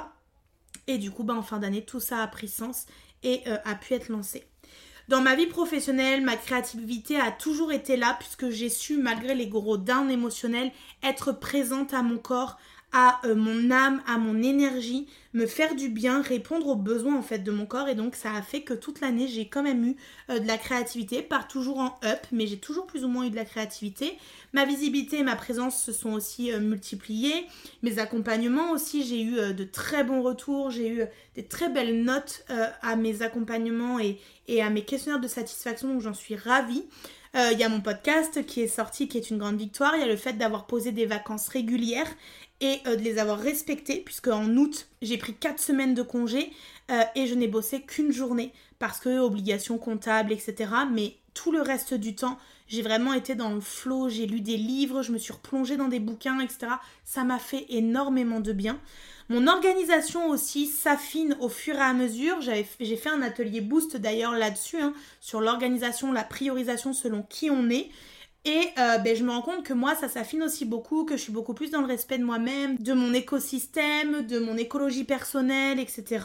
Et 0.86 0.98
du 0.98 1.10
coup, 1.10 1.24
bah, 1.24 1.34
en 1.34 1.42
fin 1.42 1.58
d'année, 1.58 1.84
tout 1.84 2.00
ça 2.00 2.22
a 2.22 2.28
pris 2.28 2.48
sens 2.48 2.86
et 3.24 3.42
a 3.46 3.76
pu 3.76 3.94
être 3.94 4.08
lancé. 4.08 4.42
Dans 5.12 5.20
ma 5.20 5.34
vie 5.34 5.44
professionnelle, 5.44 6.22
ma 6.22 6.36
créativité 6.36 7.20
a 7.20 7.30
toujours 7.30 7.70
été 7.70 7.98
là 7.98 8.16
puisque 8.18 8.48
j'ai 8.48 8.70
su, 8.70 8.96
malgré 8.96 9.34
les 9.34 9.46
gros 9.46 9.76
downs 9.76 10.10
émotionnels, 10.10 10.72
être 11.02 11.32
présente 11.32 11.92
à 11.92 12.02
mon 12.02 12.16
corps, 12.16 12.56
à 12.92 13.20
euh, 13.24 13.34
mon 13.34 13.70
âme, 13.70 14.02
à 14.06 14.18
mon 14.18 14.42
énergie, 14.42 15.06
me 15.32 15.46
faire 15.46 15.74
du 15.74 15.88
bien, 15.88 16.20
répondre 16.20 16.66
aux 16.66 16.76
besoins 16.76 17.16
en 17.16 17.22
fait 17.22 17.38
de 17.38 17.50
mon 17.50 17.64
corps 17.64 17.88
et 17.88 17.94
donc 17.94 18.14
ça 18.14 18.34
a 18.34 18.42
fait 18.42 18.60
que 18.60 18.74
toute 18.74 19.00
l'année 19.00 19.28
j'ai 19.28 19.48
quand 19.48 19.62
même 19.62 19.82
eu 19.82 19.96
euh, 20.28 20.38
de 20.38 20.46
la 20.46 20.58
créativité, 20.58 21.22
pas 21.22 21.42
toujours 21.42 21.78
en 21.78 21.98
up, 22.04 22.20
mais 22.32 22.46
j'ai 22.46 22.58
toujours 22.58 22.86
plus 22.86 23.04
ou 23.04 23.08
moins 23.08 23.26
eu 23.26 23.30
de 23.30 23.36
la 23.36 23.46
créativité. 23.46 24.18
Ma 24.52 24.66
visibilité 24.66 25.20
et 25.20 25.22
ma 25.22 25.36
présence 25.36 25.82
se 25.82 25.90
sont 25.92 26.12
aussi 26.12 26.52
euh, 26.52 26.60
multipliées. 26.60 27.46
Mes 27.82 27.98
accompagnements 27.98 28.72
aussi, 28.72 29.04
j'ai 29.04 29.22
eu 29.22 29.54
de 29.54 29.64
très 29.64 30.04
bons 30.04 30.20
retours, 30.20 30.70
j'ai 30.70 30.88
eu 30.88 31.04
des 31.34 31.44
très 31.44 31.70
belles 31.70 32.04
notes 32.04 32.44
à 32.82 32.96
mes 32.96 33.22
accompagnements 33.22 33.98
et, 33.98 34.18
et 34.48 34.62
à 34.62 34.68
mes 34.70 34.84
questionnaires 34.84 35.20
de 35.20 35.28
satisfaction, 35.28 35.88
donc 35.88 36.02
j'en 36.02 36.14
suis 36.14 36.36
ravie. 36.36 36.84
Il 37.34 37.58
y 37.58 37.64
a 37.64 37.68
mon 37.70 37.80
podcast 37.80 38.44
qui 38.44 38.60
est 38.60 38.68
sorti, 38.68 39.08
qui 39.08 39.16
est 39.16 39.30
une 39.30 39.38
grande 39.38 39.56
victoire. 39.56 39.96
Il 39.96 40.00
y 40.00 40.04
a 40.04 40.06
le 40.06 40.16
fait 40.16 40.34
d'avoir 40.34 40.66
posé 40.66 40.92
des 40.92 41.06
vacances 41.06 41.48
régulières 41.48 42.10
et 42.62 42.80
euh, 42.86 42.96
de 42.96 43.02
les 43.02 43.18
avoir 43.18 43.38
respectés, 43.38 44.00
puisque 44.04 44.28
en 44.28 44.56
août, 44.56 44.88
j'ai 45.02 45.18
pris 45.18 45.34
4 45.34 45.60
semaines 45.60 45.94
de 45.94 46.02
congé 46.02 46.50
euh, 46.90 47.02
et 47.14 47.26
je 47.26 47.34
n'ai 47.34 47.48
bossé 47.48 47.82
qu'une 47.82 48.12
journée 48.12 48.52
parce 48.78 48.98
que 48.98 49.18
obligation 49.18 49.76
comptable, 49.76 50.32
etc. 50.32 50.70
Mais 50.90 51.16
tout 51.34 51.52
le 51.52 51.60
reste 51.60 51.94
du 51.94 52.14
temps, 52.14 52.38
j'ai 52.68 52.82
vraiment 52.82 53.12
été 53.12 53.34
dans 53.34 53.52
le 53.52 53.60
flow, 53.60 54.08
j'ai 54.08 54.26
lu 54.26 54.40
des 54.40 54.56
livres, 54.56 55.02
je 55.02 55.12
me 55.12 55.18
suis 55.18 55.32
replongée 55.32 55.76
dans 55.76 55.88
des 55.88 56.00
bouquins, 56.00 56.40
etc. 56.40 56.72
Ça 57.04 57.24
m'a 57.24 57.38
fait 57.38 57.66
énormément 57.68 58.40
de 58.40 58.52
bien. 58.52 58.78
Mon 59.28 59.46
organisation 59.46 60.28
aussi 60.28 60.66
s'affine 60.66 61.36
au 61.40 61.48
fur 61.48 61.74
et 61.74 61.80
à 61.80 61.92
mesure. 61.92 62.40
J'ai 62.40 62.96
fait 62.96 63.08
un 63.08 63.22
atelier 63.22 63.60
boost 63.60 63.96
d'ailleurs 63.96 64.32
là-dessus, 64.32 64.80
hein, 64.80 64.94
sur 65.20 65.40
l'organisation, 65.40 66.12
la 66.12 66.24
priorisation 66.24 66.92
selon 66.92 67.22
qui 67.22 67.50
on 67.50 67.70
est. 67.70 67.88
Et 68.44 68.70
euh, 68.76 68.98
ben, 68.98 69.14
je 69.16 69.22
me 69.22 69.30
rends 69.30 69.42
compte 69.42 69.64
que 69.64 69.72
moi, 69.72 69.94
ça 69.94 70.08
s'affine 70.08 70.42
aussi 70.42 70.64
beaucoup, 70.64 71.04
que 71.04 71.16
je 71.16 71.22
suis 71.22 71.32
beaucoup 71.32 71.54
plus 71.54 71.70
dans 71.70 71.80
le 71.80 71.86
respect 71.86 72.18
de 72.18 72.24
moi-même, 72.24 72.76
de 72.76 72.92
mon 72.92 73.14
écosystème, 73.14 74.26
de 74.26 74.40
mon 74.40 74.56
écologie 74.56 75.04
personnelle, 75.04 75.78
etc. 75.78 76.24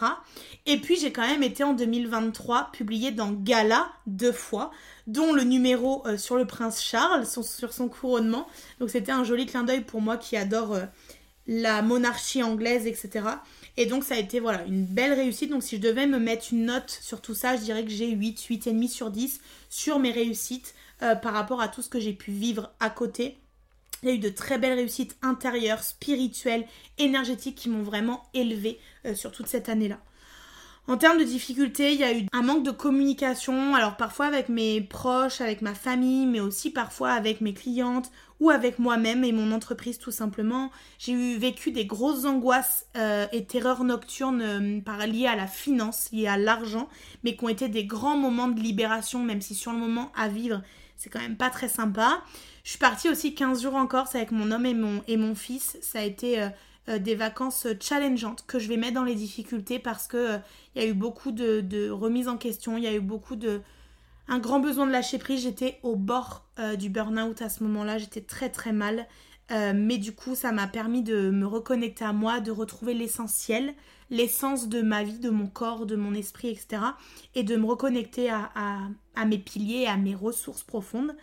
Et 0.66 0.78
puis 0.78 0.98
j'ai 0.98 1.12
quand 1.12 1.28
même 1.28 1.44
été 1.44 1.64
en 1.64 1.74
2023 1.74 2.72
publiée 2.74 3.12
dans 3.12 3.32
Gala 3.32 3.88
deux 4.08 4.32
fois, 4.32 4.72
dont 5.06 5.32
le 5.32 5.44
numéro 5.44 6.02
euh, 6.08 6.18
sur 6.18 6.38
le 6.38 6.46
prince 6.46 6.82
Charles, 6.82 7.28
sur 7.28 7.72
son 7.72 7.88
couronnement. 7.88 8.48
Donc 8.80 8.90
c'était 8.90 9.12
un 9.12 9.24
joli 9.24 9.46
clin 9.46 9.64
d'œil 9.64 9.82
pour 9.82 10.02
moi 10.02 10.18
qui 10.18 10.38
adore 10.38 10.74
euh, 10.74 10.86
la 11.46 11.84
monarchie 11.84 12.42
anglaise, 12.42 12.88
etc. 12.88 13.26
Et 13.78 13.86
donc 13.86 14.04
ça 14.04 14.16
a 14.16 14.18
été 14.18 14.40
voilà 14.40 14.64
une 14.66 14.86
belle 14.86 15.14
réussite. 15.14 15.52
Donc 15.52 15.62
si 15.62 15.78
je 15.78 15.82
devais 15.82 16.08
me 16.08 16.18
mettre 16.18 16.48
une 16.52 16.66
note 16.66 16.90
sur 16.90 17.22
tout 17.22 17.36
ça, 17.36 17.56
je 17.56 17.62
dirais 17.62 17.84
que 17.86 17.92
j'ai 17.92 18.10
8, 18.10 18.40
8,5 18.50 18.88
sur 18.88 19.12
10 19.12 19.40
sur 19.70 20.00
mes 20.00 20.12
réussites. 20.12 20.74
Euh, 21.04 21.14
par 21.14 21.34
rapport 21.34 21.62
à 21.62 21.68
tout 21.68 21.84
ce 21.84 21.90
que 21.90 22.00
j'ai 22.00 22.14
pu 22.14 22.32
vivre 22.32 22.72
à 22.80 22.90
côté. 22.90 23.38
Il 24.02 24.10
y 24.10 24.12
a 24.12 24.16
eu 24.16 24.20
de 24.20 24.30
très 24.30 24.58
belles 24.58 24.74
réussites 24.74 25.16
intérieures, 25.22 25.84
spirituelles, 25.84 26.66
énergétiques 26.98 27.56
qui 27.56 27.70
m'ont 27.70 27.84
vraiment 27.84 28.24
élevée 28.34 28.80
euh, 29.06 29.14
sur 29.14 29.32
toute 29.32 29.46
cette 29.46 29.70
année-là. 29.70 30.00
En 30.88 30.98
termes 30.98 31.20
de 31.20 31.24
difficultés, 31.24 31.94
il 31.94 32.00
y 32.00 32.04
a 32.04 32.18
eu 32.18 32.26
un 32.34 32.42
manque 32.42 32.64
de 32.64 32.72
communication, 32.72 33.76
alors 33.76 33.96
parfois 33.96 34.26
avec 34.26 34.50
mes 34.50 34.82
proches, 34.82 35.40
avec 35.40 35.62
ma 35.62 35.76
famille, 35.76 36.26
mais 36.26 36.40
aussi 36.40 36.72
parfois 36.72 37.12
avec 37.12 37.42
mes 37.42 37.54
clientes 37.54 38.10
ou 38.40 38.50
avec 38.50 38.80
moi-même 38.80 39.24
et 39.24 39.34
mon 39.34 39.52
entreprise 39.52 40.00
tout 40.00 40.12
simplement. 40.12 40.72
J'ai 40.98 41.12
eu 41.12 41.38
vécu 41.38 41.72
des 41.72 41.86
grosses 41.86 42.26
angoisses 42.26 42.88
euh, 42.96 43.28
et 43.32 43.46
terreurs 43.46 43.84
nocturnes 43.84 44.82
liées 45.06 45.28
à 45.28 45.36
la 45.36 45.48
finance, 45.48 46.10
liées 46.12 46.28
à 46.28 46.38
l'argent, 46.38 46.90
mais 47.24 47.36
qui 47.36 47.44
ont 47.44 47.50
été 47.50 47.70
des 47.70 47.86
grands 47.86 48.18
moments 48.18 48.48
de 48.48 48.60
libération, 48.60 49.22
même 49.22 49.42
si 49.42 49.54
sur 49.54 49.74
le 49.74 49.78
moment 49.78 50.12
à 50.16 50.28
vivre, 50.28 50.64
c'est 50.98 51.10
quand 51.10 51.20
même 51.20 51.38
pas 51.38 51.50
très 51.50 51.70
sympa. 51.70 52.22
Je 52.64 52.72
suis 52.72 52.80
partie 52.80 53.10
aussi 53.10 53.36
15 53.36 53.62
jours 53.62 53.76
en 53.76 53.88
Corse 53.88 54.16
avec 54.16 54.32
mon 54.32 54.52
homme 54.52 54.66
et 54.66 55.18
mon, 55.18 55.36
fils. 55.36 55.78
Ça 55.82 56.00
a 56.00 56.04
été 56.04 56.42
euh, 56.42 56.50
euh, 56.90 57.00
des 57.00 57.16
vacances 57.16 57.68
challengeantes 57.80 58.46
que 58.48 58.60
je 58.60 58.68
vais 58.68 58.78
mettre 58.78 58.96
dans 58.96 59.04
les 59.04 59.16
difficultés 59.16 59.80
parce 59.80 60.08
que 60.08 60.18
euh, 60.18 60.38
il 60.76 60.82
y 60.82 60.86
a 60.86 60.88
eu 60.90 60.94
beaucoup 60.94 61.32
de, 61.32 61.62
de 61.62 61.90
remises 61.90 62.28
en 62.28 62.38
question, 62.38 62.78
il 62.78 62.84
y 62.84 62.88
a 62.88 62.94
eu 62.94 63.00
beaucoup 63.00 63.36
de 63.36 63.62
un 64.28 64.40
grand 64.40 64.60
besoin 64.60 64.86
de 64.86 64.92
lâcher 64.92 65.20
prise. 65.20 65.44
J'étais 65.44 65.80
au 65.84 65.96
bord 65.96 66.44
du 66.78 66.90
burn-out 66.90 67.42
à 67.42 67.48
ce 67.48 67.64
moment-là, 67.64 67.98
j'étais 67.98 68.20
très 68.20 68.50
très 68.50 68.74
mal. 68.74 69.08
Mais 69.50 69.98
du 69.98 70.14
coup, 70.14 70.36
ça 70.36 70.52
m'a 70.52 70.68
permis 70.68 71.04
de 71.04 71.30
me 71.30 71.46
reconnecter 71.46 72.04
à 72.04 72.14
moi, 72.14 72.40
de 72.40 72.52
retrouver 72.52 72.94
l'essentiel, 72.94 73.74
l'essence 74.10 74.68
de 74.68 74.82
ma 74.82 75.04
vie, 75.04 75.20
de 75.20 75.30
mon 75.30 75.48
corps, 75.48 75.86
de 75.86 75.96
mon 75.96 76.14
esprit, 76.14 76.50
etc. 76.50 76.82
Et 77.36 77.44
de 77.44 77.56
me 77.56 77.66
reconnecter 77.66 78.30
à, 78.30 79.26
mes 79.26 79.38
piliers, 79.38 79.88
à 79.88 79.98
mes 79.98 80.16
ressources 80.16 80.64
profondes. 80.64 81.16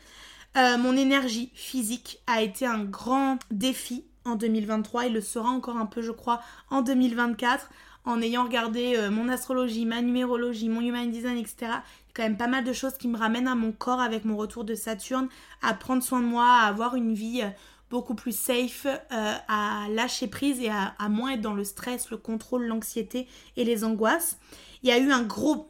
Euh, 0.57 0.79
mon 0.79 0.97
énergie 0.97 1.51
physique 1.55 2.23
a 2.27 2.43
été 2.43 2.65
un 2.65 2.85
grand 2.85 3.39
défi 3.51 4.05
en 4.25 4.37
2023 4.37 5.07
et 5.07 5.09
le 5.11 5.21
sera 5.21 5.49
encore 5.49 5.77
un 5.77 5.87
peu, 5.87 6.01
je 6.01 6.13
crois, 6.13 6.41
en 6.71 6.83
2024 6.83 7.69
en 8.05 8.21
ayant 8.21 8.45
regardé 8.45 8.97
euh, 8.97 9.11
mon 9.11 9.29
astrologie, 9.29 9.87
ma 9.87 10.03
numérologie, 10.03 10.69
mon 10.69 10.81
human 10.81 11.11
design, 11.11 11.39
etc. 11.39 11.57
Il 11.61 11.65
y 11.65 11.71
a 11.71 11.79
quand 12.15 12.23
même 12.23 12.37
pas 12.37 12.47
mal 12.47 12.63
de 12.63 12.73
choses 12.73 12.97
qui 12.99 13.09
me 13.09 13.17
ramènent 13.17 13.49
à 13.49 13.55
mon 13.55 13.73
corps 13.73 14.01
avec 14.01 14.25
mon 14.25 14.37
retour 14.37 14.65
de 14.65 14.75
Saturne, 14.75 15.29
à 15.63 15.75
prendre 15.75 16.03
soin 16.03 16.21
de 16.21 16.27
moi, 16.27 16.47
à 16.47 16.67
avoir 16.67 16.95
une 16.97 17.15
vie 17.15 17.41
euh, 17.43 17.49
beaucoup 17.95 18.17
plus 18.17 18.37
safe, 18.37 18.87
euh, 18.87 19.35
à 19.47 19.87
lâcher 19.89 20.27
prise 20.27 20.61
et 20.61 20.69
à, 20.69 21.09
moins 21.09 21.35
être 21.35 21.41
dans 21.41 21.55
le 21.55 21.63
stress, 21.63 22.11
le 22.11 22.17
contrôle, 22.17 22.67
l'anxiété 22.67 23.29
et 23.57 23.63
les 23.63 23.85
angoisses. 23.85 24.37
Il 24.83 24.89
y 24.89 24.93
a 24.93 24.99
eu 24.99 25.09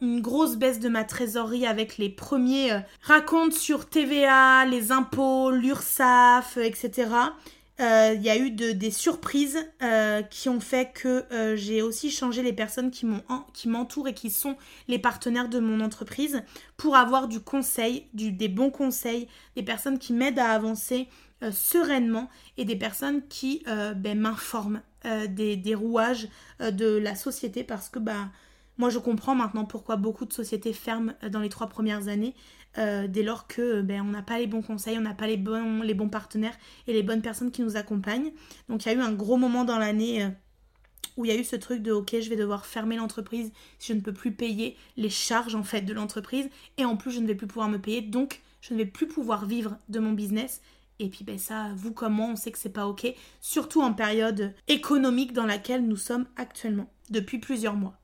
une 0.01 0.21
grosse 0.21 0.55
baisse 0.55 0.79
de 0.79 0.89
ma 0.89 1.03
trésorerie 1.03 1.67
avec 1.67 1.99
les 1.99 2.09
premiers 2.09 2.71
euh, 2.71 2.79
racontes 3.03 3.53
sur 3.53 3.87
TVA, 3.87 4.65
les 4.65 4.91
impôts, 4.91 5.51
l'URSSAF, 5.51 6.57
etc. 6.57 7.09
Euh, 7.79 8.13
il 8.15 8.23
y 8.23 8.29
a 8.31 8.37
eu 8.37 8.49
des 8.49 8.89
surprises 8.89 9.69
qui 10.31 10.49
ont 10.49 10.61
fait 10.61 10.91
que 10.93 11.25
j'ai 11.55 11.83
aussi 11.83 12.09
changé 12.09 12.41
les 12.41 12.53
personnes 12.53 12.89
qui 12.89 13.67
m'entourent 13.67 14.07
et 14.07 14.15
qui 14.15 14.31
sont 14.31 14.55
les 14.87 14.97
partenaires 14.97 15.49
de 15.49 15.59
mon 15.59 15.79
entreprise 15.81 16.41
pour 16.75 16.95
avoir 16.95 17.27
du 17.27 17.39
conseil, 17.39 18.07
des 18.13 18.47
bons 18.47 18.71
conseils, 18.71 19.27
des 19.55 19.63
personnes 19.63 19.99
qui 19.99 20.13
m'aident 20.13 20.39
à 20.39 20.51
avancer, 20.51 21.07
euh, 21.43 21.51
sereinement 21.51 22.29
et 22.55 22.63
des 22.63 22.77
personnes 22.77 23.21
qui 23.27 23.61
euh, 23.67 23.93
ben, 23.93 24.17
m'informent 24.17 24.81
euh, 25.05 25.27
des, 25.27 25.75
rouages 25.75 26.29
de 26.61 26.97
la 26.97 27.13
société 27.13 27.65
parce 27.65 27.89
que 27.89 27.99
bah, 27.99 28.29
moi 28.77 28.89
je 28.89 28.99
comprends 28.99 29.35
maintenant 29.35 29.65
pourquoi 29.65 29.97
beaucoup 29.97 30.25
de 30.25 30.31
sociétés 30.31 30.71
ferment 30.71 31.11
dans 31.29 31.41
les 31.41 31.49
trois 31.49 31.67
premières 31.67 32.07
années 32.07 32.33
dès 33.07 33.23
lors 33.23 33.47
que 33.47 33.81
ben, 33.81 34.01
on 34.01 34.11
n'a 34.11 34.21
pas 34.21 34.37
les 34.37 34.47
bons 34.47 34.61
conseils, 34.61 34.97
on 34.97 35.01
n'a 35.01 35.13
pas 35.13 35.27
les 35.27 35.37
bons, 35.37 35.81
les 35.81 35.93
bons 35.93 36.09
partenaires 36.09 36.57
et 36.87 36.93
les 36.93 37.03
bonnes 37.03 37.21
personnes 37.21 37.49
qui 37.49 37.61
nous 37.61 37.77
accompagnent. 37.77 38.33
Donc 38.67 38.85
il 38.85 38.89
y 38.89 38.91
a 38.91 38.95
eu 38.95 39.01
un 39.01 39.13
gros 39.13 39.37
moment 39.37 39.63
dans 39.63 39.79
l'année 39.79 40.29
où 41.15 41.23
il 41.23 41.31
y 41.31 41.33
a 41.33 41.39
eu 41.39 41.45
ce 41.45 41.55
truc 41.55 41.81
de 41.81 41.93
ok 41.93 42.17
je 42.19 42.29
vais 42.29 42.35
devoir 42.35 42.65
fermer 42.65 42.97
l'entreprise 42.97 43.53
si 43.79 43.93
je 43.93 43.97
ne 43.97 44.01
peux 44.01 44.11
plus 44.11 44.33
payer 44.33 44.75
les 44.97 45.09
charges 45.09 45.55
en 45.55 45.63
fait 45.63 45.81
de 45.83 45.93
l'entreprise 45.93 46.49
et 46.77 46.83
en 46.83 46.97
plus 46.97 47.11
je 47.11 47.21
ne 47.21 47.27
vais 47.27 47.35
plus 47.35 47.47
pouvoir 47.47 47.69
me 47.69 47.79
payer 47.79 48.01
donc 48.01 48.41
je 48.59 48.73
ne 48.73 48.79
vais 48.79 48.85
plus 48.85 49.07
pouvoir 49.07 49.45
vivre 49.45 49.77
de 49.87 49.99
mon 49.99 50.11
business 50.11 50.61
et 50.99 51.09
puis 51.09 51.23
ben 51.23 51.37
ça, 51.37 51.69
vous 51.75 51.91
comme 51.91 52.13
moi, 52.13 52.27
on 52.27 52.35
sait 52.35 52.51
que 52.51 52.57
c'est 52.57 52.69
pas 52.69 52.87
ok, 52.87 53.07
surtout 53.41 53.81
en 53.81 53.93
période 53.93 54.53
économique 54.67 55.33
dans 55.33 55.45
laquelle 55.45 55.85
nous 55.85 55.97
sommes 55.97 56.25
actuellement, 56.37 56.89
depuis 57.09 57.39
plusieurs 57.39 57.75
mois. 57.75 57.97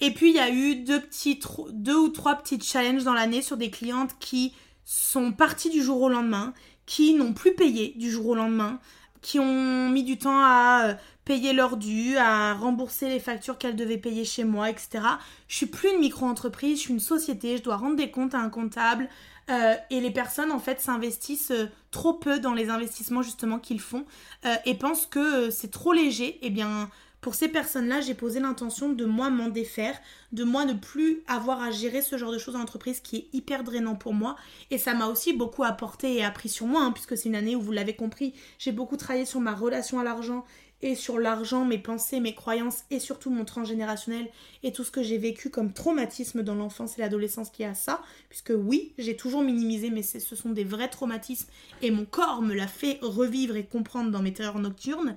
Et 0.00 0.12
puis 0.12 0.30
il 0.30 0.36
y 0.36 0.40
a 0.40 0.50
eu 0.50 0.76
deux, 0.76 1.00
petits, 1.00 1.40
deux 1.70 1.96
ou 1.96 2.08
trois 2.08 2.36
petits 2.36 2.60
challenges 2.60 3.04
dans 3.04 3.14
l'année 3.14 3.42
sur 3.42 3.56
des 3.56 3.70
clientes 3.70 4.16
qui 4.20 4.54
sont 4.84 5.32
parties 5.32 5.70
du 5.70 5.82
jour 5.82 6.00
au 6.02 6.08
lendemain, 6.08 6.54
qui 6.86 7.14
n'ont 7.14 7.32
plus 7.32 7.54
payé 7.54 7.94
du 7.96 8.10
jour 8.10 8.28
au 8.28 8.34
lendemain, 8.34 8.80
qui 9.20 9.40
ont 9.40 9.90
mis 9.90 10.04
du 10.04 10.16
temps 10.16 10.40
à 10.40 10.86
euh, 10.86 10.94
payer 11.24 11.52
leurs 11.52 11.76
dû, 11.76 12.16
à 12.16 12.54
rembourser 12.54 13.08
les 13.08 13.18
factures 13.18 13.58
qu'elles 13.58 13.76
devaient 13.76 13.98
payer 13.98 14.24
chez 14.24 14.44
moi, 14.44 14.70
etc. 14.70 15.00
Je 15.48 15.56
suis 15.56 15.66
plus 15.66 15.90
une 15.90 16.00
micro-entreprise, 16.00 16.78
je 16.78 16.82
suis 16.84 16.94
une 16.94 17.00
société, 17.00 17.56
je 17.56 17.62
dois 17.62 17.76
rendre 17.76 17.96
des 17.96 18.10
comptes 18.10 18.34
à 18.34 18.38
un 18.38 18.48
comptable, 18.48 19.08
euh, 19.50 19.74
et 19.90 20.00
les 20.00 20.10
personnes 20.10 20.52
en 20.52 20.58
fait 20.58 20.80
s'investissent 20.80 21.50
euh, 21.50 21.66
trop 21.90 22.14
peu 22.14 22.38
dans 22.38 22.52
les 22.52 22.68
investissements 22.68 23.22
justement 23.22 23.58
qu'ils 23.58 23.80
font 23.80 24.04
euh, 24.44 24.54
et 24.66 24.74
pensent 24.74 25.06
que 25.06 25.50
c'est 25.50 25.70
trop 25.70 25.92
léger. 25.92 26.38
Eh 26.42 26.50
bien 26.50 26.90
pour 27.20 27.34
ces 27.34 27.48
personnes-là, 27.48 28.00
j'ai 28.00 28.14
posé 28.14 28.38
l'intention 28.38 28.90
de 28.90 29.04
moi 29.04 29.28
m'en 29.28 29.48
défaire, 29.48 29.98
de 30.30 30.44
moi 30.44 30.64
ne 30.64 30.72
plus 30.72 31.22
avoir 31.26 31.60
à 31.60 31.72
gérer 31.72 32.00
ce 32.00 32.16
genre 32.16 32.30
de 32.30 32.38
choses 32.38 32.54
en 32.54 32.60
entreprise 32.60 33.00
qui 33.00 33.16
est 33.16 33.28
hyper 33.32 33.64
drainant 33.64 33.96
pour 33.96 34.14
moi. 34.14 34.36
Et 34.70 34.78
ça 34.78 34.94
m'a 34.94 35.08
aussi 35.08 35.32
beaucoup 35.32 35.64
apporté 35.64 36.14
et 36.14 36.24
appris 36.24 36.48
sur 36.48 36.66
moi, 36.66 36.82
hein, 36.82 36.92
puisque 36.92 37.16
c'est 37.16 37.28
une 37.28 37.34
année 37.34 37.56
où 37.56 37.60
vous 37.60 37.72
l'avez 37.72 37.96
compris, 37.96 38.34
j'ai 38.60 38.70
beaucoup 38.70 38.96
travaillé 38.96 39.24
sur 39.24 39.40
ma 39.40 39.52
relation 39.52 39.98
à 39.98 40.04
l'argent 40.04 40.44
et 40.80 40.94
sur 40.94 41.18
l'argent, 41.18 41.64
mes 41.64 41.78
pensées, 41.78 42.20
mes 42.20 42.34
croyances 42.34 42.84
et 42.90 43.00
surtout 43.00 43.30
mon 43.30 43.44
transgénérationnel 43.44 44.28
et 44.62 44.72
tout 44.72 44.84
ce 44.84 44.90
que 44.90 45.02
j'ai 45.02 45.18
vécu 45.18 45.50
comme 45.50 45.72
traumatisme 45.72 46.42
dans 46.42 46.54
l'enfance 46.54 46.98
et 46.98 47.00
l'adolescence 47.00 47.50
qui 47.50 47.64
a 47.64 47.74
ça, 47.74 48.00
puisque 48.28 48.52
oui, 48.56 48.92
j'ai 48.98 49.16
toujours 49.16 49.42
minimisé, 49.42 49.90
mais 49.90 50.02
ce 50.02 50.36
sont 50.36 50.50
des 50.50 50.64
vrais 50.64 50.88
traumatismes 50.88 51.48
et 51.82 51.90
mon 51.90 52.04
corps 52.04 52.42
me 52.42 52.54
l'a 52.54 52.68
fait 52.68 52.98
revivre 53.02 53.56
et 53.56 53.64
comprendre 53.64 54.10
dans 54.10 54.22
mes 54.22 54.32
terreurs 54.32 54.60
nocturnes. 54.60 55.16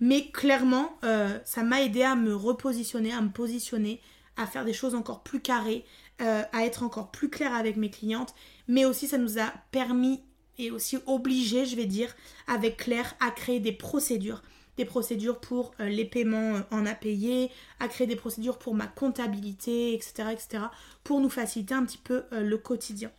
Mais 0.00 0.30
clairement, 0.30 0.96
euh, 1.04 1.38
ça 1.44 1.62
m'a 1.62 1.82
aidé 1.82 2.02
à 2.02 2.14
me 2.14 2.34
repositionner, 2.34 3.12
à 3.12 3.20
me 3.20 3.30
positionner, 3.30 4.00
à 4.36 4.46
faire 4.46 4.64
des 4.64 4.72
choses 4.72 4.94
encore 4.94 5.22
plus 5.22 5.40
carrées, 5.40 5.84
euh, 6.20 6.42
à 6.52 6.64
être 6.64 6.82
encore 6.82 7.10
plus 7.10 7.30
claire 7.30 7.54
avec 7.54 7.76
mes 7.76 7.90
clientes. 7.90 8.34
Mais 8.68 8.84
aussi, 8.84 9.08
ça 9.08 9.18
nous 9.18 9.38
a 9.38 9.52
permis 9.72 10.22
et 10.58 10.70
aussi 10.70 10.98
obligé, 11.06 11.64
je 11.64 11.76
vais 11.76 11.86
dire, 11.86 12.14
avec 12.46 12.76
Claire, 12.76 13.14
à 13.20 13.30
créer 13.30 13.60
des 13.60 13.72
procédures 13.72 14.42
des 14.78 14.84
procédures 14.84 15.40
pour 15.40 15.72
euh, 15.80 15.88
les 15.88 16.06
paiements 16.06 16.54
euh, 16.54 16.60
en 16.70 16.86
à 16.86 16.94
payer, 16.94 17.50
à 17.80 17.88
créer 17.88 18.06
des 18.06 18.16
procédures 18.16 18.58
pour 18.58 18.74
ma 18.74 18.86
comptabilité, 18.86 19.92
etc., 19.92 20.30
etc., 20.32 20.64
pour 21.04 21.20
nous 21.20 21.28
faciliter 21.28 21.74
un 21.74 21.84
petit 21.84 21.98
peu 21.98 22.24
euh, 22.32 22.40
le 22.40 22.56
quotidien. 22.56 23.10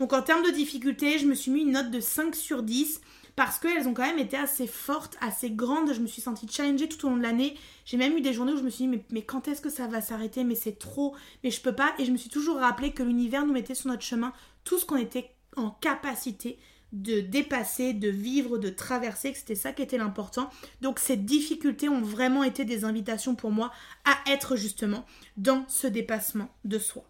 Donc 0.00 0.12
en 0.12 0.20
termes 0.20 0.44
de 0.44 0.50
difficulté, 0.50 1.18
je 1.18 1.26
me 1.26 1.34
suis 1.34 1.50
mis 1.50 1.62
une 1.62 1.72
note 1.72 1.90
de 1.90 2.00
5 2.00 2.34
sur 2.34 2.62
10 2.62 3.00
parce 3.36 3.58
qu'elles 3.58 3.86
ont 3.86 3.94
quand 3.94 4.06
même 4.06 4.18
été 4.18 4.36
assez 4.36 4.66
fortes, 4.66 5.16
assez 5.20 5.50
grandes. 5.50 5.92
Je 5.94 6.00
me 6.00 6.06
suis 6.06 6.20
sentie 6.20 6.48
challengée 6.50 6.88
tout 6.88 7.06
au 7.06 7.10
long 7.10 7.16
de 7.16 7.22
l'année. 7.22 7.56
J'ai 7.84 7.96
même 7.96 8.16
eu 8.16 8.20
des 8.20 8.32
journées 8.32 8.52
où 8.52 8.58
je 8.58 8.62
me 8.62 8.70
suis 8.70 8.84
dit, 8.84 8.88
mais, 8.88 9.04
mais 9.10 9.22
quand 9.22 9.46
est-ce 9.46 9.60
que 9.60 9.70
ça 9.70 9.86
va 9.86 10.00
s'arrêter? 10.00 10.42
Mais 10.42 10.54
c'est 10.54 10.78
trop, 10.78 11.14
mais 11.44 11.50
je 11.50 11.60
peux 11.60 11.74
pas. 11.74 11.94
Et 11.98 12.04
je 12.04 12.12
me 12.12 12.16
suis 12.16 12.30
toujours 12.30 12.56
rappelé 12.56 12.92
que 12.92 13.02
l'univers 13.02 13.46
nous 13.46 13.52
mettait 13.52 13.74
sur 13.74 13.88
notre 13.88 14.02
chemin 14.02 14.32
tout 14.64 14.78
ce 14.78 14.84
qu'on 14.84 14.96
était 14.96 15.30
en 15.56 15.70
capacité 15.70 16.58
de 16.92 17.20
dépasser, 17.20 17.92
de 17.92 18.08
vivre, 18.08 18.58
de 18.58 18.68
traverser, 18.68 19.32
que 19.32 19.38
c'était 19.38 19.54
ça 19.54 19.72
qui 19.72 19.82
était 19.82 19.98
l'important. 19.98 20.50
Donc 20.80 20.98
ces 20.98 21.16
difficultés 21.16 21.88
ont 21.88 22.02
vraiment 22.02 22.44
été 22.44 22.64
des 22.64 22.84
invitations 22.84 23.34
pour 23.34 23.50
moi 23.50 23.72
à 24.04 24.30
être 24.30 24.56
justement 24.56 25.04
dans 25.36 25.64
ce 25.68 25.86
dépassement 25.86 26.48
de 26.64 26.78
soi. 26.78 27.04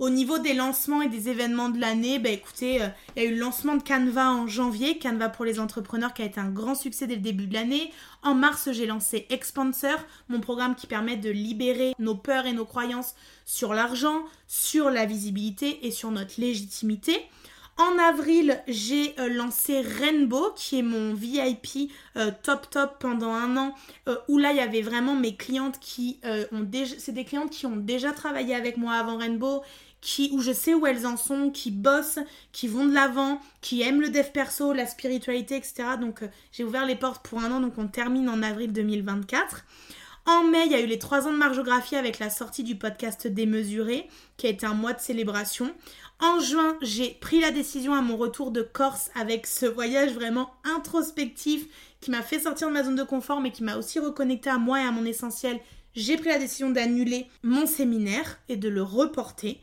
Au 0.00 0.10
niveau 0.10 0.38
des 0.38 0.54
lancements 0.54 1.02
et 1.02 1.08
des 1.08 1.28
événements 1.28 1.68
de 1.68 1.78
l'année, 1.78 2.18
bah 2.18 2.30
écoutez, 2.30 2.82
euh, 2.82 2.88
il 3.14 3.22
y 3.22 3.26
a 3.26 3.28
eu 3.28 3.34
le 3.34 3.40
lancement 3.40 3.76
de 3.76 3.82
Canva 3.82 4.32
en 4.32 4.48
janvier, 4.48 4.98
Canva 4.98 5.28
pour 5.28 5.44
les 5.44 5.60
entrepreneurs 5.60 6.12
qui 6.12 6.22
a 6.22 6.24
été 6.24 6.40
un 6.40 6.50
grand 6.50 6.74
succès 6.74 7.06
dès 7.06 7.14
le 7.14 7.20
début 7.20 7.46
de 7.46 7.54
l'année. 7.54 7.92
En 8.24 8.34
mars, 8.34 8.68
j'ai 8.72 8.86
lancé 8.86 9.24
Expanser, 9.30 9.94
mon 10.28 10.40
programme 10.40 10.74
qui 10.74 10.88
permet 10.88 11.16
de 11.16 11.30
libérer 11.30 11.92
nos 12.00 12.16
peurs 12.16 12.46
et 12.46 12.52
nos 12.52 12.64
croyances 12.64 13.14
sur 13.44 13.72
l'argent, 13.72 14.24
sur 14.48 14.90
la 14.90 15.06
visibilité 15.06 15.86
et 15.86 15.92
sur 15.92 16.10
notre 16.10 16.40
légitimité. 16.40 17.16
En 17.76 17.98
avril, 17.98 18.62
j'ai 18.68 19.18
euh, 19.18 19.28
lancé 19.28 19.80
Rainbow, 19.80 20.52
qui 20.54 20.78
est 20.78 20.82
mon 20.82 21.12
VIP 21.12 21.90
euh, 22.16 22.30
top 22.44 22.70
top 22.70 22.98
pendant 23.00 23.32
un 23.32 23.56
an, 23.56 23.74
euh, 24.08 24.16
où 24.28 24.38
là, 24.38 24.52
il 24.52 24.58
y 24.58 24.60
avait 24.60 24.82
vraiment 24.82 25.16
mes 25.16 25.34
clientes 25.34 25.80
qui 25.80 26.20
ont 26.52 26.60
déjà... 26.60 26.94
C'est 26.98 27.12
des 27.12 27.24
clientes 27.24 27.50
qui 27.50 27.66
ont 27.66 27.76
déjà 27.76 28.12
travaillé 28.12 28.54
avec 28.54 28.76
moi 28.76 28.94
avant 28.94 29.16
Rainbow, 29.16 29.62
qui, 30.00 30.30
où 30.32 30.40
je 30.40 30.52
sais 30.52 30.74
où 30.74 30.86
elles 30.86 31.04
en 31.04 31.16
sont, 31.16 31.50
qui 31.50 31.72
bossent, 31.72 32.20
qui 32.52 32.68
vont 32.68 32.86
de 32.86 32.94
l'avant, 32.94 33.40
qui 33.60 33.82
aiment 33.82 34.02
le 34.02 34.10
dev 34.10 34.30
perso, 34.32 34.72
la 34.72 34.86
spiritualité, 34.86 35.56
etc. 35.56 35.96
Donc, 36.00 36.20
j'ai 36.52 36.62
ouvert 36.62 36.86
les 36.86 36.96
portes 36.96 37.26
pour 37.26 37.40
un 37.40 37.50
an, 37.50 37.60
donc 37.60 37.76
on 37.78 37.88
termine 37.88 38.28
en 38.28 38.42
avril 38.42 38.72
2024. 38.72 39.64
En 40.26 40.42
mai, 40.42 40.64
il 40.64 40.72
y 40.72 40.74
a 40.74 40.80
eu 40.80 40.86
les 40.86 40.98
3 40.98 41.26
ans 41.26 41.32
de 41.32 41.36
margeographie 41.36 41.96
avec 41.96 42.18
la 42.18 42.30
sortie 42.30 42.62
du 42.62 42.76
podcast 42.76 43.26
Démesuré, 43.26 44.08
qui 44.38 44.46
a 44.46 44.50
été 44.50 44.64
un 44.64 44.72
mois 44.72 44.94
de 44.94 45.00
célébration. 45.00 45.70
En 46.18 46.40
juin, 46.40 46.78
j'ai 46.80 47.10
pris 47.10 47.40
la 47.40 47.50
décision 47.50 47.92
à 47.92 48.00
mon 48.00 48.16
retour 48.16 48.50
de 48.50 48.62
Corse 48.62 49.10
avec 49.14 49.46
ce 49.46 49.66
voyage 49.66 50.12
vraiment 50.12 50.54
introspectif 50.64 51.66
qui 52.00 52.10
m'a 52.10 52.22
fait 52.22 52.40
sortir 52.40 52.68
de 52.68 52.72
ma 52.72 52.84
zone 52.84 52.96
de 52.96 53.02
confort 53.02 53.42
mais 53.42 53.50
qui 53.50 53.62
m'a 53.62 53.76
aussi 53.76 53.98
reconnecté 53.98 54.48
à 54.48 54.56
moi 54.56 54.80
et 54.80 54.86
à 54.86 54.92
mon 54.92 55.04
essentiel. 55.04 55.60
J'ai 55.94 56.16
pris 56.16 56.30
la 56.30 56.38
décision 56.38 56.70
d'annuler 56.70 57.26
mon 57.42 57.66
séminaire 57.66 58.38
et 58.48 58.56
de 58.56 58.70
le 58.70 58.82
reporter. 58.82 59.60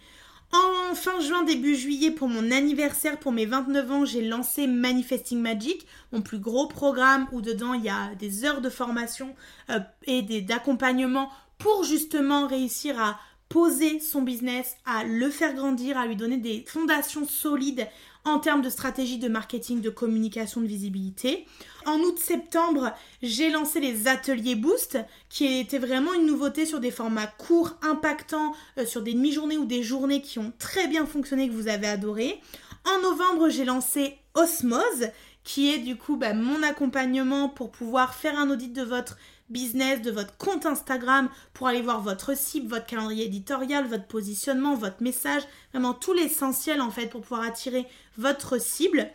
En 0.53 0.95
fin 0.95 1.21
juin, 1.21 1.43
début 1.43 1.75
juillet, 1.75 2.11
pour 2.11 2.27
mon 2.27 2.51
anniversaire, 2.51 3.17
pour 3.17 3.31
mes 3.31 3.45
29 3.45 3.91
ans, 3.91 4.05
j'ai 4.05 4.21
lancé 4.21 4.67
Manifesting 4.67 5.39
Magic, 5.39 5.85
mon 6.11 6.21
plus 6.21 6.39
gros 6.39 6.67
programme 6.67 7.27
où 7.31 7.39
dedans 7.41 7.73
il 7.73 7.83
y 7.85 7.89
a 7.89 8.13
des 8.19 8.43
heures 8.43 8.59
de 8.59 8.69
formation 8.69 9.33
euh, 9.69 9.79
et 10.05 10.41
d'accompagnement 10.41 11.29
pour 11.57 11.85
justement 11.85 12.47
réussir 12.47 12.99
à 12.99 13.19
poser 13.51 13.99
son 13.99 14.21
business, 14.21 14.77
à 14.85 15.03
le 15.03 15.29
faire 15.29 15.53
grandir, 15.53 15.97
à 15.97 16.07
lui 16.07 16.15
donner 16.15 16.37
des 16.37 16.63
fondations 16.65 17.27
solides 17.27 17.85
en 18.23 18.39
termes 18.39 18.61
de 18.61 18.69
stratégie 18.69 19.17
de 19.17 19.27
marketing, 19.27 19.81
de 19.81 19.89
communication, 19.89 20.61
de 20.61 20.67
visibilité. 20.67 21.45
En 21.85 21.99
août-septembre, 21.99 22.93
j'ai 23.21 23.49
lancé 23.49 23.81
les 23.81 24.07
ateliers 24.07 24.55
Boost, 24.55 24.99
qui 25.27 25.59
étaient 25.59 25.79
vraiment 25.79 26.13
une 26.13 26.27
nouveauté 26.27 26.65
sur 26.65 26.79
des 26.79 26.91
formats 26.91 27.27
courts, 27.27 27.75
impactants, 27.81 28.53
euh, 28.77 28.85
sur 28.85 29.01
des 29.01 29.13
demi-journées 29.13 29.57
ou 29.57 29.65
des 29.65 29.83
journées 29.83 30.21
qui 30.21 30.39
ont 30.39 30.53
très 30.57 30.87
bien 30.87 31.05
fonctionné, 31.05 31.49
que 31.49 31.53
vous 31.53 31.67
avez 31.67 31.87
adoré. 31.87 32.39
En 32.85 33.01
novembre, 33.01 33.49
j'ai 33.49 33.65
lancé 33.65 34.17
Osmose, 34.33 35.09
qui 35.43 35.73
est 35.73 35.79
du 35.79 35.97
coup 35.97 36.15
bah, 36.15 36.33
mon 36.33 36.63
accompagnement 36.63 37.49
pour 37.49 37.71
pouvoir 37.71 38.13
faire 38.13 38.39
un 38.39 38.49
audit 38.49 38.71
de 38.71 38.83
votre 38.83 39.17
business, 39.51 40.01
de 40.01 40.11
votre 40.11 40.37
compte 40.37 40.65
Instagram 40.65 41.29
pour 41.53 41.67
aller 41.67 41.81
voir 41.81 42.01
votre 42.01 42.35
cible, 42.35 42.69
votre 42.69 42.85
calendrier 42.85 43.25
éditorial, 43.25 43.85
votre 43.87 44.07
positionnement, 44.07 44.75
votre 44.75 45.01
message, 45.01 45.43
vraiment 45.73 45.93
tout 45.93 46.13
l'essentiel 46.13 46.81
en 46.81 46.91
fait 46.91 47.07
pour 47.07 47.21
pouvoir 47.21 47.41
attirer 47.41 47.85
votre 48.17 48.59
cible. 48.59 49.09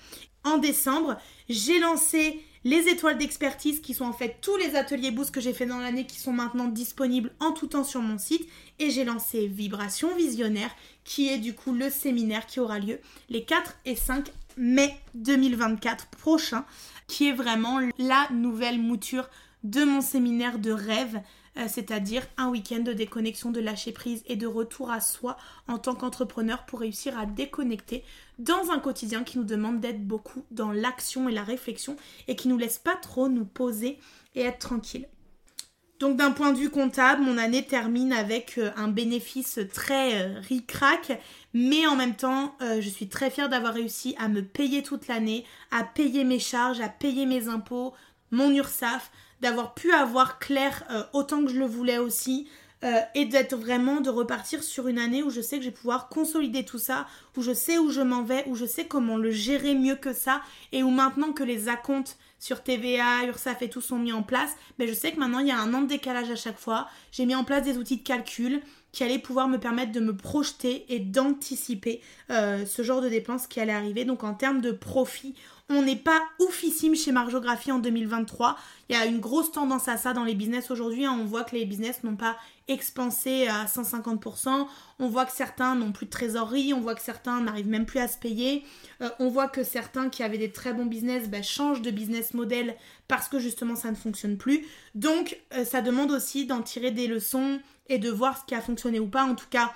En 0.44 0.58
décembre, 0.58 1.16
j'ai 1.48 1.80
lancé 1.80 2.40
les 2.66 2.88
étoiles 2.88 3.16
d'expertise 3.16 3.80
qui 3.80 3.94
sont 3.94 4.04
en 4.06 4.12
fait 4.12 4.38
tous 4.40 4.56
les 4.56 4.74
ateliers 4.74 5.12
boost 5.12 5.32
que 5.32 5.40
j'ai 5.40 5.52
fait 5.52 5.66
dans 5.66 5.78
l'année 5.78 6.04
qui 6.04 6.18
sont 6.18 6.32
maintenant 6.32 6.66
disponibles 6.66 7.30
en 7.38 7.52
tout 7.52 7.68
temps 7.68 7.84
sur 7.84 8.00
mon 8.00 8.18
site 8.18 8.48
et 8.80 8.90
j'ai 8.90 9.04
lancé 9.04 9.46
Vibration 9.46 10.14
Visionnaire 10.16 10.74
qui 11.04 11.28
est 11.28 11.38
du 11.38 11.54
coup 11.54 11.72
le 11.72 11.90
séminaire 11.90 12.44
qui 12.44 12.58
aura 12.58 12.80
lieu 12.80 12.98
les 13.28 13.44
4 13.44 13.76
et 13.84 13.94
5 13.94 14.32
mai 14.56 14.96
2024 15.14 16.06
prochain 16.06 16.64
qui 17.06 17.28
est 17.28 17.32
vraiment 17.32 17.78
la 17.98 18.26
nouvelle 18.32 18.80
mouture 18.80 19.28
de 19.64 19.84
mon 19.84 20.00
séminaire 20.00 20.58
de 20.58 20.70
rêve, 20.70 21.20
euh, 21.58 21.66
c'est-à-dire 21.68 22.22
un 22.36 22.48
week-end 22.48 22.80
de 22.80 22.92
déconnexion, 22.92 23.50
de 23.50 23.60
lâcher 23.60 23.92
prise 23.92 24.22
et 24.26 24.36
de 24.36 24.46
retour 24.46 24.90
à 24.90 25.00
soi 25.00 25.36
en 25.68 25.78
tant 25.78 25.94
qu'entrepreneur 25.94 26.66
pour 26.66 26.80
réussir 26.80 27.18
à 27.18 27.26
déconnecter 27.26 28.04
dans 28.38 28.70
un 28.70 28.78
quotidien 28.78 29.24
qui 29.24 29.38
nous 29.38 29.44
demande 29.44 29.80
d'être 29.80 30.06
beaucoup 30.06 30.44
dans 30.50 30.70
l'action 30.70 31.28
et 31.28 31.32
la 31.32 31.42
réflexion 31.42 31.96
et 32.28 32.36
qui 32.36 32.48
nous 32.48 32.58
laisse 32.58 32.78
pas 32.78 32.96
trop 32.96 33.28
nous 33.28 33.46
poser 33.46 33.98
et 34.34 34.42
être 34.42 34.58
tranquille. 34.58 35.08
Donc 35.98 36.18
d'un 36.18 36.30
point 36.30 36.52
de 36.52 36.58
vue 36.58 36.68
comptable, 36.68 37.22
mon 37.22 37.38
année 37.38 37.64
termine 37.64 38.12
avec 38.12 38.58
euh, 38.58 38.70
un 38.76 38.88
bénéfice 38.88 39.58
très 39.72 40.22
euh, 40.22 40.40
ric-rac, 40.40 41.18
mais 41.54 41.86
en 41.86 41.96
même 41.96 42.16
temps, 42.16 42.54
je 42.60 42.88
suis 42.90 43.08
très 43.08 43.30
fière 43.30 43.48
d'avoir 43.48 43.72
réussi 43.72 44.14
à 44.18 44.28
me 44.28 44.42
payer 44.42 44.82
toute 44.82 45.08
l'année, 45.08 45.46
à 45.70 45.84
payer 45.84 46.22
mes 46.22 46.38
charges, 46.38 46.80
à 46.82 46.90
payer 46.90 47.24
mes 47.24 47.48
impôts, 47.48 47.94
mon 48.30 48.50
URSAF, 48.50 49.10
d'avoir 49.40 49.74
pu 49.74 49.92
avoir 49.92 50.38
clair 50.38 50.84
euh, 50.90 51.02
autant 51.12 51.44
que 51.44 51.50
je 51.50 51.58
le 51.58 51.66
voulais 51.66 51.98
aussi. 51.98 52.48
Euh, 52.84 53.00
et 53.14 53.24
d'être 53.24 53.56
vraiment 53.56 54.02
de 54.02 54.10
repartir 54.10 54.62
sur 54.62 54.86
une 54.86 54.98
année 54.98 55.22
où 55.22 55.30
je 55.30 55.40
sais 55.40 55.56
que 55.56 55.64
je 55.64 55.70
vais 55.70 55.74
pouvoir 55.74 56.10
consolider 56.10 56.62
tout 56.62 56.78
ça, 56.78 57.06
où 57.34 57.40
je 57.40 57.54
sais 57.54 57.78
où 57.78 57.90
je 57.90 58.02
m'en 58.02 58.22
vais, 58.22 58.44
où 58.46 58.54
je 58.54 58.66
sais 58.66 58.86
comment 58.86 59.16
le 59.16 59.30
gérer 59.30 59.74
mieux 59.74 59.96
que 59.96 60.12
ça, 60.12 60.42
et 60.72 60.82
où 60.82 60.90
maintenant 60.90 61.32
que 61.32 61.42
les 61.42 61.70
acomptes 61.70 62.18
sur 62.38 62.62
TVA, 62.62 63.24
URSAF 63.24 63.62
et 63.62 63.70
tout 63.70 63.80
sont 63.80 63.98
mis 63.98 64.12
en 64.12 64.22
place, 64.22 64.50
mais 64.78 64.84
ben, 64.84 64.94
je 64.94 64.98
sais 64.98 65.10
que 65.10 65.18
maintenant 65.18 65.38
il 65.38 65.46
y 65.46 65.52
a 65.52 65.58
un 65.58 65.72
an 65.72 65.80
de 65.80 65.86
décalage 65.86 66.30
à 66.30 66.36
chaque 66.36 66.58
fois. 66.58 66.86
J'ai 67.12 67.24
mis 67.24 67.34
en 67.34 67.44
place 67.44 67.64
des 67.64 67.78
outils 67.78 67.96
de 67.96 68.02
calcul 68.02 68.60
qui 68.96 69.04
allaient 69.04 69.18
pouvoir 69.18 69.46
me 69.46 69.58
permettre 69.58 69.92
de 69.92 70.00
me 70.00 70.16
projeter 70.16 70.86
et 70.88 71.00
d'anticiper 71.00 72.00
euh, 72.30 72.64
ce 72.64 72.80
genre 72.80 73.02
de 73.02 73.10
dépenses 73.10 73.46
qui 73.46 73.60
allait 73.60 73.74
arriver. 73.74 74.06
Donc 74.06 74.24
en 74.24 74.32
termes 74.32 74.62
de 74.62 74.72
profit, 74.72 75.34
on 75.68 75.82
n'est 75.82 75.96
pas 75.96 76.22
oufissime 76.38 76.96
chez 76.96 77.12
Margeographie 77.12 77.70
en 77.70 77.78
2023. 77.78 78.56
Il 78.88 78.96
y 78.96 78.98
a 78.98 79.04
une 79.04 79.20
grosse 79.20 79.52
tendance 79.52 79.86
à 79.88 79.98
ça 79.98 80.14
dans 80.14 80.24
les 80.24 80.34
business 80.34 80.70
aujourd'hui. 80.70 81.04
Hein. 81.04 81.14
On 81.20 81.26
voit 81.26 81.44
que 81.44 81.54
les 81.54 81.66
business 81.66 82.04
n'ont 82.04 82.16
pas 82.16 82.38
expansé 82.68 83.46
à 83.48 83.66
150%. 83.66 84.66
On 84.98 85.08
voit 85.08 85.26
que 85.26 85.32
certains 85.32 85.74
n'ont 85.74 85.92
plus 85.92 86.06
de 86.06 86.10
trésorerie. 86.10 86.72
On 86.72 86.80
voit 86.80 86.94
que 86.94 87.02
certains 87.02 87.42
n'arrivent 87.42 87.68
même 87.68 87.84
plus 87.84 88.00
à 88.00 88.08
se 88.08 88.16
payer. 88.16 88.64
Euh, 89.02 89.10
on 89.18 89.28
voit 89.28 89.48
que 89.48 89.62
certains 89.62 90.08
qui 90.08 90.22
avaient 90.22 90.38
des 90.38 90.52
très 90.52 90.72
bons 90.72 90.86
business 90.86 91.28
bah, 91.28 91.42
changent 91.42 91.82
de 91.82 91.90
business 91.90 92.32
model 92.32 92.76
parce 93.08 93.28
que 93.28 93.38
justement 93.38 93.76
ça 93.76 93.90
ne 93.90 93.96
fonctionne 93.96 94.38
plus. 94.38 94.64
Donc 94.94 95.38
euh, 95.52 95.66
ça 95.66 95.82
demande 95.82 96.12
aussi 96.12 96.46
d'en 96.46 96.62
tirer 96.62 96.92
des 96.92 97.08
leçons 97.08 97.60
et 97.88 97.98
de 97.98 98.10
voir 98.10 98.38
ce 98.38 98.44
qui 98.44 98.54
a 98.54 98.60
fonctionné 98.60 99.00
ou 99.00 99.08
pas. 99.08 99.24
En 99.24 99.34
tout 99.34 99.48
cas, 99.50 99.72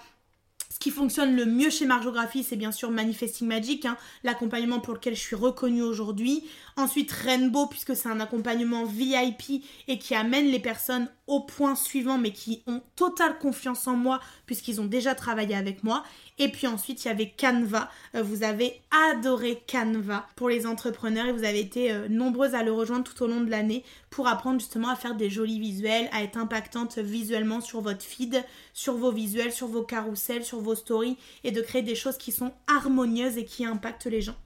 ce 0.73 0.79
qui 0.79 0.90
fonctionne 0.90 1.35
le 1.35 1.46
mieux 1.46 1.68
chez 1.68 1.85
Margeographie, 1.85 2.44
c'est 2.44 2.57
bien 2.57 2.73
sûr 2.73 2.90
Manifesting 2.90 3.49
Magic, 3.49 3.85
hein, 3.85 3.96
l'accompagnement 4.23 4.81
pour 4.81 4.94
lequel 4.94 5.14
je 5.14 5.20
suis 5.20 5.37
reconnue 5.37 5.83
aujourd'hui. 5.83 6.45
Ensuite, 6.76 7.11
Rainbow, 7.11 7.66
puisque 7.66 7.97
c'est 7.97 8.09
un 8.09 8.20
accompagnement 8.20 8.84
VIP 8.84 9.64
et 9.89 9.99
qui 9.99 10.14
amène 10.14 10.47
les 10.47 10.61
personnes 10.61 11.09
au 11.31 11.39
point 11.39 11.76
suivant, 11.76 12.18
mais 12.18 12.33
qui 12.33 12.62
ont 12.66 12.83
totale 12.97 13.39
confiance 13.39 13.87
en 13.87 13.95
moi, 13.95 14.20
puisqu'ils 14.47 14.81
ont 14.81 14.85
déjà 14.85 15.14
travaillé 15.14 15.55
avec 15.55 15.85
moi. 15.85 16.03
Et 16.39 16.49
puis 16.49 16.66
ensuite, 16.66 17.05
il 17.05 17.09
y 17.09 17.11
avait 17.11 17.33
Canva. 17.39 17.89
Euh, 18.16 18.22
vous 18.22 18.43
avez 18.43 18.81
adoré 19.12 19.62
Canva 19.70 20.26
pour 20.35 20.49
les 20.49 20.66
entrepreneurs 20.66 21.26
et 21.26 21.33
vous 21.33 21.45
avez 21.45 21.61
été 21.61 21.93
euh, 21.93 22.09
nombreuses 22.09 22.57
à 22.57 22.64
le 22.64 22.72
rejoindre 22.72 23.05
tout 23.05 23.22
au 23.22 23.28
long 23.28 23.43
de 23.43 23.51
l'année 23.51 23.85
pour 24.11 24.26
apprendre 24.26 24.59
justement 24.59 24.89
à 24.89 24.97
faire 24.97 25.14
des 25.14 25.31
jolis 25.31 25.61
visuels, 25.61 26.09
à 26.12 26.24
être 26.24 26.37
impactante 26.37 26.99
visuellement 26.99 27.61
sur 27.61 27.81
votre 27.81 28.03
feed, 28.03 28.45
sur 28.74 28.95
vos 28.95 29.12
visuels, 29.12 29.53
sur 29.53 29.68
vos 29.68 29.83
carousels, 29.83 30.45
sur 30.45 30.61
vos 30.61 30.74
stories 30.74 31.16
et 31.45 31.53
de 31.53 31.61
créer 31.61 31.83
des 31.83 31.95
choses 31.95 32.18
qui 32.18 32.33
sont 32.33 32.53
harmonieuses 32.66 33.39
et 33.39 33.45
qui 33.45 33.64
impactent 33.64 34.07
les 34.07 34.20
gens. 34.20 34.37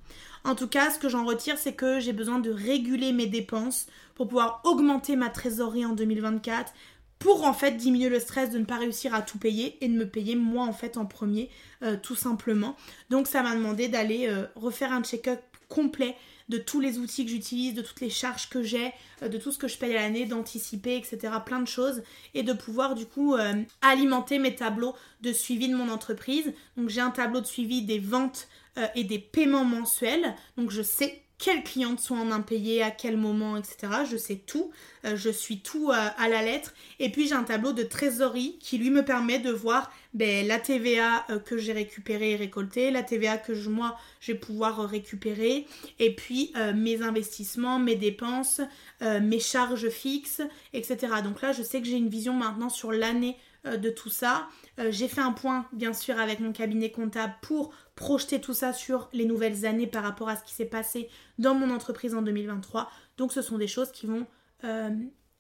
En 0.44 0.54
tout 0.54 0.68
cas, 0.68 0.90
ce 0.90 0.98
que 0.98 1.08
j'en 1.08 1.24
retire, 1.24 1.56
c'est 1.56 1.72
que 1.72 2.00
j'ai 2.00 2.12
besoin 2.12 2.38
de 2.38 2.50
réguler 2.50 3.12
mes 3.12 3.26
dépenses 3.26 3.86
pour 4.14 4.28
pouvoir 4.28 4.60
augmenter 4.64 5.16
ma 5.16 5.30
trésorerie 5.30 5.86
en 5.86 5.94
2024 5.94 6.72
pour 7.18 7.44
en 7.44 7.54
fait 7.54 7.72
diminuer 7.78 8.10
le 8.10 8.20
stress 8.20 8.50
de 8.50 8.58
ne 8.58 8.66
pas 8.66 8.76
réussir 8.76 9.14
à 9.14 9.22
tout 9.22 9.38
payer 9.38 9.78
et 9.82 9.88
de 9.88 9.94
me 9.94 10.06
payer 10.06 10.36
moi 10.36 10.66
en 10.66 10.74
fait 10.74 10.98
en 10.98 11.06
premier 11.06 11.48
euh, 11.82 11.96
tout 12.00 12.14
simplement. 12.14 12.76
Donc 13.08 13.26
ça 13.26 13.42
m'a 13.42 13.54
demandé 13.54 13.88
d'aller 13.88 14.26
euh, 14.28 14.44
refaire 14.56 14.92
un 14.92 15.02
check-up 15.02 15.40
complet 15.68 16.14
de 16.50 16.58
tous 16.58 16.80
les 16.80 16.98
outils 16.98 17.24
que 17.24 17.30
j'utilise, 17.30 17.72
de 17.72 17.80
toutes 17.80 18.02
les 18.02 18.10
charges 18.10 18.50
que 18.50 18.62
j'ai, 18.62 18.92
euh, 19.22 19.28
de 19.28 19.38
tout 19.38 19.50
ce 19.50 19.56
que 19.56 19.68
je 19.68 19.78
paye 19.78 19.96
à 19.96 20.02
l'année, 20.02 20.26
d'anticiper, 20.26 20.96
etc. 20.96 21.32
Plein 21.46 21.60
de 21.60 21.68
choses. 21.68 22.02
Et 22.34 22.42
de 22.42 22.52
pouvoir 22.52 22.94
du 22.94 23.06
coup 23.06 23.34
alimenter 23.80 24.38
mes 24.38 24.54
tableaux 24.54 24.94
de 25.22 25.32
suivi 25.32 25.70
de 25.70 25.74
mon 25.74 25.88
entreprise. 25.88 26.52
Donc 26.76 26.90
j'ai 26.90 27.00
un 27.00 27.10
tableau 27.10 27.40
de 27.40 27.46
suivi 27.46 27.80
des 27.80 27.98
ventes 27.98 28.48
et 28.94 29.04
des 29.04 29.18
paiements 29.18 29.64
mensuels. 29.64 30.34
Donc 30.56 30.70
je 30.70 30.82
sais 30.82 31.24
quelles 31.38 31.64
clientes 31.64 32.00
sont 32.00 32.16
en 32.16 32.30
impayé, 32.30 32.82
à 32.82 32.90
quel 32.90 33.16
moment, 33.16 33.56
etc. 33.56 33.76
Je 34.10 34.16
sais 34.16 34.36
tout, 34.36 34.70
euh, 35.04 35.16
je 35.16 35.30
suis 35.30 35.60
tout 35.60 35.90
euh, 35.90 36.08
à 36.16 36.28
la 36.28 36.42
lettre. 36.42 36.74
Et 37.00 37.10
puis 37.10 37.28
j'ai 37.28 37.34
un 37.34 37.42
tableau 37.42 37.72
de 37.72 37.82
trésorerie 37.82 38.58
qui 38.60 38.78
lui 38.78 38.90
me 38.90 39.04
permet 39.04 39.38
de 39.38 39.50
voir 39.50 39.92
ben, 40.14 40.46
la 40.46 40.58
TVA 40.58 41.26
euh, 41.30 41.38
que 41.38 41.58
j'ai 41.58 41.72
récupérée 41.72 42.32
et 42.32 42.36
récoltée, 42.36 42.90
la 42.90 43.02
TVA 43.02 43.36
que 43.36 43.54
je, 43.54 43.68
moi 43.68 43.96
je 44.20 44.32
vais 44.32 44.38
pouvoir 44.38 44.88
récupérer, 44.88 45.66
et 45.98 46.14
puis 46.14 46.52
mes 46.74 47.02
investissements, 47.02 47.78
mes 47.78 47.96
dépenses, 47.96 48.60
mes 49.00 49.38
charges 49.38 49.88
fixes, 49.90 50.40
etc. 50.72 51.14
Donc 51.22 51.42
là 51.42 51.52
je 51.52 51.62
sais 51.62 51.80
que 51.80 51.86
j'ai 51.86 51.96
une 51.96 52.08
vision 52.08 52.32
maintenant 52.32 52.68
sur 52.68 52.92
l'année 52.92 53.36
de 53.64 53.90
tout 53.90 54.08
ça. 54.08 54.48
j'ai 54.90 55.08
fait 55.08 55.20
un 55.20 55.32
point 55.32 55.66
bien 55.72 55.92
sûr 55.92 56.18
avec 56.18 56.40
mon 56.40 56.52
cabinet 56.52 56.90
comptable 56.90 57.34
pour 57.42 57.72
projeter 57.96 58.40
tout 58.40 58.54
ça 58.54 58.72
sur 58.72 59.08
les 59.12 59.24
nouvelles 59.24 59.66
années 59.66 59.86
par 59.86 60.02
rapport 60.02 60.28
à 60.28 60.36
ce 60.36 60.44
qui 60.44 60.54
s'est 60.54 60.64
passé 60.64 61.08
dans 61.38 61.54
mon 61.54 61.70
entreprise 61.70 62.14
en 62.14 62.22
2023. 62.22 62.90
Donc 63.16 63.32
ce 63.32 63.42
sont 63.42 63.58
des 63.58 63.68
choses 63.68 63.92
qui 63.92 64.06
vont 64.06 64.26
euh, 64.64 64.90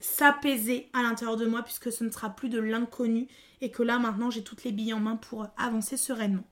s'apaiser 0.04 0.88
à 0.92 1.02
l'intérieur 1.02 1.36
de 1.36 1.46
moi 1.46 1.62
puisque 1.62 1.90
ce 1.90 2.04
ne 2.04 2.10
sera 2.10 2.30
plus 2.30 2.48
de 2.48 2.60
l'inconnu 2.60 3.26
et 3.60 3.70
que 3.70 3.82
là 3.82 3.98
maintenant 3.98 4.30
j'ai 4.30 4.44
toutes 4.44 4.64
les 4.64 4.72
billes 4.72 4.92
en 4.92 5.00
main 5.00 5.16
pour 5.16 5.46
avancer 5.56 5.96
sereinement. 5.96 6.44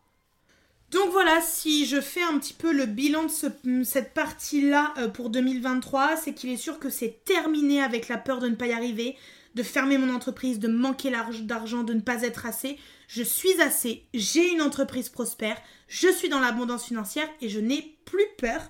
Donc 0.90 1.11
voilà, 1.11 1.40
si 1.40 1.86
je 1.86 2.00
fais 2.00 2.22
un 2.22 2.38
petit 2.38 2.53
peu 2.53 2.72
le 2.72 2.84
bilan 2.84 3.24
de 3.24 3.82
cette 3.82 4.12
partie-là 4.12 4.92
euh, 4.98 5.09
pour 5.09 5.30
2023, 5.30 6.16
c'est 6.16 6.34
qu'il 6.34 6.50
est 6.50 6.59
sûr 6.59 6.78
que 6.78 6.90
c'est 6.90 7.24
terminé 7.24 7.82
avec 7.82 8.09
la 8.09 8.18
peur 8.18 8.40
de 8.40 8.48
ne 8.48 8.55
pas 8.55 8.66
y 8.66 8.72
arriver, 8.72 9.16
de 9.55 9.62
fermer 9.62 9.96
mon 9.96 10.14
entreprise, 10.14 10.59
de 10.59 10.68
manquer 10.68 11.11
d'argent, 11.42 11.82
de 11.82 11.94
ne 11.94 12.00
pas 12.00 12.22
être 12.22 12.44
assez. 12.44 12.78
Je 13.09 13.22
suis 13.22 13.59
assez, 13.62 14.05
j'ai 14.12 14.50
une 14.53 14.61
entreprise 14.61 15.09
prospère, 15.09 15.57
je 15.88 16.09
suis 16.09 16.28
dans 16.28 16.40
l'abondance 16.40 16.84
financière 16.84 17.28
et 17.40 17.48
je 17.48 17.61
n'ai 17.61 17.96
plus 18.05 18.26
peur. 18.36 18.61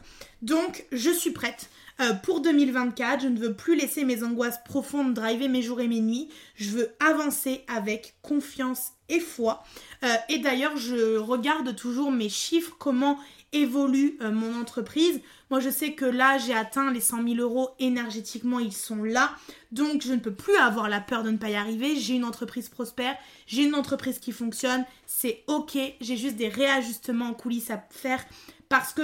Donc 0.42 0.86
je 0.92 1.10
suis 1.10 1.32
prête. 1.32 1.70
Euh, 2.00 2.14
pour 2.14 2.40
2024, 2.40 3.22
je 3.22 3.28
ne 3.28 3.38
veux 3.38 3.54
plus 3.54 3.76
laisser 3.76 4.04
mes 4.04 4.22
angoisses 4.22 4.58
profondes 4.64 5.14
driver 5.14 5.48
mes 5.48 5.62
jours 5.62 5.80
et 5.80 5.88
mes 5.88 6.00
nuits. 6.00 6.28
Je 6.56 6.70
veux 6.70 6.88
avancer 7.00 7.64
avec 7.68 8.14
confiance 8.22 8.92
et 9.08 9.20
foi. 9.20 9.62
Euh, 10.04 10.14
et 10.28 10.38
d'ailleurs, 10.38 10.76
je 10.76 11.18
regarde 11.18 11.76
toujours 11.76 12.10
mes 12.10 12.28
chiffres, 12.28 12.76
comment 12.78 13.18
évolue 13.52 14.16
euh, 14.22 14.30
mon 14.30 14.58
entreprise. 14.58 15.20
Moi, 15.50 15.60
je 15.60 15.68
sais 15.68 15.92
que 15.92 16.06
là, 16.06 16.38
j'ai 16.38 16.54
atteint 16.54 16.90
les 16.90 17.00
100 17.00 17.28
000 17.28 17.36
euros 17.36 17.70
énergétiquement, 17.78 18.58
ils 18.58 18.72
sont 18.72 19.04
là. 19.04 19.32
Donc, 19.70 20.02
je 20.02 20.14
ne 20.14 20.18
peux 20.18 20.32
plus 20.32 20.56
avoir 20.56 20.88
la 20.88 21.00
peur 21.00 21.22
de 21.22 21.30
ne 21.30 21.36
pas 21.36 21.50
y 21.50 21.54
arriver. 21.54 21.96
J'ai 21.96 22.14
une 22.14 22.24
entreprise 22.24 22.70
prospère, 22.70 23.14
j'ai 23.46 23.64
une 23.64 23.74
entreprise 23.74 24.18
qui 24.18 24.32
fonctionne, 24.32 24.84
c'est 25.06 25.44
ok. 25.46 25.76
J'ai 26.00 26.16
juste 26.16 26.36
des 26.36 26.48
réajustements 26.48 27.26
en 27.26 27.34
coulisses 27.34 27.70
à 27.70 27.84
faire 27.90 28.24
parce 28.70 28.94
que 28.94 29.02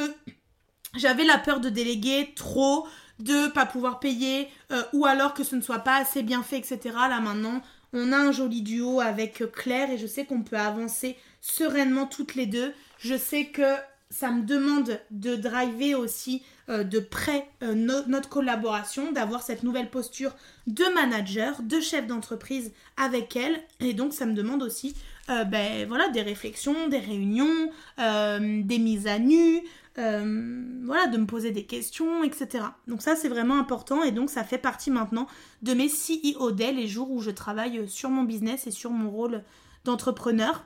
j'avais 0.97 1.25
la 1.25 1.39
peur 1.39 1.61
de 1.61 1.69
déléguer 1.69 2.33
trop, 2.35 2.87
de 3.19 3.49
pas 3.49 3.67
pouvoir 3.67 4.01
payer, 4.01 4.49
euh, 4.73 4.83
ou 4.93 5.07
alors 5.07 5.35
que 5.35 5.45
ce 5.45 5.57
ne 5.57 5.61
soit 5.61 5.81
pas 5.81 5.97
assez 5.97 6.23
bien 6.23 6.43
fait, 6.43 6.59
etc. 6.59 6.81
Là 7.09 7.21
maintenant, 7.21 7.63
on 7.93 8.13
a 8.13 8.17
un 8.17 8.33
joli 8.33 8.63
duo 8.63 9.01
avec 9.01 9.43
Claire 9.53 9.91
et 9.91 9.99
je 9.99 10.07
sais 10.07 10.25
qu'on 10.25 10.43
peut 10.43 10.57
avancer 10.57 11.17
sereinement 11.41 12.07
toutes 12.07 12.35
les 12.35 12.47
deux. 12.47 12.73
Je 12.99 13.17
sais 13.17 13.47
que 13.47 13.75
ça 14.11 14.31
me 14.31 14.43
demande 14.43 15.01
de 15.11 15.37
driver 15.37 15.95
aussi 15.95 16.43
euh, 16.71 16.83
de 16.83 16.99
près 16.99 17.47
euh, 17.63 17.75
notre 17.75 18.29
collaboration, 18.29 19.13
d'avoir 19.13 19.43
cette 19.43 19.63
nouvelle 19.63 19.91
posture 19.91 20.35
de 20.67 20.85
manager, 20.95 21.63
de 21.63 21.81
chef 21.81 22.07
d'entreprise 22.07 22.73
avec 22.97 23.37
elle. 23.37 23.61
Et 23.81 23.95
donc 23.95 24.15
ça 24.15 24.27
me 24.27 24.35
demande 24.35 24.63
aussi 24.63 24.95
ben, 25.29 25.87
voilà, 25.87 26.09
des 26.09 26.23
réflexions, 26.23 26.89
des 26.89 27.01
réunions, 27.01 27.71
des 27.99 28.79
mises 28.79 29.07
à 29.07 29.19
nu, 29.19 29.63
euh, 29.99 30.63
voilà, 30.85 31.09
de 31.09 31.19
me 31.19 31.27
poser 31.27 31.51
des 31.51 31.65
questions, 31.65 32.23
etc. 32.23 32.65
Donc 32.87 33.03
ça, 33.03 33.17
c'est 33.17 33.29
vraiment 33.29 33.59
important 33.59 34.05
et 34.05 34.13
donc 34.13 34.31
ça 34.31 34.45
fait 34.45 34.59
partie 34.59 34.91
maintenant 34.91 35.27
de 35.63 35.75
mes 35.75 35.89
CEO 35.89 36.53
Day, 36.53 36.73
les 36.73 36.87
jours 36.87 37.11
où 37.11 37.21
je 37.21 37.31
travaille 37.31 37.89
sur 37.89 38.09
mon 38.09 38.23
business 38.23 38.67
et 38.67 38.71
sur 38.71 38.91
mon 38.91 39.11
rôle 39.11 39.43
d'entrepreneur. 39.85 40.65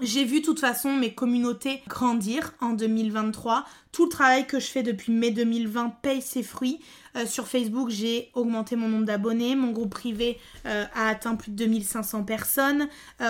J'ai 0.00 0.24
vu 0.24 0.40
de 0.40 0.44
toute 0.44 0.60
façon 0.60 0.92
mes 0.92 1.12
communautés 1.12 1.82
grandir 1.88 2.52
en 2.60 2.70
2023. 2.70 3.64
Tout 3.90 4.04
le 4.04 4.10
travail 4.10 4.46
que 4.46 4.60
je 4.60 4.66
fais 4.66 4.84
depuis 4.84 5.12
mai 5.12 5.30
2020 5.32 5.90
paye 6.02 6.22
ses 6.22 6.44
fruits. 6.44 6.80
Euh, 7.16 7.26
sur 7.26 7.48
Facebook, 7.48 7.90
j'ai 7.90 8.30
augmenté 8.34 8.76
mon 8.76 8.88
nombre 8.88 9.06
d'abonnés. 9.06 9.56
Mon 9.56 9.72
groupe 9.72 9.90
privé 9.90 10.38
euh, 10.66 10.84
a 10.94 11.08
atteint 11.08 11.34
plus 11.34 11.50
de 11.50 11.56
2500 11.56 12.24
personnes. 12.24 12.88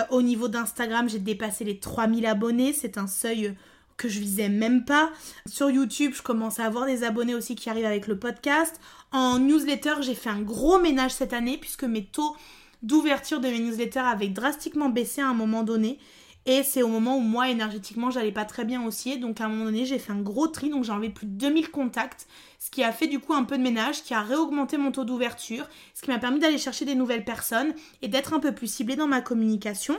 au 0.09 0.21
niveau 0.21 0.47
d'Instagram, 0.47 1.09
j'ai 1.09 1.19
dépassé 1.19 1.63
les 1.63 1.79
3000 1.79 2.25
abonnés. 2.25 2.73
C'est 2.73 2.99
un 2.99 3.07
seuil 3.07 3.55
que 3.99 4.09
je 4.09 4.19
visais 4.19 4.49
même 4.49 4.85
pas. 4.85 5.11
Sur 5.45 5.69
YouTube, 5.69 6.13
je 6.15 6.23
commence 6.23 6.59
à 6.59 6.65
avoir 6.65 6.85
des 6.85 7.03
abonnés 7.03 7.35
aussi 7.35 7.53
qui 7.55 7.69
arrivent 7.69 7.85
avec 7.85 8.07
le 8.07 8.17
podcast. 8.17 8.79
En 9.11 9.37
newsletter, 9.37 9.95
j'ai 10.01 10.15
fait 10.15 10.29
un 10.29 10.41
gros 10.41 10.79
ménage 10.79 11.11
cette 11.11 11.33
année 11.33 11.57
puisque 11.57 11.83
mes 11.83 12.05
taux 12.05 12.35
d'ouverture 12.81 13.41
de 13.41 13.49
mes 13.49 13.59
newsletters 13.59 13.99
avaient 13.99 14.29
drastiquement 14.29 14.89
baissé 14.89 15.21
à 15.21 15.27
un 15.27 15.33
moment 15.33 15.63
donné. 15.63 15.99
Et 16.45 16.63
c'est 16.63 16.81
au 16.81 16.87
moment 16.87 17.17
où 17.17 17.19
moi, 17.19 17.49
énergétiquement, 17.49 18.09
j'allais 18.09 18.31
pas 18.31 18.45
très 18.45 18.63
bien 18.63 18.83
aussi. 18.85 19.17
Donc 19.17 19.41
à 19.41 19.45
un 19.45 19.49
moment 19.49 19.65
donné, 19.65 19.85
j'ai 19.85 19.99
fait 19.99 20.13
un 20.13 20.21
gros 20.21 20.47
tri. 20.47 20.69
Donc 20.69 20.85
j'ai 20.85 20.93
enlevé 20.93 21.09
plus 21.09 21.27
de 21.27 21.33
2000 21.33 21.69
contacts. 21.69 22.27
Ce 22.57 22.71
qui 22.71 22.83
a 22.83 22.93
fait 22.93 23.07
du 23.07 23.19
coup 23.19 23.33
un 23.33 23.43
peu 23.43 23.57
de 23.57 23.63
ménage, 23.63 24.03
qui 24.03 24.13
a 24.13 24.21
réaugmenté 24.21 24.77
mon 24.77 24.91
taux 24.91 25.03
d'ouverture. 25.03 25.67
Ce 25.93 26.01
qui 26.01 26.09
m'a 26.09 26.19
permis 26.19 26.39
d'aller 26.39 26.57
chercher 26.57 26.85
des 26.85 26.95
nouvelles 26.95 27.25
personnes 27.25 27.73
et 28.01 28.07
d'être 28.07 28.33
un 28.33 28.39
peu 28.39 28.53
plus 28.53 28.71
ciblée 28.71 28.95
dans 28.95 29.07
ma 29.07 29.21
communication. 29.21 29.97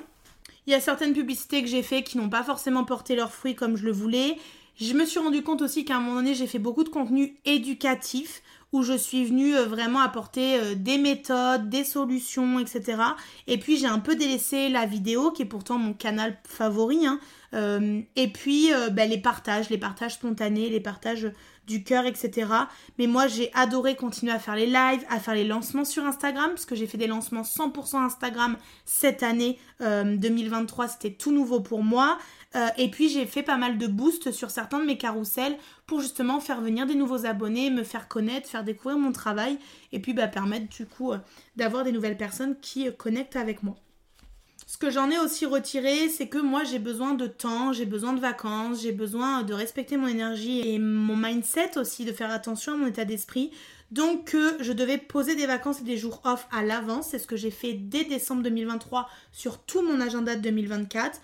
Il 0.71 0.75
y 0.75 0.77
a 0.77 0.81
certaines 0.81 1.15
publicités 1.15 1.63
que 1.63 1.69
j'ai 1.69 1.83
fait 1.83 2.05
qui 2.05 2.17
n'ont 2.17 2.29
pas 2.29 2.45
forcément 2.45 2.85
porté 2.85 3.17
leurs 3.17 3.33
fruits 3.33 3.57
comme 3.57 3.77
je 3.77 3.85
le 3.85 3.91
voulais. 3.91 4.37
Je 4.81 4.95
me 4.95 5.05
suis 5.05 5.19
rendu 5.19 5.43
compte 5.43 5.63
aussi 5.63 5.85
qu'à 5.85 5.97
un 5.97 6.01
moment 6.01 6.15
donné, 6.15 6.37
j'ai 6.37 6.47
fait 6.47 6.61
beaucoup 6.61 6.85
de 6.85 6.89
contenu 6.89 7.35
éducatif 7.45 8.41
où 8.71 8.85
je 8.85 8.93
suis 8.93 9.25
venue 9.25 9.57
euh, 9.57 9.67
vraiment 9.67 9.99
apporter 9.99 10.61
euh, 10.61 10.75
des 10.77 10.97
méthodes, 10.97 11.69
des 11.71 11.83
solutions, 11.83 12.61
etc. 12.61 13.03
Et 13.49 13.59
puis 13.59 13.79
j'ai 13.79 13.89
un 13.89 13.99
peu 13.99 14.15
délaissé 14.15 14.69
la 14.69 14.87
vidéo 14.87 15.33
qui 15.33 15.43
est 15.43 15.47
pourtant 15.47 15.77
mon 15.77 15.93
canal 15.93 16.39
favori. 16.47 17.05
Hein. 17.05 17.19
Euh, 17.53 18.01
et 18.15 18.29
puis 18.29 18.71
ben, 18.93 19.11
les 19.11 19.19
partages, 19.19 19.71
les 19.71 19.79
partages 19.79 20.15
spontanés, 20.15 20.69
les 20.69 20.79
partages 20.79 21.33
du 21.71 21.85
cœur, 21.85 22.05
etc. 22.05 22.49
Mais 22.99 23.07
moi, 23.07 23.29
j'ai 23.29 23.51
adoré 23.55 23.95
continuer 23.95 24.33
à 24.33 24.39
faire 24.39 24.57
les 24.57 24.67
lives, 24.67 25.05
à 25.09 25.21
faire 25.21 25.35
les 25.35 25.45
lancements 25.45 25.85
sur 25.85 26.05
Instagram, 26.05 26.51
parce 26.51 26.67
que 26.67 26.75
j'ai 26.75 26.87
fait 26.87 26.99
des 26.99 27.07
lancements 27.07 27.43
100% 27.43 27.97
Instagram 27.97 28.57
cette 28.85 29.23
année 29.23 29.59
2023, 29.81 30.85
euh, 30.85 30.89
c'était 30.89 31.15
tout 31.17 31.33
nouveau 31.33 31.61
pour 31.61 31.83
moi. 31.83 32.19
Euh, 32.57 32.67
et 32.77 32.91
puis 32.91 33.09
j'ai 33.09 33.27
fait 33.27 33.45
pas 33.45 33.57
mal 33.57 33.79
de 33.79 33.87
boosts 33.87 34.33
sur 34.33 34.51
certains 34.51 34.81
de 34.81 34.85
mes 34.85 34.99
carousels 34.99 35.57
pour 35.87 36.01
justement 36.01 36.41
faire 36.41 36.61
venir 36.61 36.85
des 36.85 36.97
nouveaux 36.97 37.25
abonnés, 37.25 37.71
me 37.71 37.85
faire 37.85 38.09
connaître, 38.09 38.49
faire 38.49 38.65
découvrir 38.65 38.99
mon 38.99 39.13
travail 39.13 39.57
et 39.93 40.01
puis 40.01 40.15
bah, 40.15 40.27
permettre 40.27 40.69
du 40.69 40.85
coup 40.85 41.13
euh, 41.13 41.19
d'avoir 41.55 41.85
des 41.85 41.93
nouvelles 41.93 42.17
personnes 42.17 42.57
qui 42.61 42.93
connectent 42.97 43.37
avec 43.37 43.63
moi. 43.63 43.77
Ce 44.71 44.79
que 44.79 44.89
j'en 44.89 45.11
ai 45.11 45.19
aussi 45.19 45.47
retiré, 45.47 46.09
c'est 46.09 46.29
que 46.29 46.39
moi 46.39 46.63
j'ai 46.63 46.79
besoin 46.79 47.15
de 47.15 47.27
temps, 47.27 47.73
j'ai 47.73 47.87
besoin 47.87 48.13
de 48.13 48.21
vacances, 48.21 48.83
j'ai 48.83 48.93
besoin 48.93 49.43
de 49.43 49.53
respecter 49.53 49.97
mon 49.97 50.07
énergie 50.07 50.61
et 50.61 50.79
mon 50.79 51.17
mindset 51.17 51.77
aussi, 51.77 52.05
de 52.05 52.13
faire 52.13 52.31
attention 52.31 52.75
à 52.75 52.77
mon 52.77 52.87
état 52.87 53.05
d'esprit. 53.05 53.51
Donc 53.91 54.37
je 54.61 54.73
devais 54.73 54.97
poser 54.97 55.35
des 55.35 55.47
vacances 55.47 55.81
et 55.81 55.83
des 55.83 55.97
jours 55.97 56.23
off 56.23 56.47
à 56.53 56.63
l'avance. 56.63 57.09
C'est 57.11 57.19
ce 57.19 57.27
que 57.27 57.35
j'ai 57.35 57.51
fait 57.51 57.73
dès 57.73 58.05
décembre 58.05 58.45
2023 58.45 59.09
sur 59.33 59.59
tout 59.59 59.83
mon 59.83 60.01
agenda 60.01 60.37
de 60.37 60.41
2024 60.41 61.21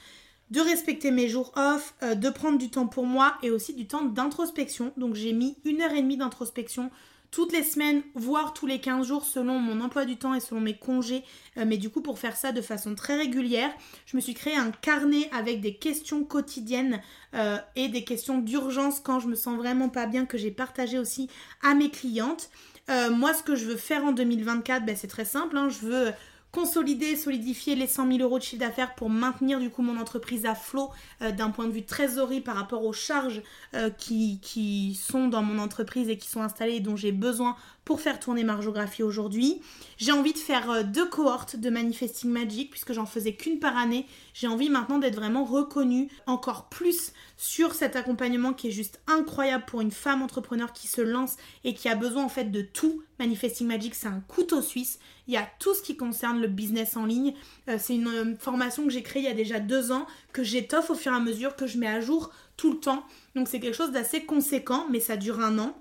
de 0.51 0.61
respecter 0.61 1.13
mes 1.13 1.29
jours 1.29 1.53
off, 1.55 1.95
euh, 2.03 2.17
de 2.17 2.31
prendre 2.31 2.59
du 2.59 2.69
temps 2.69 2.89
pour 2.89 3.07
moi 3.07 3.37
et 3.45 3.51
aussi 3.53 3.75
du 3.75 3.87
temps 3.87 4.03
d'introspection. 4.03 4.93
Donc 4.97 5.15
j'ai 5.15 5.33
mis 5.33 5.57
une 5.65 5.83
heure 5.83 5.93
et 5.93 6.03
demie 6.03 6.17
d'introspection 6.17 6.91
toutes 7.37 7.53
les 7.53 7.65
semaines, 7.65 8.01
voire 8.15 8.55
tous 8.55 8.65
les 8.67 8.81
15 8.81 9.09
jours 9.09 9.27
selon 9.27 9.59
mon 9.59 9.83
emploi 9.83 10.07
du 10.07 10.17
temps 10.17 10.33
et 10.33 10.41
selon 10.41 10.63
mes 10.63 10.73
congés. 10.73 11.23
Euh, 11.59 11.65
mais 11.67 11.77
du 11.77 11.91
coup, 11.91 12.01
pour 12.01 12.19
faire 12.19 12.35
ça 12.35 12.51
de 12.51 12.63
façon 12.63 12.95
très 12.95 13.15
régulière, 13.15 13.71
je 14.07 14.17
me 14.17 14.23
suis 14.23 14.33
créé 14.33 14.57
un 14.57 14.71
carnet 14.71 15.29
avec 15.33 15.61
des 15.61 15.75
questions 15.75 16.25
quotidiennes 16.25 17.03
euh, 17.35 17.59
et 17.75 17.89
des 17.89 18.05
questions 18.05 18.39
d'urgence 18.39 19.01
quand 19.01 19.21
je 19.21 19.29
me 19.29 19.35
sens 19.35 19.59
vraiment 19.59 19.91
pas 19.91 20.07
bien 20.07 20.25
que 20.25 20.39
j'ai 20.39 20.51
partagé 20.51 20.99
aussi 20.99 21.29
à 21.63 21.75
mes 21.75 21.91
clientes. 21.91 22.49
Euh, 22.89 23.11
moi, 23.11 23.35
ce 23.35 23.43
que 23.43 23.55
je 23.55 23.67
veux 23.67 23.77
faire 23.77 24.03
en 24.07 24.13
2024, 24.13 24.87
ben, 24.87 24.97
c'est 24.97 25.07
très 25.07 25.27
simple. 25.27 25.59
Hein. 25.59 25.69
je 25.69 25.87
veux 25.87 26.13
consolider, 26.57 27.17
solidifier 27.17 27.75
les 27.75 27.87
100 27.87 28.13
000 28.13 28.19
euros 28.21 28.39
de 28.39 28.43
chiffre 28.43 28.61
d'affaires 28.61 28.95
pour 28.95 29.11
maintenir 29.11 29.61
du 29.61 29.69
coup 29.69 29.83
mon 29.83 30.01
entreprise 30.01 30.47
à 30.47 30.55
flot 30.55 30.91
euh, 31.21 31.31
d'un 31.31 31.51
point 31.51 31.67
de 31.67 31.71
vue 31.71 31.85
trésorerie 31.85 32.41
par 32.41 32.57
rapport 32.57 32.83
aux 32.87 32.95
charges 32.95 33.43
euh, 33.75 33.91
qui, 33.91 34.39
qui, 34.41 34.95
sont 34.95 35.29
dans 35.29 35.43
mon 35.43 35.59
entreprise 35.59 36.09
et 36.09 36.17
qui 36.17 36.29
sont 36.29 36.41
installées 36.41 36.77
et 36.77 36.81
dont 36.81 36.97
j'ai 36.97 37.13
besoin 37.13 37.57
pour 37.87 38.01
faire 38.01 38.19
tourner 38.19 38.43
Margeographie 38.43 39.05
aujourd'hui. 39.05 39.63
J'ai 39.97 40.11
envie 40.11 40.33
de 40.33 40.39
faire 40.39 40.69
euh, 40.71 40.83
deux 40.83 41.09
cohortes 41.09 41.55
de 41.55 41.71
Manifesting 41.71 42.31
Magic 42.31 42.69
puisque 42.69 42.93
j'en 42.93 43.07
faisais 43.07 43.35
qu'une 43.35 43.61
par 43.61 43.79
année. 43.79 44.07
J'ai 44.35 44.49
envie 44.49 44.69
maintenant 44.69 44.99
d'être 44.99 45.15
vraiment 45.15 45.45
reconnue 45.45 46.09
encore 46.27 46.69
plus 46.69 47.13
sur 47.37 47.75
cet 47.75 47.95
accompagnement 47.95 48.53
qui 48.53 48.69
est 48.69 48.73
juste 48.73 49.01
incroyable 49.07 49.65
pour 49.69 49.81
une 49.81 49.93
femme 49.93 50.21
entrepreneur 50.21 50.73
qui 50.73 50.89
se 50.89 51.01
lance 51.01 51.37
et 51.63 51.75
qui 51.75 51.89
a 51.89 51.95
besoin 51.95 52.25
en 52.25 52.29
fait 52.29 52.51
de 52.51 52.61
tout. 52.61 53.05
Manifesting 53.21 53.69
Magic, 53.69 53.95
c'est 53.95 54.09
un 54.09 54.21
couteau 54.27 54.63
suisse. 54.63 54.99
Il 55.29 55.35
y 55.35 55.37
a 55.37 55.49
tout 55.61 55.73
ce 55.73 55.81
qui 55.81 55.97
concerne 55.97 56.41
le 56.41 56.49
business 56.49 56.97
en 56.97 57.07
ligne. 57.07 57.35
Euh, 57.69 57.77
c'est 57.79 57.95
une 57.95 58.09
euh, 58.09 58.35
formation 58.37 58.85
que 58.85 58.91
j'ai 58.91 59.05
créée 59.05 59.23
il 59.23 59.27
y 59.27 59.31
a 59.31 59.35
déjà 59.35 59.61
deux 59.61 59.93
ans, 59.93 60.09
que 60.33 60.43
j'étoffe 60.43 60.91
au 60.91 60.97
fur 60.97 61.13
et 61.13 61.17
à 61.17 61.21
mesure, 61.21 61.55
que 61.55 61.69
je 61.69 61.79
mets 61.79 61.87
à 61.87 62.01
jour 62.01 62.33
tout 62.57 62.73
le 62.73 62.81
temps. 62.81 63.05
Donc 63.37 63.47
c'est 63.47 63.61
quelque 63.61 63.77
chose 63.77 63.93
d'assez 63.93 64.25
conséquent, 64.25 64.89
mais 64.91 64.99
ça 64.99 65.17
dure 65.17 65.39
un 65.39 65.61
an. 65.61 65.81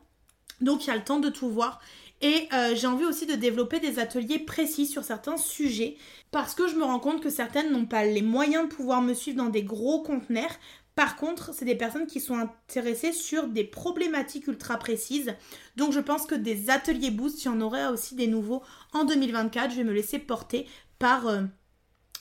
Donc 0.62 0.86
il 0.86 0.88
y 0.88 0.92
a 0.92 0.96
le 0.96 1.04
temps 1.04 1.20
de 1.20 1.30
tout 1.30 1.50
voir. 1.50 1.80
Et 2.22 2.48
euh, 2.54 2.76
j'ai 2.76 2.88
envie 2.88 3.06
aussi 3.06 3.26
de 3.26 3.36
développer 3.36 3.80
des 3.80 4.00
ateliers 4.00 4.40
précis 4.40 4.86
sur 4.86 5.04
certains 5.04 5.38
sujets 5.38 5.98
parce 6.32 6.56
que 6.56 6.68
je 6.68 6.76
me 6.76 6.84
rends 6.84 7.00
compte 7.00 7.22
que 7.22 7.30
certaines 7.30 7.72
n'ont 7.72 7.86
pas 7.86 8.06
les 8.06 8.22
moyens 8.22 8.70
de 8.70 8.74
pouvoir 8.74 9.02
me 9.02 9.14
suivre 9.14 9.38
dans 9.38 9.50
des 9.50 9.64
gros 9.64 10.02
conteneurs. 10.02 10.56
Par 10.96 11.18
contre, 11.18 11.54
c'est 11.54 11.66
des 11.66 11.76
personnes 11.76 12.08
qui 12.08 12.22
sont 12.22 12.38
intéressées 12.38 13.12
sur 13.12 13.48
des 13.48 13.66
problématiques 13.66 14.48
ultra 14.48 14.78
précises. 14.78 15.36
Donc 15.76 15.92
je 15.92 16.00
pense 16.00 16.26
que 16.26 16.36
des 16.36 16.70
ateliers 16.70 17.12
boost, 17.12 17.44
il 17.44 17.48
y 17.48 17.50
en 17.50 17.60
aurait 17.60 17.88
aussi 17.88 18.16
des 18.16 18.28
nouveaux 18.28 18.64
en 18.94 19.04
2024. 19.04 19.72
Je 19.72 19.78
vais 19.78 19.84
me 19.84 19.92
laisser 19.92 20.20
porter 20.20 20.68
par 21.00 21.28
euh, 21.28 21.42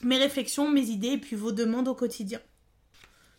mes 0.03 0.17
réflexions, 0.17 0.69
mes 0.69 0.89
idées 0.89 1.13
et 1.13 1.17
puis 1.17 1.37
vos 1.37 1.53
demandes 1.53 1.87
au 1.87 1.95
quotidien 1.95 2.39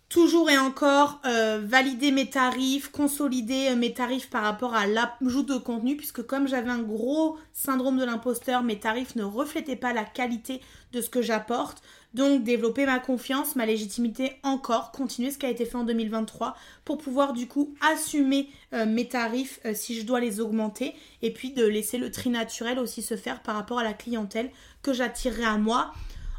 toujours 0.09 0.48
et 0.50 0.59
encore 0.59 1.20
euh, 1.26 1.61
valider 1.64 2.12
mes 2.12 2.30
tarifs, 2.30 2.90
consolider 2.90 3.68
euh, 3.70 3.76
mes 3.76 3.92
tarifs 3.92 4.30
par 4.30 4.42
rapport 4.42 4.74
à 4.74 4.86
l'ajout 4.86 5.42
de 5.42 5.57
contenu, 5.57 5.96
puisque 5.96 6.22
comme 6.22 6.46
j'avais 6.46 6.70
un 6.70 6.82
gros 6.82 7.38
syndrome 7.52 7.98
de 7.98 8.04
l'imposteur, 8.04 8.62
mes 8.62 8.78
tarifs 8.78 9.16
ne 9.16 9.24
reflétaient 9.24 9.76
pas 9.76 9.92
la 9.92 10.04
qualité 10.04 10.61
de 10.92 11.00
ce 11.00 11.11
que 11.11 11.22
j'apporte. 11.22 11.82
Donc 12.14 12.44
développer 12.44 12.86
ma 12.86 12.98
confiance, 13.00 13.57
ma 13.57 13.66
légitimité 13.66 14.36
encore, 14.42 14.92
continuer 14.92 15.30
ce 15.30 15.38
qui 15.38 15.46
a 15.46 15.50
été 15.50 15.66
fait 15.66 15.76
en 15.76 15.84
2023 15.84 16.57
pour 16.84 16.98
pouvoir 16.98 17.32
du 17.32 17.46
coup 17.46 17.74
assumer 17.82 18.48
euh, 18.72 18.86
mes 18.86 19.09
tarifs 19.09 19.61
si 19.74 20.00
je 20.00 20.07
dois 20.07 20.20
les 20.20 20.40
augmenter 20.40 20.94
et 21.20 21.32
puis 21.32 21.50
de 21.50 21.66
laisser 21.66 21.98
le 21.98 22.11
tri 22.11 22.30
naturel 22.30 22.78
aussi 22.78 23.02
se 23.02 23.16
faire 23.16 23.42
par 23.42 23.57
rapport 23.57 23.80
à 23.80 23.84
la 23.84 23.92
clientèle 23.92 24.50
que 24.82 24.92
j'attirerai 24.94 25.44
à 25.44 25.59
moi. 25.59 25.92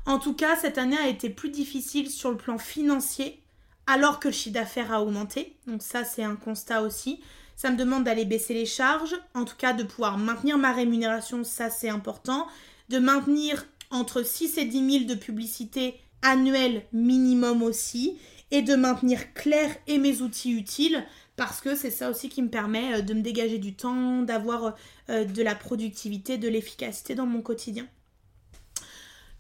En 0.08 0.20
tout 0.20 0.34
cas, 0.34 0.56
cette 0.56 0.78
année 0.78 0.98
a 0.98 1.10
été 1.10 1.30
plus 1.30 1.50
difficile 1.50 2.10
sur 2.10 2.32
le 2.32 2.38
plan 2.38 2.58
financier 2.58 3.42
alors 3.88 4.20
que 4.20 4.28
le 4.28 4.34
chiffre 4.34 4.54
d'affaires 4.54 4.94
a 4.94 5.02
augmenté. 5.02 5.56
Donc 5.66 5.82
ça, 5.82 6.04
c'est 6.04 6.24
un 6.24 6.36
constat 6.36 6.82
aussi. 6.82 7.20
Ça 7.56 7.72
me 7.72 7.78
demande 7.78 8.04
d'aller 8.04 8.26
baisser 8.26 8.54
les 8.54 8.68
charges, 8.68 9.16
en 9.34 9.44
tout 9.44 9.56
cas 9.58 9.74
de 9.74 9.84
pouvoir 9.84 10.18
maintenir 10.20 10.60
ma 10.60 10.72
rémunération, 10.74 11.44
ça 11.44 11.72
c'est 11.72 11.90
important. 11.90 12.46
De 12.90 13.00
maintenir 13.00 13.66
entre 13.90 14.22
6 14.22 14.60
et 14.60 14.66
10 14.66 15.00
000 15.00 15.06
de 15.06 15.16
publicité 15.16 15.96
annuelle 16.22 16.84
minimum 16.94 17.64
aussi. 17.64 18.18
Et 18.50 18.62
de 18.62 18.76
maintenir 18.76 19.34
clair 19.34 19.76
et 19.88 19.98
mes 19.98 20.22
outils 20.22 20.54
utiles 20.54 21.04
parce 21.38 21.62
que 21.62 21.76
c'est 21.76 21.92
ça 21.92 22.10
aussi 22.10 22.28
qui 22.30 22.42
me 22.42 22.50
permet 22.50 22.96
euh, 22.96 23.02
de 23.02 23.14
me 23.14 23.22
dégager 23.22 23.60
du 23.60 23.74
temps, 23.76 24.24
d'avoir 24.24 24.76
euh, 25.10 25.24
de 25.24 25.44
la 25.44 25.56
productivité, 25.56 26.38
de 26.38 26.50
l'efficacité 26.50 27.16
dans 27.16 27.26
mon 27.26 27.42
quotidien. 27.42 27.88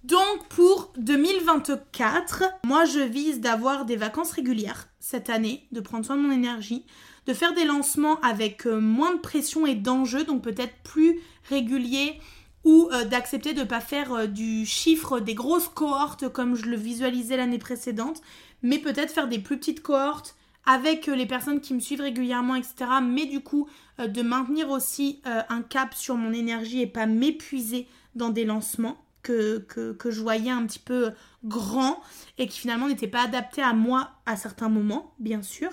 Donc 0.08 0.47
pour 0.47 0.93
2024, 0.95 2.43
moi 2.66 2.86
je 2.86 2.99
vise 2.99 3.41
d'avoir 3.41 3.84
des 3.84 3.97
vacances 3.97 4.32
régulières 4.32 4.88
cette 5.01 5.30
année, 5.30 5.68
de 5.74 5.82
prendre 5.82 6.05
soin 6.05 6.16
de 6.16 6.22
mon 6.22 6.32
énergie, 6.32 6.86
de 7.26 7.34
faire 7.34 7.53
des 7.53 7.66
lancements 7.66 8.18
avec 8.22 8.66
euh, 8.68 8.80
moins 8.80 9.14
de 9.14 9.20
pression 9.20 9.66
et 9.66 9.76
d'enjeux, 9.76 10.24
donc 10.24 10.43
peut-être 10.43 10.76
plus 10.86 11.20
réguliers 11.49 12.22
ou 12.64 12.88
euh, 12.93 13.03
d'accepter 13.03 13.53
de 13.53 13.60
ne 13.60 13.66
pas 13.66 13.82
faire 13.82 14.14
euh, 14.14 14.28
du 14.28 14.66
chiffre 14.66 15.20
des 15.20 15.34
grosses 15.34 15.68
cohortes 15.68 16.30
comme 16.30 16.55
je 16.55 16.68
le 16.68 16.78
visualisais 16.78 17.36
l'année 17.36 17.60
précédente, 17.60 18.22
mais 18.62 18.80
peut-être 18.80 19.12
faire 19.12 19.28
des 19.28 19.39
plus 19.39 19.58
petites 19.58 19.82
cohortes 19.82 20.38
avec 20.66 21.08
les 21.08 21.26
personnes 21.26 21.60
qui 21.60 21.74
me 21.74 21.82
suivent 21.82 22.01
régulièrement, 22.01 22.55
etc. 22.55 22.76
Mais 23.03 23.26
du 23.26 23.41
coup, 23.41 23.70
de 23.99 24.22
maintenir 24.22 24.70
aussi 24.70 25.22
un 25.24 25.62
cap 25.62 25.93
sur 25.93 26.16
mon 26.16 26.34
énergie 26.34 26.82
et 26.82 26.88
pas 26.88 27.05
m'épuiser 27.05 27.88
dans 28.16 28.32
des 28.32 28.43
lancements 28.43 28.97
que, 29.28 30.11
je 30.11 30.21
voyais 30.21 30.51
un 30.51 30.65
petit 30.65 30.80
peu 30.80 31.11
grand 31.43 32.01
et 32.38 32.47
qui 32.47 32.59
finalement 32.59 32.88
n'était 32.88 33.07
pas 33.07 33.23
adapté 33.23 33.61
à 33.61 33.73
moi 33.73 34.11
à 34.25 34.36
certains 34.36 34.69
moments, 34.69 35.13
bien 35.19 35.41
sûr. 35.41 35.69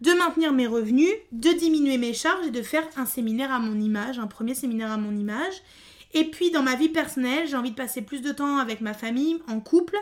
De 0.00 0.12
maintenir 0.12 0.52
mes 0.52 0.66
revenus, 0.66 1.12
de 1.32 1.50
diminuer 1.50 1.98
mes 1.98 2.12
charges 2.12 2.46
et 2.46 2.50
de 2.50 2.62
faire 2.62 2.84
un 2.96 3.06
séminaire 3.06 3.52
à 3.52 3.60
mon 3.60 3.80
image, 3.80 4.18
un 4.18 4.26
premier 4.26 4.54
séminaire 4.54 4.90
à 4.90 4.96
mon 4.96 5.16
image. 5.16 5.54
Et 6.14 6.24
puis 6.24 6.50
dans 6.50 6.62
ma 6.62 6.76
vie 6.76 6.88
personnelle, 6.88 7.46
j'ai 7.48 7.56
envie 7.56 7.72
de 7.72 7.76
passer 7.76 8.00
plus 8.00 8.22
de 8.22 8.32
temps 8.32 8.58
avec 8.58 8.80
ma 8.80 8.94
famille, 8.94 9.38
en 9.48 9.60
couple, 9.60 9.96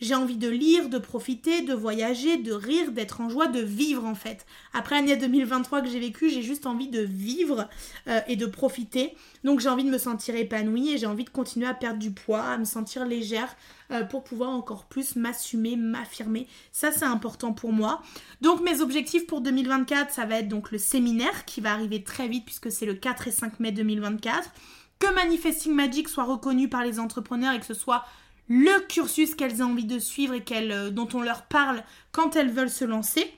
j'ai 0.00 0.14
envie 0.14 0.36
de 0.36 0.48
lire, 0.48 0.88
de 0.88 0.98
profiter, 0.98 1.62
de 1.62 1.74
voyager, 1.74 2.36
de 2.36 2.52
rire, 2.52 2.92
d'être 2.92 3.20
en 3.20 3.28
joie, 3.28 3.46
de 3.46 3.60
vivre 3.60 4.04
en 4.04 4.14
fait. 4.14 4.46
Après 4.72 4.96
l'année 4.96 5.16
2023 5.16 5.80
que 5.80 5.88
j'ai 5.88 6.00
vécue, 6.00 6.30
j'ai 6.30 6.42
juste 6.42 6.66
envie 6.66 6.88
de 6.88 7.00
vivre 7.00 7.68
euh, 8.08 8.20
et 8.28 8.36
de 8.36 8.46
profiter. 8.46 9.14
Donc 9.42 9.60
j'ai 9.60 9.68
envie 9.68 9.84
de 9.84 9.90
me 9.90 9.98
sentir 9.98 10.36
épanouie 10.36 10.92
et 10.92 10.98
j'ai 10.98 11.06
envie 11.06 11.24
de 11.24 11.30
continuer 11.30 11.66
à 11.66 11.74
perdre 11.74 11.98
du 11.98 12.10
poids, 12.10 12.42
à 12.42 12.58
me 12.58 12.64
sentir 12.64 13.06
légère 13.06 13.56
euh, 13.90 14.04
pour 14.04 14.22
pouvoir 14.22 14.50
encore 14.50 14.84
plus 14.84 15.16
m'assumer, 15.16 15.76
m'affirmer. 15.76 16.46
Ça 16.72 16.92
c'est 16.92 17.04
important 17.04 17.52
pour 17.52 17.72
moi. 17.72 18.02
Donc 18.40 18.60
mes 18.60 18.82
objectifs 18.82 19.26
pour 19.26 19.40
2024, 19.40 20.12
ça 20.12 20.26
va 20.26 20.40
être 20.40 20.48
donc 20.48 20.70
le 20.70 20.78
séminaire 20.78 21.44
qui 21.46 21.60
va 21.60 21.72
arriver 21.72 22.02
très 22.02 22.28
vite 22.28 22.44
puisque 22.44 22.70
c'est 22.70 22.86
le 22.86 22.94
4 22.94 23.28
et 23.28 23.32
5 23.32 23.60
mai 23.60 23.72
2024 23.72 24.50
que 24.98 25.12
Manifesting 25.14 25.72
Magic 25.72 26.08
soit 26.08 26.24
reconnu 26.24 26.68
par 26.68 26.82
les 26.82 26.98
entrepreneurs 26.98 27.54
et 27.54 27.60
que 27.60 27.66
ce 27.66 27.74
soit 27.74 28.04
le 28.48 28.86
cursus 28.86 29.34
qu'elles 29.34 29.62
ont 29.62 29.72
envie 29.72 29.84
de 29.84 29.98
suivre 29.98 30.34
et 30.34 30.44
euh, 30.52 30.90
dont 30.90 31.08
on 31.14 31.20
leur 31.20 31.42
parle 31.42 31.82
quand 32.12 32.36
elles 32.36 32.50
veulent 32.50 32.70
se 32.70 32.84
lancer, 32.84 33.32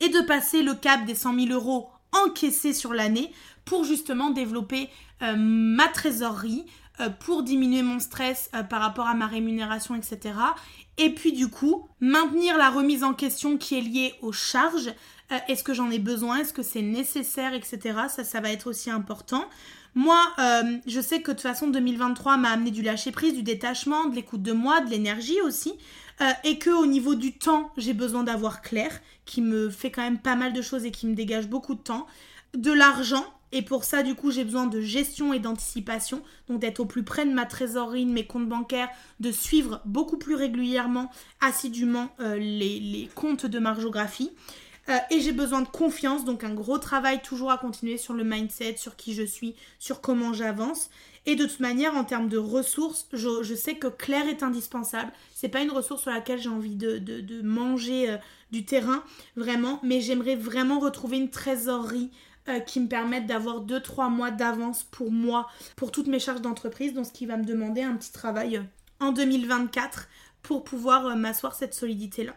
et 0.00 0.08
de 0.08 0.20
passer 0.20 0.62
le 0.62 0.74
cap 0.74 1.04
des 1.04 1.14
100 1.14 1.46
000 1.46 1.52
euros 1.52 1.88
encaissés 2.12 2.72
sur 2.72 2.92
l'année 2.92 3.32
pour 3.64 3.84
justement 3.84 4.30
développer 4.30 4.88
euh, 5.22 5.34
ma 5.36 5.88
trésorerie, 5.88 6.66
pour 7.20 7.42
diminuer 7.42 7.82
mon 7.82 7.98
stress 7.98 8.50
par 8.70 8.80
rapport 8.80 9.06
à 9.06 9.14
ma 9.14 9.26
rémunération, 9.26 9.94
etc. 9.94 10.34
Et 10.96 11.10
puis 11.10 11.32
du 11.32 11.48
coup, 11.48 11.88
maintenir 12.00 12.56
la 12.56 12.70
remise 12.70 13.02
en 13.02 13.14
question 13.14 13.56
qui 13.56 13.76
est 13.76 13.80
liée 13.80 14.14
aux 14.22 14.32
charges. 14.32 14.92
Est-ce 15.48 15.64
que 15.64 15.74
j'en 15.74 15.90
ai 15.90 15.98
besoin? 15.98 16.38
Est-ce 16.38 16.52
que 16.52 16.62
c'est 16.62 16.82
nécessaire, 16.82 17.52
etc. 17.52 17.78
Ça, 18.08 18.22
ça 18.22 18.40
va 18.40 18.50
être 18.50 18.68
aussi 18.68 18.90
important. 18.90 19.44
Moi, 19.94 20.20
euh, 20.38 20.78
je 20.86 21.00
sais 21.00 21.22
que 21.22 21.30
de 21.30 21.36
toute 21.36 21.42
façon 21.42 21.68
2023 21.68 22.36
m'a 22.36 22.50
amené 22.50 22.70
du 22.70 22.82
lâcher 22.82 23.12
prise, 23.12 23.34
du 23.34 23.42
détachement, 23.42 24.06
de 24.06 24.16
l'écoute 24.16 24.42
de 24.42 24.52
moi, 24.52 24.80
de 24.80 24.90
l'énergie 24.90 25.40
aussi, 25.42 25.72
euh, 26.20 26.30
et 26.42 26.58
que 26.58 26.70
au 26.70 26.86
niveau 26.86 27.14
du 27.14 27.32
temps, 27.32 27.70
j'ai 27.76 27.94
besoin 27.94 28.24
d'avoir 28.24 28.60
clair, 28.60 29.00
qui 29.24 29.40
me 29.40 29.70
fait 29.70 29.90
quand 29.90 30.02
même 30.02 30.18
pas 30.18 30.34
mal 30.34 30.52
de 30.52 30.62
choses 30.62 30.84
et 30.84 30.90
qui 30.90 31.06
me 31.06 31.14
dégage 31.14 31.46
beaucoup 31.46 31.74
de 31.74 31.80
temps, 31.80 32.06
de 32.54 32.72
l'argent. 32.72 33.24
Et 33.56 33.62
pour 33.62 33.84
ça, 33.84 34.02
du 34.02 34.16
coup, 34.16 34.32
j'ai 34.32 34.42
besoin 34.42 34.66
de 34.66 34.80
gestion 34.80 35.32
et 35.32 35.38
d'anticipation, 35.38 36.22
donc 36.48 36.58
d'être 36.58 36.80
au 36.80 36.86
plus 36.86 37.04
près 37.04 37.24
de 37.24 37.32
ma 37.32 37.46
trésorerie, 37.46 38.04
de 38.04 38.10
mes 38.10 38.26
comptes 38.26 38.48
bancaires, 38.48 38.88
de 39.20 39.30
suivre 39.30 39.80
beaucoup 39.84 40.18
plus 40.18 40.34
régulièrement, 40.34 41.08
assidûment 41.40 42.10
euh, 42.18 42.36
les, 42.36 43.08
comptes 43.14 43.46
de 43.46 43.58
margeographie. 43.60 44.32
Euh, 44.88 44.96
et 45.12 45.20
j'ai 45.20 45.30
besoin 45.30 45.62
de 45.62 45.68
confiance, 45.68 46.24
donc 46.24 46.42
un 46.42 46.52
gros 46.52 46.78
travail 46.78 47.22
toujours 47.22 47.52
à 47.52 47.56
continuer 47.56 47.96
sur 47.96 48.12
le 48.12 48.24
mindset, 48.24 48.76
sur 48.76 48.96
qui 48.96 49.14
je 49.14 49.22
suis, 49.22 49.54
sur 49.78 50.00
comment 50.00 50.32
j'avance. 50.32 50.90
Et 51.24 51.36
de 51.36 51.46
toute 51.46 51.60
manière, 51.60 51.94
en 51.94 52.02
termes 52.02 52.28
de 52.28 52.38
ressources, 52.38 53.06
je, 53.12 53.54
sais 53.54 53.76
que 53.76 53.86
Claire 53.86 54.26
est 54.26 54.42
indispensable. 54.42 55.12
C'est 55.32 55.48
pas 55.48 55.62
une 55.62 55.70
ressource 55.70 56.02
sur 56.02 56.10
laquelle 56.10 56.40
j'ai 56.40 56.48
envie 56.48 56.74
de, 56.74 56.98
de, 56.98 57.42
manger 57.42 58.10
euh, 58.10 58.16
du 58.50 58.64
terrain, 58.64 59.04
vraiment, 59.36 59.78
mais 59.84 60.00
j'aimerais 60.00 60.34
vraiment 60.34 60.80
retrouver 60.80 61.18
une 61.18 61.30
trésorerie 61.30 62.10
euh, 62.48 62.60
qui 62.60 62.80
me 62.80 62.88
permette 62.88 63.26
d'avoir 63.26 63.64
2-3 63.64 64.10
mois 64.10 64.30
d'avance 64.30 64.84
pour 64.84 65.10
moi, 65.10 65.48
pour 65.76 65.92
toutes 65.92 66.06
mes 66.06 66.18
charges 66.18 66.40
d'entreprise, 66.42 66.94
donc 66.94 67.06
ce 67.06 67.12
qui 67.12 67.26
va 67.26 67.36
me 67.36 67.44
demander 67.44 67.82
un 67.82 67.94
petit 67.94 68.12
travail 68.12 68.62
en 69.00 69.12
2024 69.12 70.08
pour 70.42 70.64
pouvoir 70.64 71.16
m'asseoir 71.16 71.54
cette 71.54 71.74
solidité-là. 71.74 72.34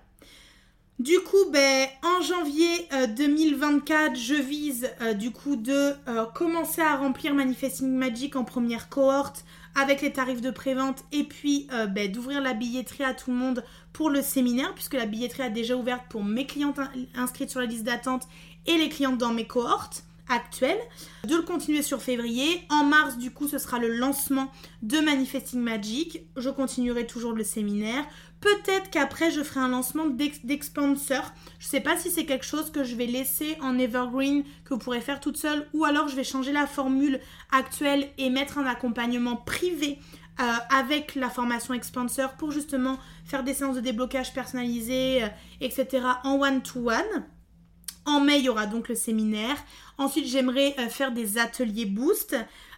Du 0.99 1.19
coup, 1.19 1.51
ben, 1.51 1.87
en 2.01 2.23
janvier 2.23 2.89
2024, 3.15 4.11
euh, 4.11 4.15
je 4.15 4.33
vise 4.33 4.89
euh, 5.01 5.13
du 5.13 5.29
coup 5.29 5.55
de 5.55 5.93
euh, 6.07 6.25
commencer 6.33 6.81
à 6.81 6.95
remplir 6.95 7.35
Manifesting 7.35 7.87
Magic 7.87 8.35
en 8.35 8.43
première 8.43 8.89
cohorte 8.89 9.45
avec 9.75 10.01
les 10.01 10.11
tarifs 10.11 10.41
de 10.41 10.49
prévente 10.49 11.03
et 11.11 11.23
puis 11.23 11.67
ben, 11.91 12.11
d'ouvrir 12.11 12.41
la 12.41 12.55
billetterie 12.55 13.03
à 13.03 13.13
tout 13.13 13.29
le 13.29 13.37
monde 13.37 13.63
pour 13.93 14.09
le 14.09 14.23
séminaire 14.23 14.73
puisque 14.73 14.95
la 14.95 15.05
billetterie 15.05 15.43
a 15.43 15.49
déjà 15.49 15.75
ouverte 15.75 16.01
pour 16.09 16.23
mes 16.23 16.47
clientes 16.47 16.79
inscrites 17.13 17.51
sur 17.51 17.59
la 17.59 17.67
liste 17.67 17.83
d'attente 17.83 18.23
et 18.67 18.77
les 18.77 18.89
clientes 18.89 19.17
dans 19.17 19.33
mes 19.33 19.47
cohortes. 19.47 20.03
actuel, 20.29 20.77
de 21.25 21.37
le 21.37 21.41
continuer 21.41 21.81
sur 21.81 22.01
février. 22.01 22.61
En 22.69 22.83
mars, 22.83 23.17
du 23.17 23.31
coup, 23.31 23.47
ce 23.47 23.57
sera 23.57 23.79
le 23.79 23.87
lancement 23.87 24.51
de 24.81 24.99
Manifesting 24.99 25.61
Magic. 25.61 26.21
Je 26.35 26.49
continuerai 26.49 27.07
toujours 27.07 27.31
le 27.31 27.45
séminaire. 27.45 28.05
Peut-être 28.39 28.89
qu'après, 28.91 29.31
je 29.31 29.41
ferai 29.41 29.61
un 29.61 29.69
lancement 29.69 30.05
d'Expansor. 30.05 31.33
Je 31.59 31.65
ne 31.65 31.69
sais 31.69 31.79
pas 31.79 31.97
si 31.97 32.11
c'est 32.11 32.25
quelque 32.25 32.45
chose 32.45 32.71
que 32.71 32.83
je 32.83 32.95
vais 32.95 33.07
laisser 33.07 33.57
en 33.61 33.79
evergreen, 33.79 34.43
que 34.63 34.73
vous 34.73 34.79
pourrez 34.79 35.01
faire 35.01 35.19
toute 35.19 35.37
seule, 35.37 35.67
ou 35.73 35.85
alors 35.85 36.07
je 36.07 36.15
vais 36.15 36.23
changer 36.23 36.51
la 36.51 36.67
formule 36.67 37.19
actuelle 37.51 38.09
et 38.17 38.29
mettre 38.29 38.57
un 38.57 38.65
accompagnement 38.65 39.37
privé 39.37 39.97
euh, 40.39 40.43
avec 40.69 41.15
la 41.15 41.31
formation 41.31 41.73
Expansor 41.73 42.33
pour 42.33 42.51
justement 42.51 42.99
faire 43.25 43.43
des 43.43 43.55
séances 43.55 43.75
de 43.75 43.81
déblocage 43.81 44.33
personnalisées, 44.33 45.23
euh, 45.23 45.27
etc. 45.61 46.05
en 46.23 46.39
one-to-one. 46.39 47.25
En 48.07 48.21
mai, 48.21 48.39
il 48.39 48.45
y 48.45 48.49
aura 48.49 48.65
donc 48.65 48.87
le 48.87 48.95
séminaire. 48.95 49.57
Ensuite, 49.99 50.25
j'aimerais 50.25 50.73
euh, 50.79 50.87
faire 50.87 51.11
des 51.11 51.37
ateliers 51.37 51.85
boost. 51.85 52.35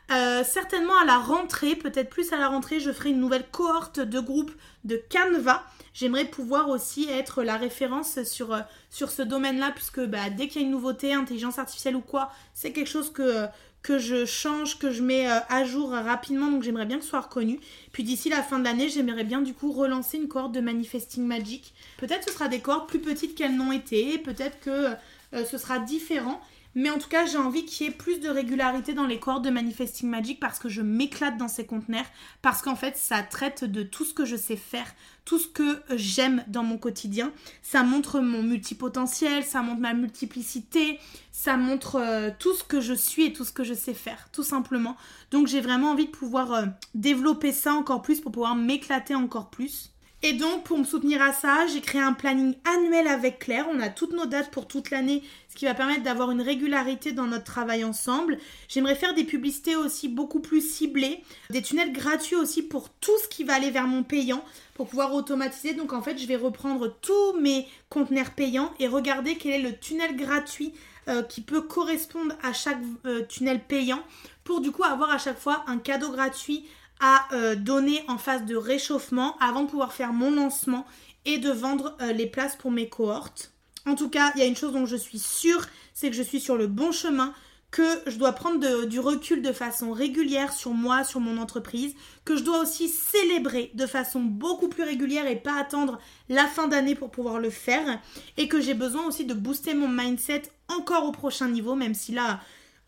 certainement 0.10 0.98
à 1.02 1.06
la 1.06 1.20
rentrée, 1.20 1.76
peut-être 1.76 2.10
plus 2.10 2.34
à 2.34 2.38
la 2.38 2.48
rentrée, 2.48 2.80
je 2.80 2.92
ferai 2.92 3.12
une 3.12 3.20
nouvelle 3.20 3.46
cohorte 3.52 4.00
de 4.00 4.20
groupe 4.20 4.52
de 4.84 5.00
Canva. 5.12 5.64
J'aimerais 5.94 6.26
pouvoir 6.26 6.70
aussi 6.70 7.10
être 7.10 7.44
la 7.44 7.58
référence 7.58 8.24
sur, 8.24 8.58
sur 8.90 9.12
ce 9.12 9.22
domaine-là, 9.22 9.72
puisque 9.76 10.00
bah, 10.00 10.30
dès 10.30 10.48
qu'il 10.48 10.62
y 10.62 10.64
a 10.64 10.68
une 10.68 10.72
nouveauté, 10.72 11.14
intelligence 11.14 11.60
artificielle 11.60 11.96
ou 11.96 12.02
quoi, 12.02 12.32
c'est 12.54 12.72
quelque 12.72 12.90
chose 12.90 13.12
que, 13.12 13.48
je 13.88 14.26
change, 14.26 14.80
que 14.80 14.92
je 14.92 15.04
mets 15.04 15.30
euh, 15.30 15.40
à 15.50 15.64
jour 15.64 15.90
rapidement, 15.92 16.50
donc 16.52 16.64
j'aimerais 16.64 16.86
bien 16.86 16.98
que 16.98 17.04
ce 17.04 17.10
soit 17.10 17.22
reconnu. 17.22 17.60
Puis 17.92 18.04
d'ici 18.04 18.30
la 18.30 18.42
fin 18.42 18.60
de 18.60 18.64
l'année, 18.64 18.90
j'aimerais 18.90 19.24
bien 19.24 19.42
du 19.42 19.54
coup 19.54 19.72
relancer 19.72 20.18
une 20.18 20.28
cohorte 20.28 20.54
de 20.54 20.62
Manifesting 20.62 21.26
Magic. 21.26 21.74
Peut-être 21.98 22.28
ce 22.28 22.34
sera 22.34 22.48
des 22.48 22.62
cohortes 22.62 22.88
plus 22.88 23.00
petites 23.00 23.36
qu'elles 23.36 23.56
n'ont 23.56 23.72
été, 23.72 24.18
peut-être 24.20 24.60
que 24.62 24.96
euh, 25.34 25.46
ce 25.46 25.58
sera 25.58 25.80
différent. 25.80 26.42
Mais 26.76 26.92
en 26.92 27.00
tout 27.00 27.10
cas, 27.10 27.26
j'ai 27.26 27.38
envie 27.38 27.66
qu'il 27.66 27.88
y 27.88 27.90
ait 27.90 27.94
plus 27.94 28.20
de 28.20 28.30
régularité 28.30 28.94
dans 28.94 29.08
les 29.08 29.20
cohortes 29.20 29.44
de 29.44 29.50
Manifesting 29.50 30.08
Magic 30.08 30.40
parce 30.40 30.60
que 30.60 30.70
je 30.70 30.82
m'éclate 30.82 31.36
dans 31.38 31.48
ces 31.48 31.66
conteneurs, 31.66 32.06
parce 32.44 32.62
qu'en 32.62 32.76
fait, 32.76 32.96
ça 32.96 33.24
traite 33.24 33.64
de 33.64 33.82
tout 33.82 34.06
ce 34.06 34.14
que 34.14 34.24
je 34.24 34.36
sais 34.36 34.56
faire, 34.56 34.86
tout 35.26 35.40
ce 35.40 35.48
que 35.48 35.82
j'aime 35.96 36.44
dans 36.48 36.64
mon 36.64 36.78
quotidien. 36.78 37.32
Ça 37.64 37.82
montre 37.82 38.20
mon 38.20 38.44
multipotentiel, 38.44 39.44
ça 39.44 39.64
montre 39.64 39.82
ma 39.82 39.94
multiplicité, 39.94 41.00
ça 41.32 41.58
montre 41.58 41.96
euh, 41.96 42.30
tout 42.38 42.54
ce 42.54 42.64
que 42.64 42.82
je 42.82 42.94
suis 42.94 43.26
et 43.26 43.34
tout 43.34 43.46
ce 43.46 43.52
que 43.52 43.64
je 43.64 43.74
sais 43.74 43.96
faire, 43.96 44.30
tout 44.32 44.44
simplement. 44.44 44.96
Donc 45.32 45.48
j'ai 45.48 45.62
vraiment 45.62 45.92
envie 45.92 46.06
de 46.06 46.12
pouvoir 46.12 46.54
euh, 46.54 46.66
développer 46.94 47.52
ça 47.52 47.74
encore 47.74 48.04
plus 48.04 48.22
pour 48.22 48.32
pouvoir 48.32 48.56
m'éclater 48.56 49.16
encore 49.16 49.50
plus. 49.50 49.92
Et 50.22 50.34
donc, 50.34 50.66
pour 50.66 50.78
me 50.78 50.84
soutenir 50.84 51.22
à 51.22 51.32
ça, 51.32 51.66
j'ai 51.68 51.80
créé 51.80 52.02
un 52.02 52.12
planning 52.12 52.54
annuel 52.66 53.08
avec 53.08 53.40
Claire. 53.40 53.68
On 53.72 53.80
a 53.80 53.88
toutes 53.88 54.12
nos 54.12 54.26
dates 54.26 54.52
pour 54.52 54.68
toute 54.68 54.92
l'année, 54.92 55.24
ce 55.48 55.56
qui 55.56 55.64
va 55.64 55.74
permettre 55.74 56.04
d'avoir 56.04 56.32
une 56.32 56.42
régularité 56.42 57.14
dans 57.14 57.26
notre 57.26 57.46
travail 57.46 57.86
ensemble. 57.86 58.38
J'aimerais 58.68 58.96
faire 58.96 59.14
des 59.14 59.24
publicités 59.24 59.78
aussi 59.78 60.10
beaucoup 60.10 60.42
plus 60.42 60.60
ciblées, 60.60 61.24
des 61.52 61.62
tunnels 61.62 61.94
gratuits 61.94 62.36
aussi 62.36 62.62
pour 62.62 62.90
tout 62.90 63.18
ce 63.24 63.30
qui 63.30 63.46
va 63.46 63.56
aller 63.56 63.72
vers 63.72 63.88
mon 63.88 64.04
payant, 64.04 64.44
pour 64.74 64.88
pouvoir 64.88 65.14
automatiser. 65.14 65.74
Donc, 65.74 65.94
en 65.94 66.02
fait, 66.02 66.18
je 66.18 66.28
vais 66.28 66.36
reprendre 66.36 66.94
tous 67.02 67.40
mes 67.40 67.66
conteneurs 67.88 68.32
payants 68.32 68.74
et 68.78 68.90
regarder 68.90 69.38
quel 69.38 69.54
est 69.54 69.70
le 69.70 69.78
tunnel 69.78 70.18
gratuit 70.18 70.74
euh, 71.08 71.24
qui 71.24 71.40
peut 71.40 71.62
correspondre 71.62 72.36
à 72.44 72.52
chaque 72.52 72.82
euh, 73.06 73.26
tunnel 73.26 73.62
payant 73.62 74.04
pour 74.44 74.62
du 74.62 74.72
coup 74.72 74.84
avoir 74.84 75.12
à 75.12 75.18
chaque 75.18 75.40
fois 75.40 75.64
un 75.68 75.78
cadeau 75.78 76.12
gratuit 76.12 76.66
à 77.00 77.28
euh, 77.34 77.56
donner 77.56 78.04
en 78.08 78.18
phase 78.18 78.46
de 78.46 78.56
réchauffement 78.56 79.38
avant 79.40 79.64
de 79.64 79.70
pouvoir 79.70 79.94
faire 79.94 80.14
mon 80.14 80.32
lancement 80.32 80.86
et 81.26 81.38
de 81.38 81.50
vendre 81.50 81.96
euh, 82.02 82.12
les 82.12 82.28
places 82.28 82.56
pour 82.56 82.72
mes 82.72 82.90
cohortes. 82.90 83.54
En 83.86 83.96
tout 83.96 84.10
cas, 84.10 84.32
il 84.36 84.40
y 84.40 84.44
a 84.44 84.48
une 84.48 84.56
chose 84.56 84.74
dont 84.74 84.86
je 84.86 84.96
suis 84.96 85.20
sûre, 85.20 85.66
c'est 85.94 86.10
que 86.10 86.16
je 86.16 86.24
suis 86.24 86.40
sur 86.40 86.58
le 86.58 86.68
bon 86.68 86.92
chemin, 86.92 87.34
que 87.72 88.02
je 88.08 88.18
dois 88.18 88.32
prendre 88.32 88.86
du 88.86 89.00
recul 89.00 89.42
de 89.42 89.52
façon 89.52 89.92
régulière 89.92 90.54
sur 90.54 90.72
moi, 90.72 91.04
sur 91.04 91.20
mon 91.20 91.38
entreprise, 91.38 91.94
que 92.26 92.36
je 92.36 92.44
dois 92.44 92.62
aussi 92.62 92.90
célébrer 92.90 93.72
de 93.76 93.86
façon 93.86 94.22
beaucoup 94.22 94.70
plus 94.70 94.84
régulière 94.84 95.28
et 95.28 95.36
pas 95.36 95.56
attendre 95.56 96.00
la 96.30 96.48
fin 96.48 96.68
d'année 96.68 96.96
pour 96.96 97.12
pouvoir 97.12 97.40
le 97.40 97.52
faire, 97.52 98.00
et 98.38 98.48
que 98.48 98.60
j'ai 98.60 98.74
besoin 98.74 99.06
aussi 99.06 99.26
de 99.26 99.36
booster 99.36 99.76
mon 99.76 99.88
mindset 99.88 100.44
encore 100.68 101.06
au 101.06 101.12
prochain 101.12 101.48
niveau, 101.48 101.76
même 101.76 101.94
si 101.94 102.12
là, 102.12 102.40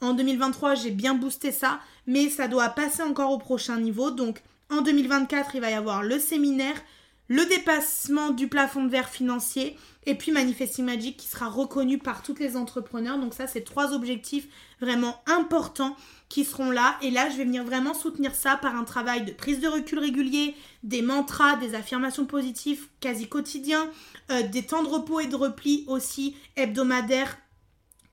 en 0.02 0.14
2023, 0.14 0.76
j'ai 0.76 0.92
bien 0.92 1.14
boosté 1.14 1.52
ça, 1.52 1.80
mais 2.08 2.30
ça 2.30 2.48
doit 2.48 2.70
passer 2.70 3.04
encore 3.04 3.32
au 3.32 3.38
prochain 3.38 3.80
niveau. 3.80 4.12
Donc 4.12 4.42
en 4.70 4.82
2024, 4.82 5.56
il 5.56 5.62
va 5.62 5.72
y 5.72 5.74
avoir 5.74 6.04
le 6.04 6.20
séminaire, 6.20 6.82
le 7.28 7.46
dépassement 7.46 8.32
du 8.32 8.48
plafond 8.48 8.84
de 8.84 8.90
verre 8.90 9.10
financier 9.10 9.78
et 10.06 10.16
puis 10.16 10.32
Manifesting 10.32 10.86
Magic 10.86 11.18
qui 11.18 11.28
sera 11.28 11.48
reconnu 11.48 11.98
par 11.98 12.24
tous 12.24 12.36
les 12.40 12.58
entrepreneurs. 12.58 13.20
Donc 13.20 13.34
ça, 13.34 13.48
c'est 13.48 13.62
trois 13.62 13.94
objectifs 13.94 14.48
vraiment 14.80 15.22
importants 15.28 15.96
qui 16.28 16.44
seront 16.44 16.72
là. 16.72 16.98
Et 17.02 17.12
là, 17.12 17.30
je 17.30 17.38
vais 17.38 17.44
venir 17.44 17.64
vraiment 17.64 17.94
soutenir 17.94 18.34
ça 18.34 18.58
par 18.58 18.76
un 18.76 18.84
travail 18.84 19.26
de 19.26 19.32
prise 19.32 19.60
de 19.60 19.68
recul 19.68 20.00
régulier, 20.00 20.56
des 20.84 21.02
mantras, 21.02 21.58
des 21.58 21.76
affirmations 21.76 22.26
positives 22.26 22.88
quasi 23.00 23.28
quotidiens, 23.28 23.90
euh, 24.32 24.42
des 24.48 24.66
temps 24.66 24.84
de 24.84 24.90
repos 24.90 25.20
et 25.20 25.28
de 25.28 25.36
repli 25.36 25.86
aussi 25.88 26.36
hebdomadaires 26.56 27.38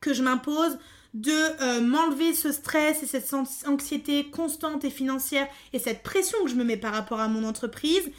que 0.01 0.13
je 0.13 0.23
m'impose, 0.23 0.79
de 1.15 1.33
euh, 1.33 1.81
m'enlever 1.81 2.35
ce 2.35 2.53
stress 2.53 3.03
et 3.03 3.07
cette 3.07 3.33
anxiété 3.67 4.31
constante 4.31 4.85
et 4.85 4.91
financière 4.91 5.49
et 5.73 5.79
cette 5.79 6.03
pression 6.03 6.39
que 6.45 6.51
je 6.51 6.55
me 6.55 6.65
mets 6.65 6.77
par 6.77 6.93
rapport 6.93 7.21
à 7.21 7.29
mon 7.29 7.45
entreprise. 7.45 8.11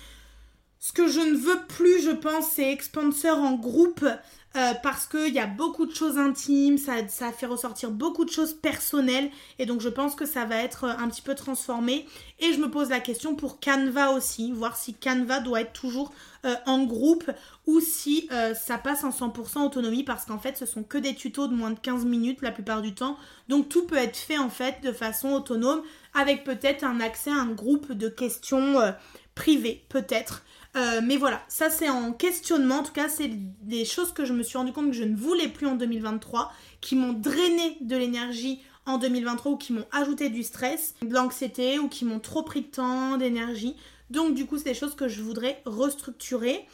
Ce 0.79 0.93
que 0.93 1.07
je 1.07 1.19
ne 1.19 1.35
veux 1.35 1.59
plus, 1.67 2.01
je 2.01 2.11
pense, 2.11 2.51
c'est 2.51 2.71
expanseur 2.71 3.37
en 3.37 3.53
groupe 3.55 4.05
euh, 4.55 4.73
parce 4.81 5.05
qu'il 5.05 5.31
y 5.31 5.39
a 5.39 5.45
beaucoup 5.45 5.85
de 5.85 5.93
choses 5.93 6.17
intimes, 6.17 6.79
ça, 6.79 7.31
fait 7.31 7.45
ressortir 7.45 7.91
beaucoup 7.91 8.25
de 8.25 8.31
choses 8.31 8.53
personnelles 8.53 9.29
et 9.59 9.67
donc 9.67 9.79
je 9.79 9.89
pense 9.89 10.15
que 10.15 10.25
ça 10.25 10.45
va 10.45 10.55
être 10.57 10.85
un 10.85 11.07
petit 11.07 11.21
peu 11.21 11.35
transformé. 11.35 12.07
Et 12.39 12.51
je 12.53 12.59
me 12.59 12.69
pose 12.69 12.89
la 12.89 12.99
question 12.99 13.35
pour 13.35 13.59
Canva 13.59 14.09
aussi, 14.09 14.51
voir 14.51 14.75
si 14.75 14.95
Canva 14.95 15.39
doit 15.39 15.61
être 15.61 15.73
toujours 15.73 16.11
euh, 16.45 16.55
en 16.65 16.83
groupe 16.83 17.29
ou 17.67 17.79
si 17.79 18.27
euh, 18.31 18.55
ça 18.55 18.79
passe 18.79 19.03
en 19.03 19.11
100% 19.11 19.65
autonomie 19.65 20.03
parce 20.03 20.25
qu'en 20.25 20.39
fait 20.39 20.57
ce 20.57 20.65
sont 20.65 20.81
que 20.81 20.97
des 20.97 21.13
tutos 21.13 21.47
de 21.47 21.53
moins 21.53 21.71
de 21.71 21.79
15 21.79 22.05
minutes 22.05 22.41
la 22.41 22.51
plupart 22.51 22.81
du 22.81 22.95
temps. 22.95 23.17
Donc 23.49 23.69
tout 23.69 23.85
peut 23.85 23.97
être 23.97 24.17
fait 24.17 24.39
en 24.39 24.49
fait 24.49 24.81
de 24.81 24.91
façon 24.91 25.29
autonome 25.33 25.83
avec 26.15 26.43
peut-être 26.43 26.83
un 26.83 27.01
accès 27.01 27.29
à 27.29 27.35
un 27.35 27.51
groupe 27.51 27.91
de 27.91 28.09
questions 28.09 28.77
privées 29.35 29.85
peut-être. 29.89 30.43
Euh, 30.75 31.01
mais 31.03 31.17
voilà, 31.17 31.41
ça 31.47 31.69
c'est 31.69 31.89
en 31.89 32.13
questionnement. 32.13 32.79
En 32.79 32.83
tout 32.83 32.93
cas, 32.93 33.09
c'est 33.09 33.31
des 33.31 33.85
choses 33.85 34.13
que 34.13 34.25
je 34.25 34.33
me 34.33 34.43
suis 34.43 34.57
rendu 34.57 34.71
compte 34.71 34.87
que 34.87 34.95
je 34.95 35.03
ne 35.03 35.15
voulais 35.15 35.47
plus 35.47 35.67
en 35.67 35.75
2023, 35.75 36.51
qui 36.81 36.95
m'ont 36.95 37.13
drainé 37.13 37.77
de 37.81 37.97
l'énergie 37.97 38.59
en 38.85 38.97
2023 38.97 39.51
ou 39.53 39.57
qui 39.57 39.73
m'ont 39.73 39.85
ajouté 39.91 40.29
du 40.29 40.43
stress, 40.43 40.95
de 41.01 41.13
l'anxiété 41.13 41.79
ou 41.79 41.89
qui 41.89 42.05
m'ont 42.05 42.19
trop 42.19 42.43
pris 42.43 42.61
de 42.61 42.67
temps, 42.67 43.17
d'énergie. 43.17 43.75
Donc 44.09 44.33
du 44.35 44.45
coup, 44.45 44.57
c'est 44.57 44.65
des 44.65 44.73
choses 44.73 44.95
que 44.95 45.07
je 45.07 45.21
voudrais 45.21 45.61
restructurer. 45.65 46.65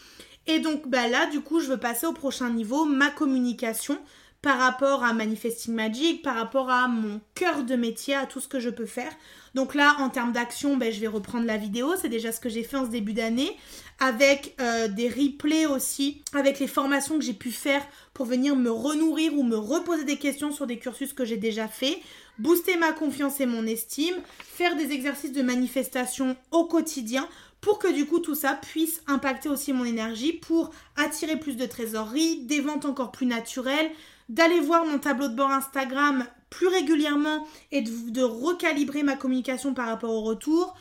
Et 0.47 0.59
donc 0.59 0.87
bah 0.87 1.07
là, 1.07 1.25
du 1.27 1.41
coup, 1.41 1.59
je 1.59 1.67
veux 1.67 1.77
passer 1.77 2.05
au 2.05 2.13
prochain 2.13 2.49
niveau, 2.49 2.85
ma 2.85 3.09
communication 3.09 3.97
par 4.45 4.59
rapport 4.59 5.03
à 5.03 5.11
Manifesting 5.11 5.73
Magic, 5.73 6.21
par 6.21 6.35
rapport 6.35 6.69
à 6.69 6.87
mon 6.87 7.19
cœur 7.33 7.63
de 7.63 7.75
métier, 7.75 8.13
à 8.13 8.27
tout 8.27 8.39
ce 8.39 8.47
que 8.47 8.59
je 8.59 8.69
peux 8.69 8.85
faire. 8.85 9.11
Donc 9.55 9.73
là, 9.73 9.95
en 9.97 10.09
termes 10.09 10.33
d'action, 10.33 10.77
ben, 10.77 10.93
je 10.93 10.99
vais 10.99 11.07
reprendre 11.07 11.47
la 11.47 11.57
vidéo. 11.57 11.95
C'est 11.99 12.09
déjà 12.09 12.31
ce 12.31 12.39
que 12.39 12.47
j'ai 12.47 12.61
fait 12.61 12.77
en 12.77 12.85
ce 12.85 12.91
début 12.91 13.13
d'année. 13.13 13.57
Avec 13.99 14.55
euh, 14.59 14.87
des 14.87 15.07
replays 15.07 15.65
aussi, 15.65 16.21
avec 16.33 16.59
les 16.59 16.67
formations 16.67 17.17
que 17.17 17.23
j'ai 17.23 17.33
pu 17.33 17.51
faire 17.51 17.81
pour 18.13 18.25
venir 18.25 18.55
me 18.55 18.69
renourrir 18.69 19.33
ou 19.33 19.43
me 19.43 19.55
reposer 19.55 20.03
des 20.03 20.17
questions 20.17 20.51
sur 20.51 20.67
des 20.67 20.77
cursus 20.77 21.13
que 21.13 21.23
j'ai 21.23 21.37
déjà 21.37 21.67
fait. 21.67 21.99
Booster 22.37 22.75
ma 22.77 22.91
confiance 22.91 23.39
et 23.39 23.45
mon 23.45 23.65
estime. 23.65 24.15
Faire 24.43 24.75
des 24.75 24.91
exercices 24.91 25.31
de 25.31 25.41
manifestation 25.41 26.35
au 26.51 26.65
quotidien 26.65 27.27
pour 27.61 27.79
que 27.79 27.91
du 27.91 28.05
coup 28.05 28.19
tout 28.19 28.35
ça 28.35 28.53
puisse 28.53 29.01
impacter 29.07 29.49
aussi 29.49 29.73
mon 29.73 29.85
énergie 29.85 30.33
pour 30.33 30.69
attirer 30.97 31.39
plus 31.39 31.55
de 31.55 31.65
trésorerie, 31.65 32.41
des 32.41 32.59
ventes 32.59 32.85
encore 32.85 33.11
plus 33.11 33.25
naturelles, 33.25 33.89
d'aller 34.29 34.59
voir 34.59 34.85
mon 34.85 34.99
tableau 34.99 35.29
de 35.29 35.35
bord 35.35 35.49
Instagram 35.49 36.25
plus 36.49 36.67
régulièrement 36.67 37.47
et 37.71 37.81
de, 37.81 38.21
recalibrer 38.21 39.03
ma 39.03 39.15
communication 39.15 39.73
par 39.73 39.87
rapport 39.87 40.11
au 40.11 40.21
retour. 40.21 40.75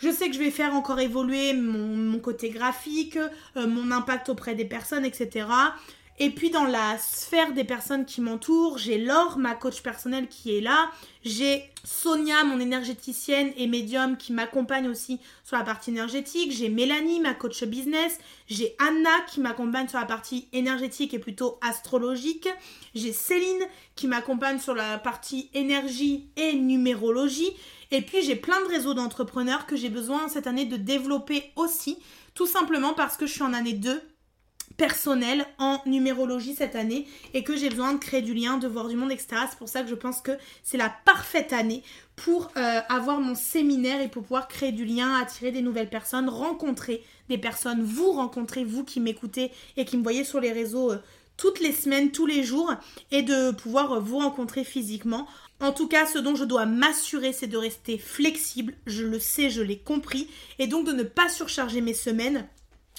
Je 0.00 0.10
sais 0.10 0.28
que 0.28 0.34
je 0.34 0.38
vais 0.38 0.50
faire 0.50 0.74
encore 0.74 0.98
évoluer 0.98 1.52
mon, 1.52 2.18
côté 2.18 2.48
graphique, 2.50 3.18
euh, 3.56 3.66
mon 3.66 3.90
impact 3.90 4.30
auprès 4.30 4.54
des 4.54 4.64
personnes, 4.64 5.04
etc. 5.04 5.46
Et 6.22 6.28
puis 6.28 6.50
dans 6.50 6.64
la 6.64 6.98
sphère 6.98 7.52
des 7.52 7.64
personnes 7.64 8.04
qui 8.04 8.20
m'entourent, 8.20 8.76
j'ai 8.76 8.98
Laure, 8.98 9.38
ma 9.38 9.54
coach 9.54 9.82
personnelle 9.82 10.28
qui 10.28 10.56
est 10.56 10.60
là. 10.60 10.90
J'ai 11.24 11.64
Sonia, 11.82 12.44
mon 12.44 12.60
énergéticienne 12.60 13.52
et 13.56 13.66
médium 13.66 14.18
qui 14.18 14.34
m'accompagne 14.34 14.86
aussi 14.86 15.18
sur 15.44 15.56
la 15.56 15.64
partie 15.64 15.90
énergétique. 15.90 16.52
J'ai 16.52 16.68
Mélanie, 16.68 17.20
ma 17.20 17.32
coach 17.32 17.64
business. 17.64 18.18
J'ai 18.48 18.76
Anna 18.78 19.10
qui 19.28 19.40
m'accompagne 19.40 19.88
sur 19.88 19.98
la 19.98 20.04
partie 20.04 20.46
énergétique 20.52 21.14
et 21.14 21.18
plutôt 21.18 21.58
astrologique. 21.62 22.48
J'ai 22.94 23.12
Céline 23.12 23.66
qui 23.96 24.06
m'accompagne 24.06 24.58
sur 24.58 24.74
la 24.74 24.98
partie 24.98 25.48
énergie 25.54 26.28
et 26.36 26.52
numérologie. 26.52 27.56
Et 27.90 28.02
puis 28.02 28.22
j'ai 28.22 28.36
plein 28.36 28.60
de 28.60 28.68
réseaux 28.68 28.94
d'entrepreneurs 28.94 29.66
que 29.66 29.76
j'ai 29.76 29.88
besoin 29.88 30.28
cette 30.28 30.46
année 30.46 30.66
de 30.66 30.76
développer 30.76 31.52
aussi. 31.56 31.98
Tout 32.34 32.46
simplement 32.46 32.94
parce 32.94 33.16
que 33.16 33.26
je 33.26 33.32
suis 33.32 33.42
en 33.42 33.52
année 33.52 33.72
2 33.72 34.02
personnel 34.76 35.46
en 35.58 35.82
numérologie 35.84 36.54
cette 36.54 36.74
année 36.74 37.06
et 37.34 37.44
que 37.44 37.56
j'ai 37.56 37.68
besoin 37.68 37.92
de 37.92 37.98
créer 37.98 38.22
du 38.22 38.32
lien, 38.32 38.56
de 38.56 38.66
voir 38.66 38.88
du 38.88 38.96
monde, 38.96 39.12
etc. 39.12 39.42
C'est 39.50 39.58
pour 39.58 39.68
ça 39.68 39.82
que 39.82 39.88
je 39.88 39.94
pense 39.94 40.22
que 40.22 40.32
c'est 40.62 40.78
la 40.78 40.90
parfaite 41.04 41.52
année 41.52 41.82
pour 42.16 42.50
euh, 42.56 42.80
avoir 42.88 43.20
mon 43.20 43.34
séminaire 43.34 44.00
et 44.00 44.08
pour 44.08 44.22
pouvoir 44.22 44.48
créer 44.48 44.72
du 44.72 44.84
lien, 44.84 45.14
attirer 45.20 45.52
des 45.52 45.60
nouvelles 45.62 45.90
personnes, 45.90 46.28
rencontrer 46.28 47.04
des 47.28 47.38
personnes, 47.38 47.82
vous 47.82 48.12
rencontrer, 48.12 48.64
vous 48.64 48.84
qui 48.84 49.00
m'écoutez 49.00 49.50
et 49.76 49.84
qui 49.84 49.96
me 49.96 50.02
voyez 50.02 50.24
sur 50.24 50.40
les 50.40 50.52
réseaux 50.52 50.92
euh, 50.92 50.98
toutes 51.36 51.60
les 51.60 51.72
semaines, 51.72 52.10
tous 52.10 52.26
les 52.26 52.42
jours 52.42 52.72
et 53.10 53.22
de 53.22 53.50
pouvoir 53.50 53.92
euh, 53.92 54.00
vous 54.00 54.18
rencontrer 54.18 54.64
physiquement. 54.64 55.26
En 55.60 55.72
tout 55.72 55.88
cas, 55.88 56.06
ce 56.06 56.18
dont 56.18 56.34
je 56.34 56.44
dois 56.44 56.64
m'assurer, 56.64 57.32
c'est 57.32 57.46
de 57.46 57.58
rester 57.58 57.98
flexible. 57.98 58.74
Je 58.86 59.04
le 59.04 59.18
sais, 59.18 59.50
je 59.50 59.60
l'ai 59.60 59.78
compris. 59.78 60.28
Et 60.58 60.66
donc 60.66 60.86
de 60.86 60.92
ne 60.92 61.02
pas 61.02 61.28
surcharger 61.28 61.80
mes 61.80 61.94
semaines 61.94 62.46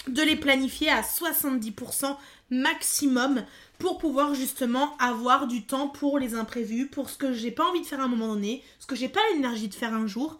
de 0.07 0.21
les 0.21 0.35
planifier 0.35 0.89
à 0.89 1.01
70% 1.01 2.15
maximum 2.49 3.43
pour 3.79 3.97
pouvoir 3.97 4.33
justement 4.35 4.95
avoir 4.97 5.47
du 5.47 5.65
temps 5.65 5.87
pour 5.87 6.19
les 6.19 6.35
imprévus, 6.35 6.87
pour 6.87 7.09
ce 7.09 7.17
que 7.17 7.33
j'ai 7.33 7.51
pas 7.51 7.65
envie 7.65 7.81
de 7.81 7.85
faire 7.85 7.99
à 7.99 8.03
un 8.03 8.07
moment 8.07 8.27
donné, 8.27 8.63
ce 8.79 8.85
que 8.85 8.95
j'ai 8.95 9.09
pas 9.09 9.21
l'énergie 9.33 9.67
de 9.67 9.73
faire 9.73 9.93
un 9.93 10.07
jour, 10.07 10.39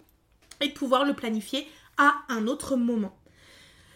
et 0.62 0.68
de 0.68 0.74
pouvoir 0.74 1.06
le 1.06 1.16
planifier 1.16 1.68
à 1.98 2.14
un 2.30 2.48
autre 2.48 2.76
moment. 2.76 3.16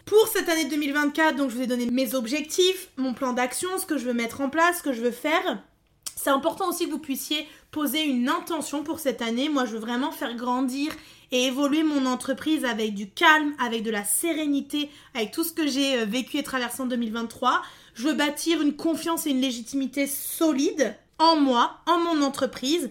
Pour 0.04 0.28
cette 0.28 0.48
année 0.48 0.66
2024, 0.66 1.36
donc 1.36 1.50
je 1.50 1.56
vous 1.56 1.62
ai 1.62 1.66
donné 1.66 1.86
mes 1.90 2.14
objectifs, 2.14 2.90
mon 2.96 3.14
plan 3.14 3.32
d'action, 3.32 3.68
ce 3.78 3.86
que 3.86 3.98
je 3.98 4.06
veux 4.06 4.14
mettre 4.14 4.40
en 4.40 4.50
place, 4.50 4.78
ce 4.78 4.82
que 4.82 4.92
je 4.92 5.02
veux 5.02 5.10
faire. 5.10 5.62
C'est 6.16 6.30
important 6.30 6.70
aussi 6.70 6.86
que 6.86 6.90
vous 6.90 6.98
puissiez 6.98 7.46
poser 7.70 8.02
une 8.02 8.28
intention 8.30 8.82
pour 8.82 9.00
cette 9.00 9.20
année. 9.20 9.50
Moi, 9.50 9.66
je 9.66 9.72
veux 9.72 9.78
vraiment 9.78 10.10
faire 10.10 10.34
grandir 10.34 10.90
et 11.30 11.44
évoluer 11.44 11.82
mon 11.82 12.06
entreprise 12.06 12.64
avec 12.64 12.94
du 12.94 13.10
calme, 13.10 13.54
avec 13.58 13.82
de 13.82 13.90
la 13.90 14.02
sérénité, 14.02 14.88
avec 15.14 15.30
tout 15.30 15.44
ce 15.44 15.52
que 15.52 15.66
j'ai 15.66 15.98
euh, 15.98 16.04
vécu 16.06 16.38
et 16.38 16.42
traversé 16.42 16.82
en 16.82 16.86
2023. 16.86 17.62
Je 17.94 18.08
veux 18.08 18.14
bâtir 18.14 18.62
une 18.62 18.74
confiance 18.74 19.26
et 19.26 19.30
une 19.30 19.42
légitimité 19.42 20.06
solide 20.06 20.96
en 21.18 21.36
moi, 21.36 21.78
en 21.86 21.98
mon 21.98 22.22
entreprise, 22.22 22.90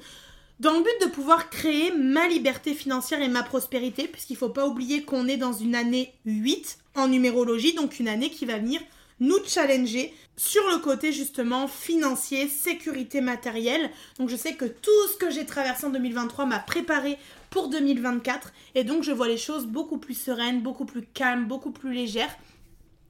dans 0.59 0.73
le 0.73 0.83
but 0.83 1.07
de 1.07 1.11
pouvoir 1.11 1.49
créer 1.49 1.91
ma 1.91 2.27
liberté 2.27 2.73
financière 2.73 3.21
et 3.21 3.27
ma 3.27 3.43
prospérité, 3.43 4.07
puisqu'il 4.07 4.33
ne 4.33 4.39
faut 4.39 4.49
pas 4.49 4.67
oublier 4.67 5.03
qu'on 5.03 5.27
est 5.27 5.37
dans 5.37 5.53
une 5.53 5.75
année 5.75 6.13
8 6.25 6.77
en 6.95 7.07
numérologie, 7.07 7.73
donc 7.73 7.99
une 7.99 8.07
année 8.07 8.29
qui 8.29 8.45
va 8.45 8.57
venir 8.59 8.81
nous 9.19 9.37
challenger 9.45 10.13
sur 10.37 10.61
le 10.69 10.79
côté 10.79 11.11
justement 11.11 11.67
financier, 11.67 12.47
sécurité 12.49 13.21
matérielle. 13.21 13.89
Donc 14.19 14.29
je 14.29 14.35
sais 14.35 14.55
que 14.55 14.65
tout 14.65 15.07
ce 15.11 15.17
que 15.17 15.29
j'ai 15.29 15.45
traversé 15.45 15.85
en 15.85 15.89
2023 15.89 16.45
m'a 16.45 16.59
préparé 16.59 17.17
pour 17.49 17.69
2024 17.69 18.51
et 18.75 18.83
donc 18.83 19.03
je 19.03 19.11
vois 19.11 19.27
les 19.27 19.37
choses 19.37 19.65
beaucoup 19.65 19.97
plus 19.97 20.13
sereines, 20.13 20.61
beaucoup 20.61 20.85
plus 20.85 21.03
calmes, 21.03 21.45
beaucoup 21.45 21.71
plus 21.71 21.93
légères. 21.93 22.35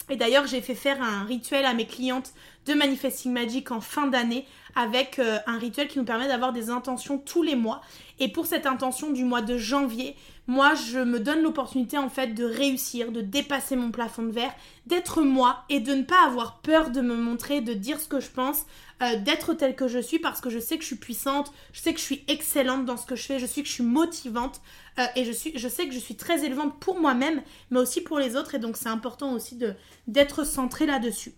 Et 0.10 0.18
d'ailleurs, 0.18 0.46
j'ai 0.46 0.62
fait 0.62 0.76
faire 0.76 1.02
un 1.02 1.24
rituel 1.24 1.66
à 1.66 1.74
mes 1.74 1.88
clientes 1.88 2.34
de 2.68 2.74
Manifesting 2.74 3.34
Magic 3.34 3.72
en 3.72 3.82
fin 3.82 4.06
d'année 4.06 4.46
avec 4.76 5.18
euh, 5.18 5.40
un 5.48 5.58
rituel 5.58 5.88
qui 5.88 5.98
nous 5.98 6.06
permet 6.06 6.28
d'avoir 6.28 6.54
des 6.54 6.70
intentions 6.70 7.18
tous 7.18 7.42
les 7.42 7.56
mois. 7.56 7.82
Et 8.20 8.28
pour 8.28 8.46
cette 8.46 8.68
intention 8.68 9.10
du 9.10 9.24
mois 9.24 9.42
de 9.42 9.58
janvier, 9.58 10.16
moi, 10.48 10.74
je 10.76 11.00
me 11.00 11.20
donne 11.20 11.42
l'opportunité 11.42 11.98
en 11.98 12.10
fait 12.10 12.28
de 12.28 12.44
réussir, 12.44 13.12
de 13.12 13.22
dépasser 13.22 13.76
mon 13.76 13.92
plafond 13.92 14.24
de 14.24 14.32
verre, 14.32 14.54
d'être 14.86 15.22
moi 15.24 15.64
et 15.70 15.80
de 15.80 15.94
ne 15.94 16.04
pas 16.04 16.24
avoir 16.26 16.62
peur 16.62 16.92
de 16.92 17.02
me 17.02 17.16
montrer, 17.16 17.62
de 17.62 17.74
dire 17.74 18.00
ce 18.00 18.08
que 18.08 18.20
je 18.20 18.30
pense, 18.30 18.66
euh, 19.02 19.18
d'être 19.18 19.54
telle 19.54 19.76
que 19.76 19.88
je 19.88 20.00
suis 20.00 20.20
parce 20.20 20.42
que 20.42 20.50
je 20.50 20.60
sais 20.60 20.78
que 20.78 20.84
je 20.84 20.88
suis 20.88 20.96
puissante, 20.96 21.52
je 21.74 21.82
sais 21.82 21.94
que 21.94 22.00
je 22.00 22.06
suis 22.06 22.24
excellente 22.28 22.86
dans 22.86 22.98
ce 22.98 23.06
que 23.06 23.16
je 23.16 23.24
fais, 23.24 23.40
je 23.40 23.46
sais 23.46 23.62
que 23.62 23.68
je 23.68 23.74
suis 23.74 23.84
motivante 23.84 24.62
euh, 25.00 25.06
et 25.16 25.26
je, 25.26 25.32
je 25.56 25.68
sais 25.68 25.88
que 25.88 25.94
je 25.94 26.00
suis 26.00 26.16
très 26.16 26.46
élevante 26.46 26.80
pour 26.80 27.00
moi-même, 27.00 27.42
mais 27.72 27.80
aussi 27.80 28.02
pour 28.02 28.20
les 28.20 28.36
autres 28.36 28.56
et 28.56 28.60
donc 28.60 28.78
c'est 28.78 28.90
important 28.90 29.34
aussi 29.34 29.60
d'être 30.08 30.46
centré 30.46 30.86
là-dessus. 30.86 31.34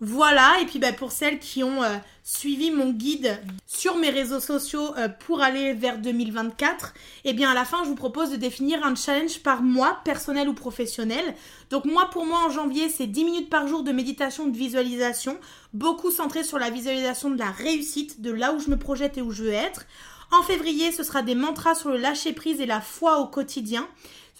Voilà, 0.00 0.60
et 0.60 0.66
puis 0.66 0.80
bah, 0.80 0.92
pour 0.92 1.12
celles 1.12 1.38
qui 1.38 1.62
ont 1.62 1.82
euh, 1.84 1.96
suivi 2.24 2.72
mon 2.72 2.90
guide 2.90 3.40
sur 3.64 3.96
mes 3.96 4.10
réseaux 4.10 4.40
sociaux 4.40 4.92
euh, 4.98 5.08
pour 5.08 5.40
aller 5.40 5.72
vers 5.72 5.98
2024, 5.98 6.94
eh 7.24 7.32
bien 7.32 7.52
à 7.52 7.54
la 7.54 7.64
fin 7.64 7.84
je 7.84 7.90
vous 7.90 7.94
propose 7.94 8.30
de 8.30 8.36
définir 8.36 8.84
un 8.84 8.96
challenge 8.96 9.38
par 9.38 9.62
mois, 9.62 10.00
personnel 10.04 10.48
ou 10.48 10.52
professionnel. 10.52 11.36
Donc 11.70 11.84
moi 11.84 12.10
pour 12.10 12.26
moi 12.26 12.40
en 12.44 12.50
janvier 12.50 12.88
c'est 12.88 13.06
10 13.06 13.24
minutes 13.24 13.50
par 13.50 13.68
jour 13.68 13.84
de 13.84 13.92
méditation, 13.92 14.48
de 14.48 14.56
visualisation, 14.56 15.38
beaucoup 15.72 16.10
centré 16.10 16.42
sur 16.42 16.58
la 16.58 16.70
visualisation 16.70 17.30
de 17.30 17.38
la 17.38 17.52
réussite, 17.52 18.20
de 18.20 18.32
là 18.32 18.52
où 18.52 18.58
je 18.58 18.70
me 18.70 18.76
projette 18.76 19.16
et 19.16 19.22
où 19.22 19.30
je 19.30 19.44
veux 19.44 19.52
être. 19.52 19.86
En 20.32 20.42
février 20.42 20.90
ce 20.90 21.04
sera 21.04 21.22
des 21.22 21.36
mantras 21.36 21.76
sur 21.76 21.90
le 21.90 21.98
lâcher 21.98 22.32
prise 22.32 22.60
et 22.60 22.66
la 22.66 22.80
foi 22.80 23.20
au 23.20 23.26
quotidien. 23.26 23.86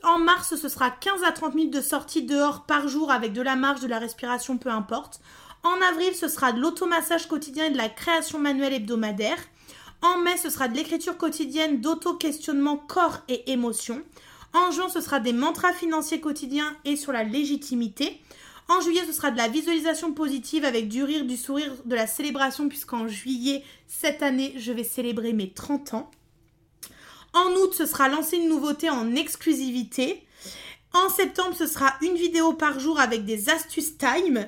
En 0.02 0.18
mars, 0.18 0.54
ce 0.56 0.68
sera 0.68 0.90
15 0.90 1.24
à 1.24 1.32
30 1.32 1.54
minutes 1.54 1.72
de 1.72 1.80
sortie 1.80 2.22
dehors 2.22 2.64
par 2.66 2.88
jour 2.88 3.10
avec 3.10 3.32
de 3.32 3.40
la 3.40 3.56
marche, 3.56 3.80
de 3.80 3.86
la 3.86 3.98
respiration, 3.98 4.58
peu 4.58 4.68
importe. 4.68 5.20
En 5.64 5.80
avril, 5.80 6.14
ce 6.14 6.28
sera 6.28 6.52
de 6.52 6.60
l'automassage 6.60 7.26
quotidien 7.26 7.64
et 7.64 7.70
de 7.70 7.78
la 7.78 7.88
création 7.88 8.38
manuelle 8.38 8.74
hebdomadaire. 8.74 9.38
En 10.02 10.18
mai, 10.18 10.36
ce 10.36 10.50
sera 10.50 10.68
de 10.68 10.76
l'écriture 10.76 11.16
quotidienne, 11.16 11.80
d'auto-questionnement 11.80 12.76
corps 12.76 13.20
et 13.28 13.50
émotion. 13.50 14.02
En 14.52 14.70
juin, 14.70 14.90
ce 14.90 15.00
sera 15.00 15.20
des 15.20 15.32
mantras 15.32 15.72
financiers 15.72 16.20
quotidiens 16.20 16.76
et 16.84 16.96
sur 16.96 17.12
la 17.12 17.24
légitimité. 17.24 18.20
En 18.68 18.82
juillet, 18.82 19.04
ce 19.06 19.12
sera 19.12 19.30
de 19.30 19.38
la 19.38 19.48
visualisation 19.48 20.12
positive 20.12 20.66
avec 20.66 20.88
du 20.88 21.02
rire, 21.02 21.24
du 21.24 21.38
sourire, 21.38 21.72
de 21.86 21.94
la 21.94 22.06
célébration, 22.06 22.68
puisqu'en 22.68 23.08
juillet, 23.08 23.64
cette 23.88 24.22
année, 24.22 24.52
je 24.58 24.70
vais 24.70 24.84
célébrer 24.84 25.32
mes 25.32 25.50
30 25.50 25.94
ans. 25.94 26.10
En 27.32 27.50
août, 27.52 27.72
ce 27.72 27.86
sera 27.86 28.08
lancer 28.10 28.36
une 28.36 28.50
nouveauté 28.50 28.90
en 28.90 29.16
exclusivité. 29.16 30.26
En 30.92 31.08
septembre, 31.08 31.56
ce 31.56 31.66
sera 31.66 31.94
une 32.02 32.14
vidéo 32.14 32.52
par 32.52 32.78
jour 32.78 33.00
avec 33.00 33.24
des 33.24 33.48
astuces 33.48 33.96
time. 33.96 34.46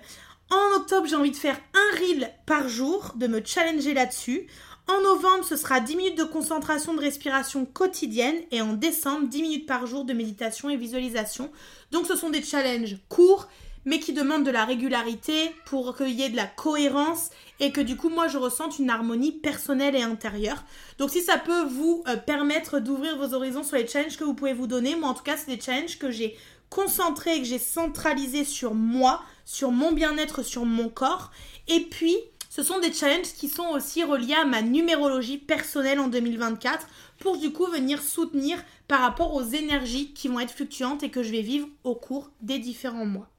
En 0.50 0.76
octobre, 0.76 1.06
j'ai 1.06 1.16
envie 1.16 1.30
de 1.30 1.36
faire 1.36 1.58
un 1.74 1.98
reel 1.98 2.30
par 2.46 2.68
jour, 2.68 3.12
de 3.16 3.26
me 3.26 3.42
challenger 3.44 3.94
là-dessus. 3.94 4.46
En 4.88 5.00
novembre, 5.00 5.44
ce 5.44 5.56
sera 5.56 5.80
10 5.80 5.96
minutes 5.96 6.18
de 6.18 6.24
concentration 6.24 6.94
de 6.94 7.00
respiration 7.00 7.64
quotidienne 7.66 8.36
et 8.52 8.60
en 8.60 8.72
décembre, 8.72 9.26
10 9.26 9.42
minutes 9.42 9.66
par 9.66 9.86
jour 9.86 10.04
de 10.04 10.12
méditation 10.12 10.70
et 10.70 10.76
visualisation. 10.76 11.50
Donc 11.90 12.06
ce 12.06 12.14
sont 12.14 12.30
des 12.30 12.42
challenges 12.42 12.98
courts 13.08 13.48
mais 13.86 14.00
qui 14.00 14.12
demandent 14.12 14.44
de 14.44 14.50
la 14.50 14.64
régularité 14.64 15.54
pour 15.64 15.96
qu'il 15.96 16.10
y 16.10 16.22
ait 16.22 16.28
de 16.28 16.36
la 16.36 16.46
cohérence 16.46 17.30
et 17.60 17.70
que 17.70 17.80
du 17.80 17.96
coup 17.96 18.08
moi 18.10 18.28
je 18.28 18.36
ressente 18.36 18.78
une 18.78 18.90
harmonie 18.90 19.32
personnelle 19.32 19.94
et 19.94 20.02
intérieure. 20.02 20.64
Donc 20.98 21.10
si 21.10 21.22
ça 21.22 21.38
peut 21.38 21.62
vous 21.62 22.02
euh, 22.08 22.16
permettre 22.16 22.80
d'ouvrir 22.80 23.16
vos 23.16 23.32
horizons 23.32 23.62
sur 23.62 23.76
les 23.76 23.86
challenges 23.86 24.18
que 24.18 24.24
vous 24.24 24.34
pouvez 24.34 24.52
vous 24.52 24.66
donner, 24.66 24.96
moi 24.96 25.08
en 25.08 25.14
tout 25.14 25.22
cas 25.22 25.36
c'est 25.36 25.54
des 25.54 25.60
challenges 25.60 25.98
que 25.98 26.10
j'ai 26.10 26.36
concentrés 26.68 27.36
et 27.36 27.38
que 27.38 27.46
j'ai 27.46 27.60
centralisés 27.60 28.44
sur 28.44 28.74
moi, 28.74 29.22
sur 29.46 29.70
mon 29.70 29.92
bien-être, 29.92 30.42
sur 30.42 30.66
mon 30.66 30.90
corps. 30.90 31.30
Et 31.68 31.80
puis, 31.80 32.16
ce 32.50 32.62
sont 32.62 32.80
des 32.80 32.92
challenges 32.92 33.32
qui 33.32 33.48
sont 33.48 33.68
aussi 33.68 34.04
reliés 34.04 34.34
à 34.34 34.44
ma 34.44 34.60
numérologie 34.60 35.38
personnelle 35.38 36.00
en 36.00 36.08
2024 36.08 36.86
pour 37.18 37.38
du 37.38 37.52
coup 37.52 37.66
venir 37.66 38.02
soutenir 38.02 38.62
par 38.88 39.00
rapport 39.00 39.34
aux 39.34 39.44
énergies 39.44 40.12
qui 40.12 40.28
vont 40.28 40.40
être 40.40 40.50
fluctuantes 40.50 41.02
et 41.02 41.10
que 41.10 41.22
je 41.22 41.30
vais 41.30 41.40
vivre 41.40 41.68
au 41.84 41.94
cours 41.94 42.30
des 42.42 42.58
différents 42.58 43.06
mois. 43.06 43.30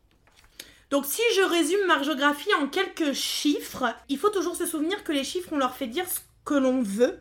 Donc 0.90 1.06
si 1.06 1.22
je 1.36 1.42
résume 1.42 1.86
ma 1.88 2.02
géographie 2.02 2.54
en 2.62 2.68
quelques 2.68 3.14
chiffres, 3.14 3.94
il 4.10 4.18
faut 4.18 4.30
toujours 4.30 4.56
se 4.56 4.66
souvenir 4.66 5.04
que 5.04 5.12
les 5.12 5.24
chiffres, 5.24 5.50
on 5.52 5.58
leur 5.58 5.76
fait 5.76 5.88
dire 5.88 6.08
ce 6.10 6.20
que 6.46 6.54
l'on 6.54 6.82
veut. 6.82 7.20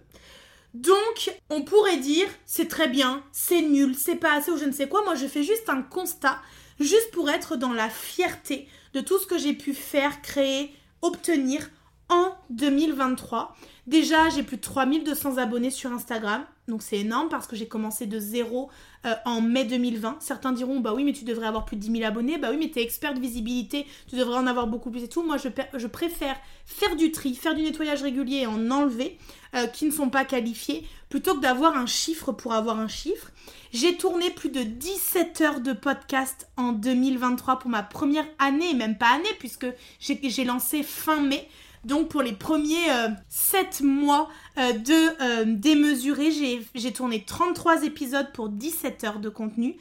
Donc, 0.75 1.35
on 1.49 1.63
pourrait 1.63 1.97
dire, 1.97 2.29
c'est 2.45 2.69
très 2.69 2.89
bien, 2.89 3.25
c'est 3.33 3.63
nul, 3.63 3.95
c'est 3.97 4.17
pas 4.17 4.35
assez 4.35 4.51
ou 4.51 4.59
je 4.59 4.67
ne 4.67 4.73
sais 4.73 4.89
quoi. 4.89 5.03
Moi, 5.05 5.15
je 5.15 5.27
fais 5.27 5.43
juste 5.43 5.71
un 5.71 5.81
constat 5.81 6.39
juste 6.79 7.11
pour 7.13 7.31
être 7.31 7.57
dans 7.57 7.73
la 7.73 7.89
fierté 7.89 8.69
de 8.97 9.03
tout 9.03 9.19
ce 9.19 9.27
que 9.27 9.37
j'ai 9.37 9.53
pu 9.53 9.75
faire, 9.75 10.23
créer, 10.23 10.73
obtenir 11.03 11.69
en 12.09 12.31
2023. 12.49 13.55
Déjà, 13.87 14.31
j'ai 14.31 14.43
plus 14.43 14.57
de 14.57 14.63
3200 14.63 15.37
abonnés 15.37 15.71
sur 15.71 15.93
Instagram, 15.93 16.47
donc 16.67 16.83
c'est 16.83 16.97
énorme 16.97 17.29
parce 17.29 17.47
que 17.47 17.57
j'ai 17.57 17.69
commencé 17.69 18.07
de 18.07 18.19
zéro 18.19 18.71
euh, 19.05 19.15
en 19.27 19.43
mai 19.43 19.65
2020. 19.65 20.17
Certains 20.21 20.53
diront, 20.53 20.81
bah 20.81 20.95
oui, 20.95 21.05
mais 21.05 21.13
tu 21.13 21.25
devrais 21.25 21.47
avoir 21.47 21.67
plus 21.67 21.77
de 21.77 21.83
10 21.83 21.93
000 21.93 22.05
abonnés. 22.05 22.39
Bah 22.39 22.49
oui, 22.51 22.57
mais 22.59 22.71
tu 22.71 22.79
es 22.79 22.83
expert 22.83 23.13
de 23.13 23.21
visibilité, 23.21 23.87
tu 24.09 24.17
devrais 24.17 24.39
en 24.39 24.47
avoir 24.47 24.67
beaucoup 24.67 24.91
plus 24.91 25.05
et 25.05 25.09
tout. 25.09 25.23
Moi, 25.23 25.37
je, 25.37 25.49
je 25.75 25.87
préfère 25.87 26.37
faire 26.65 26.97
du 26.97 27.13
tri, 27.13 27.35
faire 27.35 27.55
du 27.55 27.63
nettoyage 27.63 28.03
régulier 28.03 28.39
et 28.39 28.47
en 28.47 28.71
enlever 28.71 29.19
euh, 29.55 29.67
qui 29.67 29.85
ne 29.85 29.93
sont 29.93 30.09
pas 30.09 30.25
qualifiés 30.25 30.87
plutôt 31.11 31.35
que 31.35 31.41
d'avoir 31.41 31.77
un 31.77 31.87
chiffre 31.87 32.33
pour 32.33 32.55
avoir 32.55 32.81
un 32.81 32.89
chiffre. 32.89 33.31
J'ai 33.73 33.97
tourné 33.97 34.31
plus 34.31 34.51
de 34.51 34.63
17 34.63 35.41
heures 35.41 35.61
de 35.61 35.73
podcast 35.73 36.49
en 36.57 36.73
2023 36.73 37.59
pour 37.59 37.71
ma 37.71 37.83
première 37.83 38.27
année, 38.39 38.75
même 38.75 38.97
pas 38.97 39.15
année, 39.15 39.25
puisque 39.39 39.67
j'ai 40.01 40.45
lancé 40.45 40.83
fin 40.83 41.21
mai. 41.21 41.49
Donc 41.85 42.09
pour 42.09 42.23
les 42.23 42.33
premiers 42.33 42.89
7 43.29 43.81
euh, 43.81 43.85
mois 43.85 44.29
euh, 44.59 44.73
de 44.73 45.23
euh, 45.23 45.45
démesuré, 45.47 46.31
j'ai 46.75 46.93
tourné 46.93 47.23
33 47.25 47.85
épisodes 47.85 48.33
pour 48.33 48.49
17 48.49 49.05
heures 49.05 49.21
de 49.21 49.29
contenu. 49.29 49.77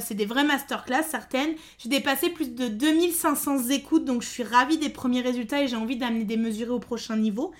c'est 0.00 0.14
des 0.14 0.26
vraies 0.26 0.44
masterclass 0.44 1.04
certaines. 1.08 1.54
J'ai 1.78 1.88
dépassé 1.88 2.28
plus 2.28 2.54
de 2.54 2.68
2500 2.68 3.70
écoutes, 3.70 4.04
donc 4.04 4.22
je 4.22 4.28
suis 4.28 4.42
ravie 4.42 4.76
des 4.76 4.90
premiers 4.90 5.22
résultats 5.22 5.62
et 5.62 5.68
j'ai 5.68 5.76
envie 5.76 5.96
d'amener 5.96 6.24
des 6.24 6.64
au 6.68 6.78
prochain 6.78 7.16
niveau. 7.16 7.52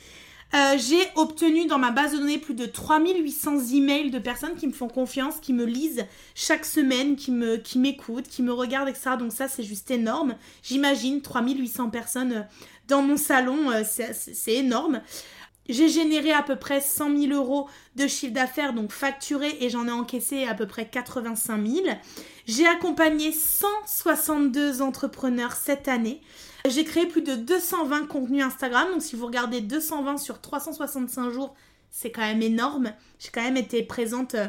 Euh, 0.56 0.78
j'ai 0.78 1.06
obtenu 1.16 1.66
dans 1.66 1.78
ma 1.78 1.90
base 1.90 2.12
de 2.12 2.18
données 2.18 2.38
plus 2.38 2.54
de 2.54 2.64
3800 2.64 3.74
emails 3.74 4.10
de 4.10 4.18
personnes 4.18 4.54
qui 4.54 4.66
me 4.66 4.72
font 4.72 4.88
confiance, 4.88 5.34
qui 5.38 5.52
me 5.52 5.66
lisent 5.66 6.06
chaque 6.34 6.64
semaine, 6.64 7.16
qui 7.16 7.30
qui 7.62 7.78
m'écoutent, 7.78 8.26
qui 8.26 8.42
me 8.42 8.52
regardent, 8.52 8.88
etc. 8.88 9.10
Donc 9.18 9.32
ça, 9.32 9.48
c'est 9.48 9.64
juste 9.64 9.90
énorme. 9.90 10.36
J'imagine 10.62 11.20
3800 11.20 11.90
personnes 11.90 12.32
euh, 12.32 12.42
dans 12.88 13.02
mon 13.02 13.18
salon, 13.18 13.70
euh, 13.70 13.82
c'est 13.84 14.54
énorme. 14.54 15.02
J'ai 15.68 15.88
généré 15.88 16.32
à 16.32 16.42
peu 16.42 16.56
près 16.56 16.80
100 16.80 17.18
000 17.18 17.32
euros 17.34 17.68
de 17.96 18.06
chiffre 18.06 18.32
d'affaires, 18.32 18.72
donc 18.72 18.92
facturé, 18.92 19.58
et 19.60 19.68
j'en 19.68 19.86
ai 19.88 19.92
encaissé 19.92 20.44
à 20.44 20.54
peu 20.54 20.66
près 20.66 20.88
85 20.88 21.66
000. 21.66 21.86
J'ai 22.46 22.66
accompagné 22.66 23.32
162 23.32 24.80
entrepreneurs 24.80 25.52
cette 25.52 25.88
année. 25.88 26.22
J'ai 26.68 26.84
créé 26.84 27.06
plus 27.06 27.22
de 27.22 27.36
220 27.36 28.06
contenus 28.06 28.44
Instagram, 28.44 28.88
donc 28.92 29.02
si 29.02 29.14
vous 29.14 29.26
regardez 29.26 29.60
220 29.60 30.16
sur 30.18 30.40
365 30.40 31.30
jours, 31.30 31.54
c'est 31.90 32.10
quand 32.10 32.22
même 32.22 32.42
énorme. 32.42 32.92
J'ai 33.18 33.30
quand 33.30 33.42
même 33.42 33.56
été 33.56 33.82
présente 33.82 34.34
euh, 34.34 34.48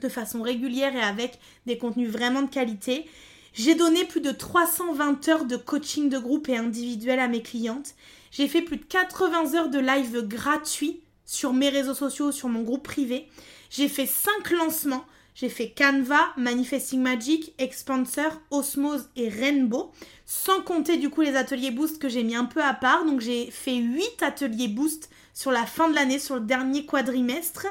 de 0.00 0.08
façon 0.08 0.42
régulière 0.42 0.94
et 0.94 1.00
avec 1.00 1.38
des 1.66 1.78
contenus 1.78 2.10
vraiment 2.10 2.42
de 2.42 2.50
qualité. 2.50 3.06
J'ai 3.54 3.74
donné 3.74 4.04
plus 4.04 4.20
de 4.20 4.30
320 4.30 5.28
heures 5.28 5.44
de 5.46 5.56
coaching 5.56 6.10
de 6.10 6.18
groupe 6.18 6.48
et 6.48 6.56
individuel 6.56 7.18
à 7.18 7.28
mes 7.28 7.42
clientes. 7.42 7.94
J'ai 8.30 8.46
fait 8.46 8.62
plus 8.62 8.76
de 8.76 8.84
80 8.84 9.54
heures 9.54 9.70
de 9.70 9.78
live 9.78 10.22
gratuits 10.22 11.00
sur 11.24 11.52
mes 11.52 11.70
réseaux 11.70 11.94
sociaux, 11.94 12.30
sur 12.30 12.48
mon 12.48 12.62
groupe 12.62 12.84
privé. 12.84 13.28
J'ai 13.70 13.88
fait 13.88 14.06
5 14.06 14.50
lancements. 14.50 15.04
J'ai 15.40 15.48
fait 15.48 15.68
Canva, 15.68 16.18
Manifesting 16.36 17.00
Magic, 17.00 17.54
Expansor, 17.58 18.40
Osmose 18.50 19.08
et 19.14 19.28
Rainbow. 19.28 19.92
Sans 20.26 20.62
compter 20.62 20.96
du 20.96 21.10
coup 21.10 21.20
les 21.20 21.36
ateliers 21.36 21.70
Boost 21.70 22.00
que 22.00 22.08
j'ai 22.08 22.24
mis 22.24 22.34
un 22.34 22.44
peu 22.44 22.60
à 22.60 22.74
part. 22.74 23.04
Donc 23.04 23.20
j'ai 23.20 23.48
fait 23.52 23.76
8 23.76 24.20
ateliers 24.20 24.66
Boost 24.66 25.10
sur 25.34 25.52
la 25.52 25.64
fin 25.64 25.88
de 25.88 25.94
l'année, 25.94 26.18
sur 26.18 26.34
le 26.34 26.40
dernier 26.40 26.84
quadrimestre. 26.86 27.68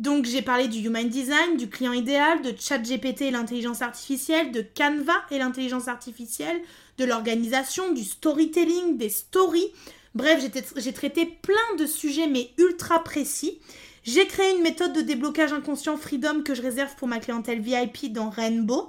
Donc 0.00 0.24
j'ai 0.24 0.42
parlé 0.42 0.66
du 0.66 0.80
Human 0.80 1.08
Design, 1.08 1.56
du 1.56 1.68
client 1.68 1.92
idéal, 1.92 2.42
de 2.42 2.52
ChatGPT 2.58 3.22
et 3.22 3.30
l'intelligence 3.30 3.82
artificielle, 3.82 4.50
de 4.50 4.64
Canva 4.76 5.14
et 5.30 5.38
l'intelligence 5.38 5.86
artificielle, 5.86 6.60
de 6.98 7.04
l'organisation, 7.04 7.92
du 7.92 8.02
storytelling, 8.02 8.96
des 8.96 9.10
stories. 9.10 9.70
Bref, 10.16 10.44
j'ai 10.74 10.92
traité 10.92 11.24
plein 11.24 11.76
de 11.78 11.86
sujets 11.86 12.26
mais 12.26 12.50
ultra 12.58 13.04
précis. 13.04 13.60
J'ai 14.06 14.28
créé 14.28 14.54
une 14.54 14.62
méthode 14.62 14.92
de 14.92 15.00
déblocage 15.00 15.52
inconscient 15.52 15.96
Freedom 15.96 16.42
que 16.44 16.54
je 16.54 16.62
réserve 16.62 16.94
pour 16.94 17.08
ma 17.08 17.18
clientèle 17.18 17.60
VIP 17.60 18.12
dans 18.12 18.30
Rainbow. 18.30 18.88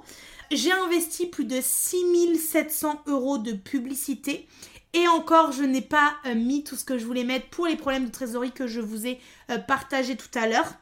J'ai 0.52 0.70
investi 0.70 1.26
plus 1.26 1.44
de 1.44 1.60
6700 1.60 3.02
euros 3.08 3.38
de 3.38 3.50
publicité. 3.50 4.46
Et 4.94 5.08
encore, 5.08 5.50
je 5.50 5.64
n'ai 5.64 5.80
pas 5.80 6.14
euh, 6.26 6.36
mis 6.36 6.62
tout 6.62 6.76
ce 6.76 6.84
que 6.84 6.98
je 6.98 7.04
voulais 7.04 7.24
mettre 7.24 7.48
pour 7.48 7.66
les 7.66 7.74
problèmes 7.74 8.06
de 8.06 8.12
trésorerie 8.12 8.52
que 8.52 8.68
je 8.68 8.80
vous 8.80 9.08
ai 9.08 9.18
euh, 9.50 9.58
partagé 9.58 10.16
tout 10.16 10.38
à 10.38 10.46
l'heure 10.46 10.72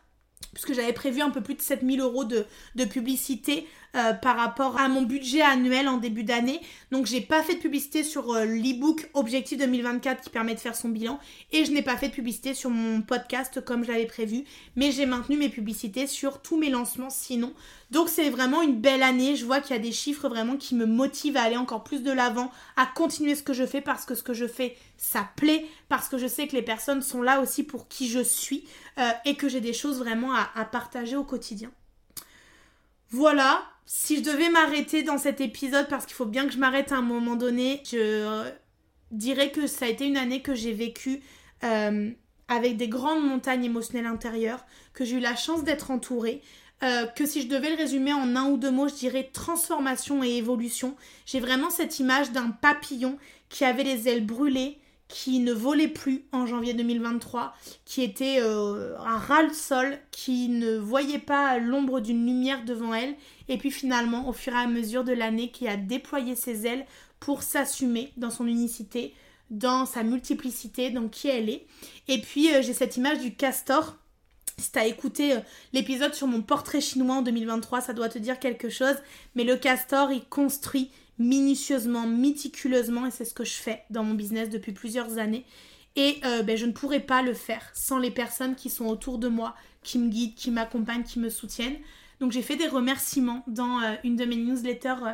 puisque 0.53 0.73
j'avais 0.73 0.93
prévu 0.93 1.21
un 1.21 1.29
peu 1.29 1.43
plus 1.43 1.55
de 1.55 1.61
7000 1.61 2.01
euros 2.01 2.25
de, 2.25 2.47
publicité 2.85 3.67
euh, 3.97 4.13
par 4.13 4.37
rapport 4.37 4.79
à 4.79 4.89
mon 4.89 5.03
budget 5.03 5.43
annuel 5.43 5.89
en 5.89 5.99
début 5.99 6.23
d'année. 6.23 6.61
Donc 6.91 7.07
j'ai 7.07 7.21
pas 7.21 7.43
fait 7.43 7.55
de 7.55 7.61
publicité 7.61 8.03
sur 8.03 8.33
euh, 8.33 8.45
l'ebook 8.45 9.09
Objectif 9.15 9.59
2024 9.59 10.23
qui 10.23 10.31
permet 10.31 10.55
de 10.55 10.61
faire 10.61 10.77
son 10.77 10.89
bilan 10.89 11.19
et 11.53 11.65
je 11.65 11.73
n'ai 11.73 11.83
pas 11.83 11.97
fait 11.97 12.09
de 12.09 12.15
publicité 12.15 12.55
sur 12.55 12.71
mon 12.71 13.03
podcast 13.03 13.65
comme 13.65 13.85
je 13.85 13.93
l'avais 13.93 14.07
prévu, 14.07 14.45
mais 14.77 14.93
j'ai 14.93 15.07
maintenu 15.07 15.37
mes 15.37 15.49
publicités 15.49 16.07
sur 16.07 16.43
tous 16.43 16.59
mes 16.59 16.71
lancements 16.71 17.11
sinon. 17.11 17.53
Donc 17.91 18.09
c'est 18.09 18.31
vraiment 18.31 18.63
une 18.63 18.81
belle 18.81 19.03
année, 19.03 19.37
je 19.37 19.45
vois 19.45 19.61
qu'il 19.61 19.75
y 19.75 19.79
a 19.79 19.83
des 19.83 19.93
chiffres 19.93 20.29
vraiment 20.29 20.57
qui 20.57 20.75
me 20.75 20.87
motivent 20.87 21.37
à 21.37 21.43
aller 21.43 21.57
encore 21.57 21.85
plus 21.85 22.03
de 22.03 22.11
l'avant, 22.11 22.51
à 22.77 22.87
continuer 22.87 23.35
ce 23.35 23.43
que 23.43 23.53
je 23.53 23.65
fais 23.65 23.81
parce 23.81 24.05
que 24.05 24.15
ce 24.15 24.23
que 24.23 24.35
je 24.35 24.47
fais 24.47 24.77
ça 24.97 25.29
plaît, 25.37 25.67
parce 25.89 26.09
que 26.09 26.19
je 26.19 26.27
sais 26.27 26.49
que 26.49 26.57
les 26.57 26.63
personnes 26.63 27.03
sont 27.03 27.23
là 27.23 27.41
aussi 27.41 27.63
pour 27.63 27.89
qui 27.89 28.09
je 28.09 28.21
suis 28.21 28.65
euh, 28.99 29.11
et 29.25 29.37
que 29.37 29.49
j'ai 29.49 29.61
des 29.61 29.73
choses 29.73 29.99
vraiment 29.99 30.33
à, 30.35 30.65
partager 30.65 31.17
au 31.17 31.25
quotidien. 31.25 31.71
Voilà, 33.11 33.63
si 33.87 34.17
je 34.17 34.23
devais 34.23 34.51
m'arrêter 34.51 35.03
dans 35.03 35.19
cet 35.19 35.41
épisode, 35.41 35.89
parce 35.89 36.07
qu'il 36.07 36.15
faut 36.15 36.27
bien 36.27 36.47
que 36.47 36.53
je 36.53 36.59
m'arrête 36.59 36.93
à 36.93 36.97
un 36.97 37.03
moment 37.03 37.37
donné, 37.37 37.83
je 37.85 37.97
euh, 37.97 38.51
dirais 39.11 39.51
que 39.51 39.67
ça 39.67 39.87
a 39.87 39.89
été 39.89 40.07
une 40.07 40.17
année 40.17 40.43
que 40.43 40.55
j'ai 40.55 40.73
vécue 40.73 41.23
euh, 41.65 42.11
avec 42.49 42.77
des 42.77 42.89
grandes 42.89 43.25
montagnes 43.25 43.65
émotionnelles 43.65 44.07
intérieures, 44.07 44.67
que 44.93 45.05
j'ai 45.05 45.17
eu 45.17 45.21
la 45.21 45.37
chance 45.37 45.65
d'être 45.65 45.91
entourée, 45.91 46.43
que 46.81 47.25
si 47.25 47.41
je 47.41 47.49
devais 47.49 47.71
le 47.71 47.77
résumer 47.77 48.13
en 48.13 48.37
un 48.37 48.51
ou 48.51 48.59
deux 48.59 48.71
mots, 48.71 48.87
je 48.87 48.95
dirais 48.95 49.31
transformation 49.33 50.23
et 50.23 50.37
évolution. 50.37 50.95
J'ai 51.25 51.41
vraiment 51.41 51.71
cette 51.71 51.99
image 52.01 52.33
d'un 52.33 52.51
papillon 52.51 53.17
qui 53.49 53.65
avait 53.65 53.83
les 53.83 54.09
ailes 54.09 54.27
brûlées, 54.27 54.79
qui 55.09 55.39
ne 55.39 55.53
volait 55.53 55.89
plus 55.89 56.25
en 56.33 56.47
janvier 56.47 56.75
2023, 56.75 57.55
qui 57.85 58.03
était 58.03 58.39
euh, 58.41 58.97
à 58.99 59.19
ras-le-sol, 59.19 59.99
qui 60.11 60.49
ne 60.49 60.77
voyait 60.77 61.21
pas 61.21 61.59
l'ombre 61.59 62.01
d'une 62.01 62.27
lumière 62.27 62.65
devant 62.65 62.93
elle, 62.93 63.15
et 63.49 63.57
puis 63.57 63.71
finalement, 63.71 64.29
au 64.29 64.33
fur 64.33 64.53
et 64.53 64.57
à 64.57 64.67
mesure 64.67 65.05
de 65.05 65.13
l'année, 65.13 65.51
qui 65.51 65.69
a 65.69 65.77
déployé 65.77 66.35
ses 66.35 66.67
ailes 66.67 66.87
pour 67.21 67.43
s'assumer 67.43 68.13
dans 68.17 68.31
son 68.31 68.47
unicité, 68.47 69.15
dans 69.51 69.87
sa 69.87 70.03
multiplicité, 70.03 70.91
dans 70.91 71.09
qui 71.09 71.29
elle 71.29 71.51
est. 71.51 71.67
Et 72.09 72.21
puis, 72.21 72.53
euh, 72.53 72.63
j'ai 72.63 72.75
cette 72.75 72.97
image 72.97 73.21
du 73.21 73.35
castor. 73.35 73.97
Si 74.59 74.73
t'as 74.73 74.87
écouté 74.87 75.35
euh, 75.35 75.41
l'épisode 75.73 76.15
sur 76.15 76.27
mon 76.27 76.43
portrait 76.43 76.81
chinois 76.81 77.17
en 77.17 77.23
2023, 77.23 77.81
ça 77.81 77.93
doit 77.93 78.09
te 78.09 78.19
dire 78.19 78.41
quelque 78.41 78.71
chose. 78.71 78.97
Mais 79.37 79.45
le 79.45 79.57
castor, 79.57 80.11
il 80.11 80.25
construit 80.25 80.91
minutieusement, 81.19 82.07
méticuleusement, 82.07 83.07
et 83.07 83.11
c'est 83.11 83.25
ce 83.25 83.35
que 83.35 83.45
je 83.45 83.55
fais 83.55 83.83
dans 83.91 84.05
mon 84.05 84.15
business 84.15 84.49
depuis 84.51 84.73
plusieurs 84.73 85.19
années. 85.19 85.45
Et 85.97 86.21
euh, 86.25 86.43
ben, 86.43 86.57
je 86.57 86.67
ne 86.67 86.73
pourrais 86.73 87.01
pas 87.01 87.23
le 87.23 87.33
faire 87.33 87.71
sans 87.73 87.99
les 87.99 88.11
personnes 88.11 88.55
qui 88.55 88.69
sont 88.69 88.87
autour 88.87 89.19
de 89.19 89.29
moi, 89.29 89.57
qui 89.83 89.99
me 89.99 90.09
guident, 90.09 90.35
qui 90.35 90.51
m'accompagnent, 90.51 91.05
qui 91.05 91.19
me 91.19 91.31
soutiennent. 91.31 91.79
Donc 92.21 92.33
j'ai 92.33 92.43
fait 92.43 92.57
des 92.57 92.69
remerciements 92.69 93.45
dans 93.47 93.81
euh, 93.81 93.95
une 94.05 94.17
de 94.17 94.27
mes 94.27 94.37
newsletters 94.37 95.07
euh, 95.07 95.13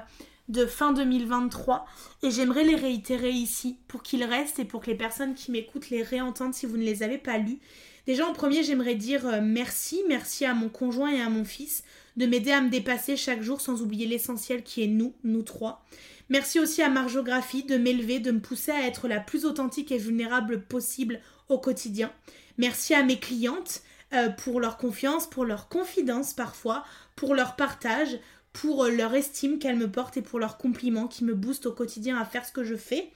de 0.48 0.66
fin 0.66 0.92
2023 0.92 1.86
et 2.24 2.30
j'aimerais 2.32 2.64
les 2.64 2.74
réitérer 2.74 3.30
ici 3.30 3.78
pour 3.86 4.02
qu'ils 4.02 4.24
restent 4.24 4.58
et 4.58 4.64
pour 4.64 4.80
que 4.80 4.88
les 4.88 4.96
personnes 4.96 5.34
qui 5.34 5.52
m'écoutent 5.52 5.90
les 5.90 6.02
réentendent 6.02 6.52
si 6.54 6.66
vous 6.66 6.76
ne 6.76 6.82
les 6.82 7.04
avez 7.04 7.18
pas 7.18 7.38
lus. 7.38 7.58
Déjà 8.06 8.26
en 8.26 8.32
premier 8.32 8.64
j'aimerais 8.64 8.96
dire 8.96 9.40
merci, 9.40 10.02
merci 10.08 10.44
à 10.44 10.52
mon 10.52 10.68
conjoint 10.68 11.12
et 11.12 11.20
à 11.20 11.28
mon 11.28 11.44
fils 11.44 11.84
de 12.16 12.26
m'aider 12.26 12.52
à 12.52 12.60
me 12.60 12.70
dépasser 12.70 13.16
chaque 13.16 13.42
jour 13.42 13.60
sans 13.60 13.82
oublier 13.82 14.06
l'essentiel 14.06 14.62
qui 14.62 14.82
est 14.82 14.88
nous, 14.88 15.14
nous 15.24 15.42
trois. 15.42 15.84
Merci 16.28 16.60
aussi 16.60 16.82
à 16.82 16.88
Margeographie 16.88 17.64
de 17.64 17.76
m'élever, 17.76 18.18
de 18.18 18.30
me 18.30 18.40
pousser 18.40 18.70
à 18.70 18.86
être 18.86 19.08
la 19.08 19.20
plus 19.20 19.44
authentique 19.44 19.92
et 19.92 19.98
vulnérable 19.98 20.62
possible 20.62 21.20
au 21.48 21.58
quotidien. 21.58 22.12
Merci 22.58 22.94
à 22.94 23.02
mes 23.02 23.18
clientes 23.18 23.82
euh, 24.14 24.28
pour 24.28 24.60
leur 24.60 24.76
confiance, 24.76 25.28
pour 25.28 25.44
leur 25.44 25.68
confidence 25.68 26.34
parfois, 26.34 26.84
pour 27.16 27.34
leur 27.34 27.56
partage, 27.56 28.18
pour 28.52 28.84
euh, 28.84 28.90
leur 28.90 29.14
estime 29.14 29.58
qu'elles 29.58 29.76
me 29.76 29.90
portent 29.90 30.16
et 30.16 30.22
pour 30.22 30.38
leurs 30.38 30.58
compliments 30.58 31.08
qui 31.08 31.24
me 31.24 31.34
boostent 31.34 31.66
au 31.66 31.72
quotidien 31.72 32.18
à 32.18 32.24
faire 32.24 32.44
ce 32.44 32.52
que 32.52 32.64
je 32.64 32.76
fais. 32.76 33.10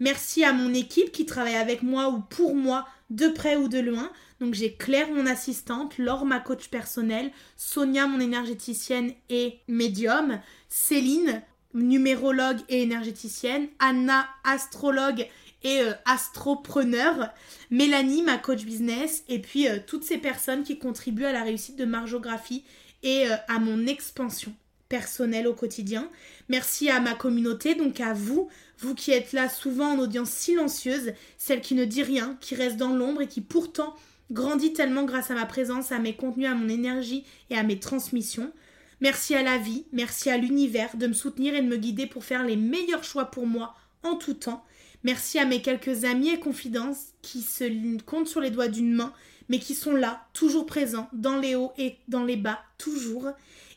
Merci 0.00 0.44
à 0.44 0.52
mon 0.52 0.72
équipe 0.72 1.12
qui 1.12 1.26
travaille 1.26 1.56
avec 1.56 1.82
moi 1.82 2.08
ou 2.08 2.20
pour 2.20 2.54
moi 2.54 2.86
de 3.10 3.28
près 3.28 3.56
ou 3.56 3.68
de 3.68 3.78
loin. 3.78 4.10
Donc 4.40 4.54
j'ai 4.54 4.74
Claire, 4.74 5.10
mon 5.10 5.26
assistante, 5.26 5.98
Laure, 5.98 6.24
ma 6.24 6.38
coach 6.38 6.68
personnelle, 6.68 7.30
Sonia, 7.56 8.06
mon 8.06 8.20
énergéticienne 8.20 9.12
et 9.30 9.58
médium, 9.66 10.40
Céline, 10.68 11.42
numérologue 11.74 12.60
et 12.68 12.82
énergéticienne, 12.82 13.68
Anna, 13.78 14.26
astrologue 14.44 15.26
et 15.64 15.80
euh, 15.80 15.92
astropreneur, 16.04 17.30
Mélanie, 17.70 18.22
ma 18.22 18.38
coach 18.38 18.64
business, 18.64 19.24
et 19.28 19.40
puis 19.40 19.68
euh, 19.68 19.78
toutes 19.84 20.04
ces 20.04 20.18
personnes 20.18 20.62
qui 20.62 20.78
contribuent 20.78 21.24
à 21.24 21.32
la 21.32 21.42
réussite 21.42 21.76
de 21.76 21.84
Margeographie 21.84 22.64
et 23.02 23.26
euh, 23.26 23.36
à 23.48 23.58
mon 23.58 23.86
expansion 23.86 24.54
personnelle 24.88 25.46
au 25.46 25.54
quotidien. 25.54 26.08
Merci 26.48 26.88
à 26.88 27.00
ma 27.00 27.14
communauté, 27.14 27.74
donc 27.74 28.00
à 28.00 28.14
vous, 28.14 28.48
vous 28.78 28.94
qui 28.94 29.10
êtes 29.10 29.32
là 29.32 29.48
souvent 29.48 29.92
en 29.92 29.98
audience 29.98 30.30
silencieuse, 30.30 31.12
celle 31.36 31.60
qui 31.60 31.74
ne 31.74 31.84
dit 31.84 32.02
rien, 32.02 32.36
qui 32.40 32.54
reste 32.54 32.76
dans 32.76 32.94
l'ombre 32.94 33.22
et 33.22 33.28
qui 33.28 33.40
pourtant 33.40 33.94
grandit 34.30 34.72
tellement 34.72 35.04
grâce 35.04 35.30
à 35.30 35.34
ma 35.34 35.46
présence, 35.46 35.92
à 35.92 35.98
mes 35.98 36.14
contenus, 36.14 36.48
à 36.48 36.54
mon 36.54 36.68
énergie 36.68 37.24
et 37.50 37.56
à 37.56 37.62
mes 37.62 37.78
transmissions. 37.78 38.52
Merci 39.00 39.34
à 39.34 39.42
la 39.42 39.58
vie, 39.58 39.86
merci 39.92 40.28
à 40.28 40.36
l'univers 40.36 40.96
de 40.96 41.06
me 41.06 41.12
soutenir 41.12 41.54
et 41.54 41.62
de 41.62 41.68
me 41.68 41.76
guider 41.76 42.06
pour 42.06 42.24
faire 42.24 42.44
les 42.44 42.56
meilleurs 42.56 43.04
choix 43.04 43.26
pour 43.26 43.46
moi 43.46 43.74
en 44.02 44.16
tout 44.16 44.34
temps. 44.34 44.64
Merci 45.04 45.38
à 45.38 45.44
mes 45.44 45.62
quelques 45.62 46.04
amis 46.04 46.30
et 46.30 46.40
confidences 46.40 47.12
qui 47.22 47.42
se 47.42 48.02
comptent 48.02 48.26
sur 48.26 48.40
les 48.40 48.50
doigts 48.50 48.68
d'une 48.68 48.92
main, 48.92 49.12
mais 49.48 49.60
qui 49.60 49.74
sont 49.74 49.94
là, 49.94 50.26
toujours 50.32 50.66
présents, 50.66 51.08
dans 51.12 51.38
les 51.38 51.54
hauts 51.54 51.72
et 51.78 51.96
dans 52.08 52.24
les 52.24 52.36
bas, 52.36 52.58
toujours. 52.76 53.28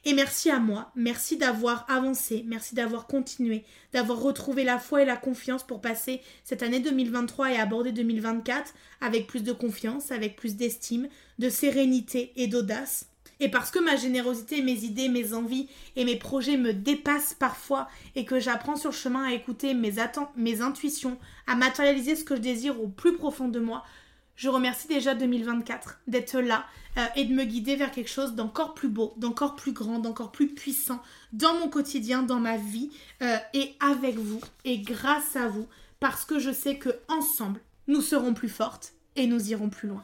Et 0.04 0.14
merci 0.14 0.50
à 0.50 0.60
moi, 0.60 0.92
merci 0.96 1.38
d'avoir 1.38 1.86
avancé, 1.88 2.44
merci 2.48 2.74
d'avoir 2.74 3.06
continué, 3.06 3.64
d'avoir 3.94 4.20
retrouvé 4.20 4.64
la 4.64 4.80
foi 4.80 5.04
et 5.04 5.06
la 5.06 5.16
confiance 5.16 5.64
pour 5.64 5.80
passer 5.80 6.22
cette 6.44 6.64
année 6.64 6.80
2023 6.80 7.52
et 7.52 7.58
aborder 7.58 7.92
2024 7.92 8.74
avec 9.00 9.28
plus 9.28 9.44
de 9.44 9.52
confiance, 9.52 10.12
avec 10.12 10.36
plus 10.36 10.56
d'estime, 10.56 11.08
de 11.38 11.50
sérénité 11.50 12.34
et 12.36 12.48
d'audace. 12.48 13.12
Et 13.40 13.50
parce 13.50 13.70
que 13.70 13.78
ma 13.78 13.96
générosité, 13.96 14.64
mes 14.64 14.84
idées, 14.86 15.08
mes 15.08 15.34
envies 15.34 15.68
et 15.96 16.06
mes 16.06 16.16
projets 16.16 16.58
me 16.58 16.74
dépassent 16.74 17.36
parfois 17.36 17.88
et 18.16 18.26
que 18.26 18.40
j'apprends 18.40 18.76
sur 18.76 18.90
le 18.90 18.96
chemin 18.96 19.24
à 19.24 19.34
écouter 19.34 19.76
mes 19.76 20.00
attentes, 20.00 20.30
mes 20.36 20.62
intuitions, 20.62 21.18
à 21.46 21.56
matérialiser 21.56 22.16
ce 22.16 22.24
que 22.24 22.36
je 22.36 22.42
désire 22.42 22.82
au 22.82 22.88
plus 22.88 23.14
profond 23.14 23.50
de 23.50 23.60
moi, 23.60 23.84
Je 24.42 24.50
remercie 24.50 24.88
déjà 24.88 25.14
2024 25.14 26.00
d'être 26.08 26.40
là 26.40 26.66
euh, 26.98 27.06
et 27.16 27.26
de 27.26 27.34
me 27.36 27.44
guider 27.44 27.76
vers 27.76 27.92
quelque 27.92 28.10
chose 28.10 28.34
d'encore 28.34 28.74
plus 28.74 28.90
beau, 28.90 29.14
d'encore 29.18 29.56
plus 29.56 29.72
grand, 29.72 30.00
d'encore 30.00 30.32
plus 30.32 30.48
puissant 30.48 31.00
dans 31.32 31.54
mon 31.60 31.70
quotidien, 31.70 32.24
dans 32.24 32.40
ma 32.40 32.58
vie 32.58 32.90
euh, 33.22 33.38
et 33.54 33.76
avec 33.80 34.18
vous 34.18 34.42
et 34.66 34.80
grâce 34.80 35.36
à 35.36 35.48
vous 35.48 35.68
parce 36.00 36.26
que 36.26 36.40
je 36.40 36.52
sais 36.52 36.80
que 36.80 36.90
ensemble 37.08 37.62
nous 37.88 38.02
serons 38.02 38.34
plus 38.34 38.50
fortes 38.50 38.94
et 39.16 39.28
nous 39.28 39.52
irons 39.52 39.70
plus 39.70 39.90
loin. 39.90 40.04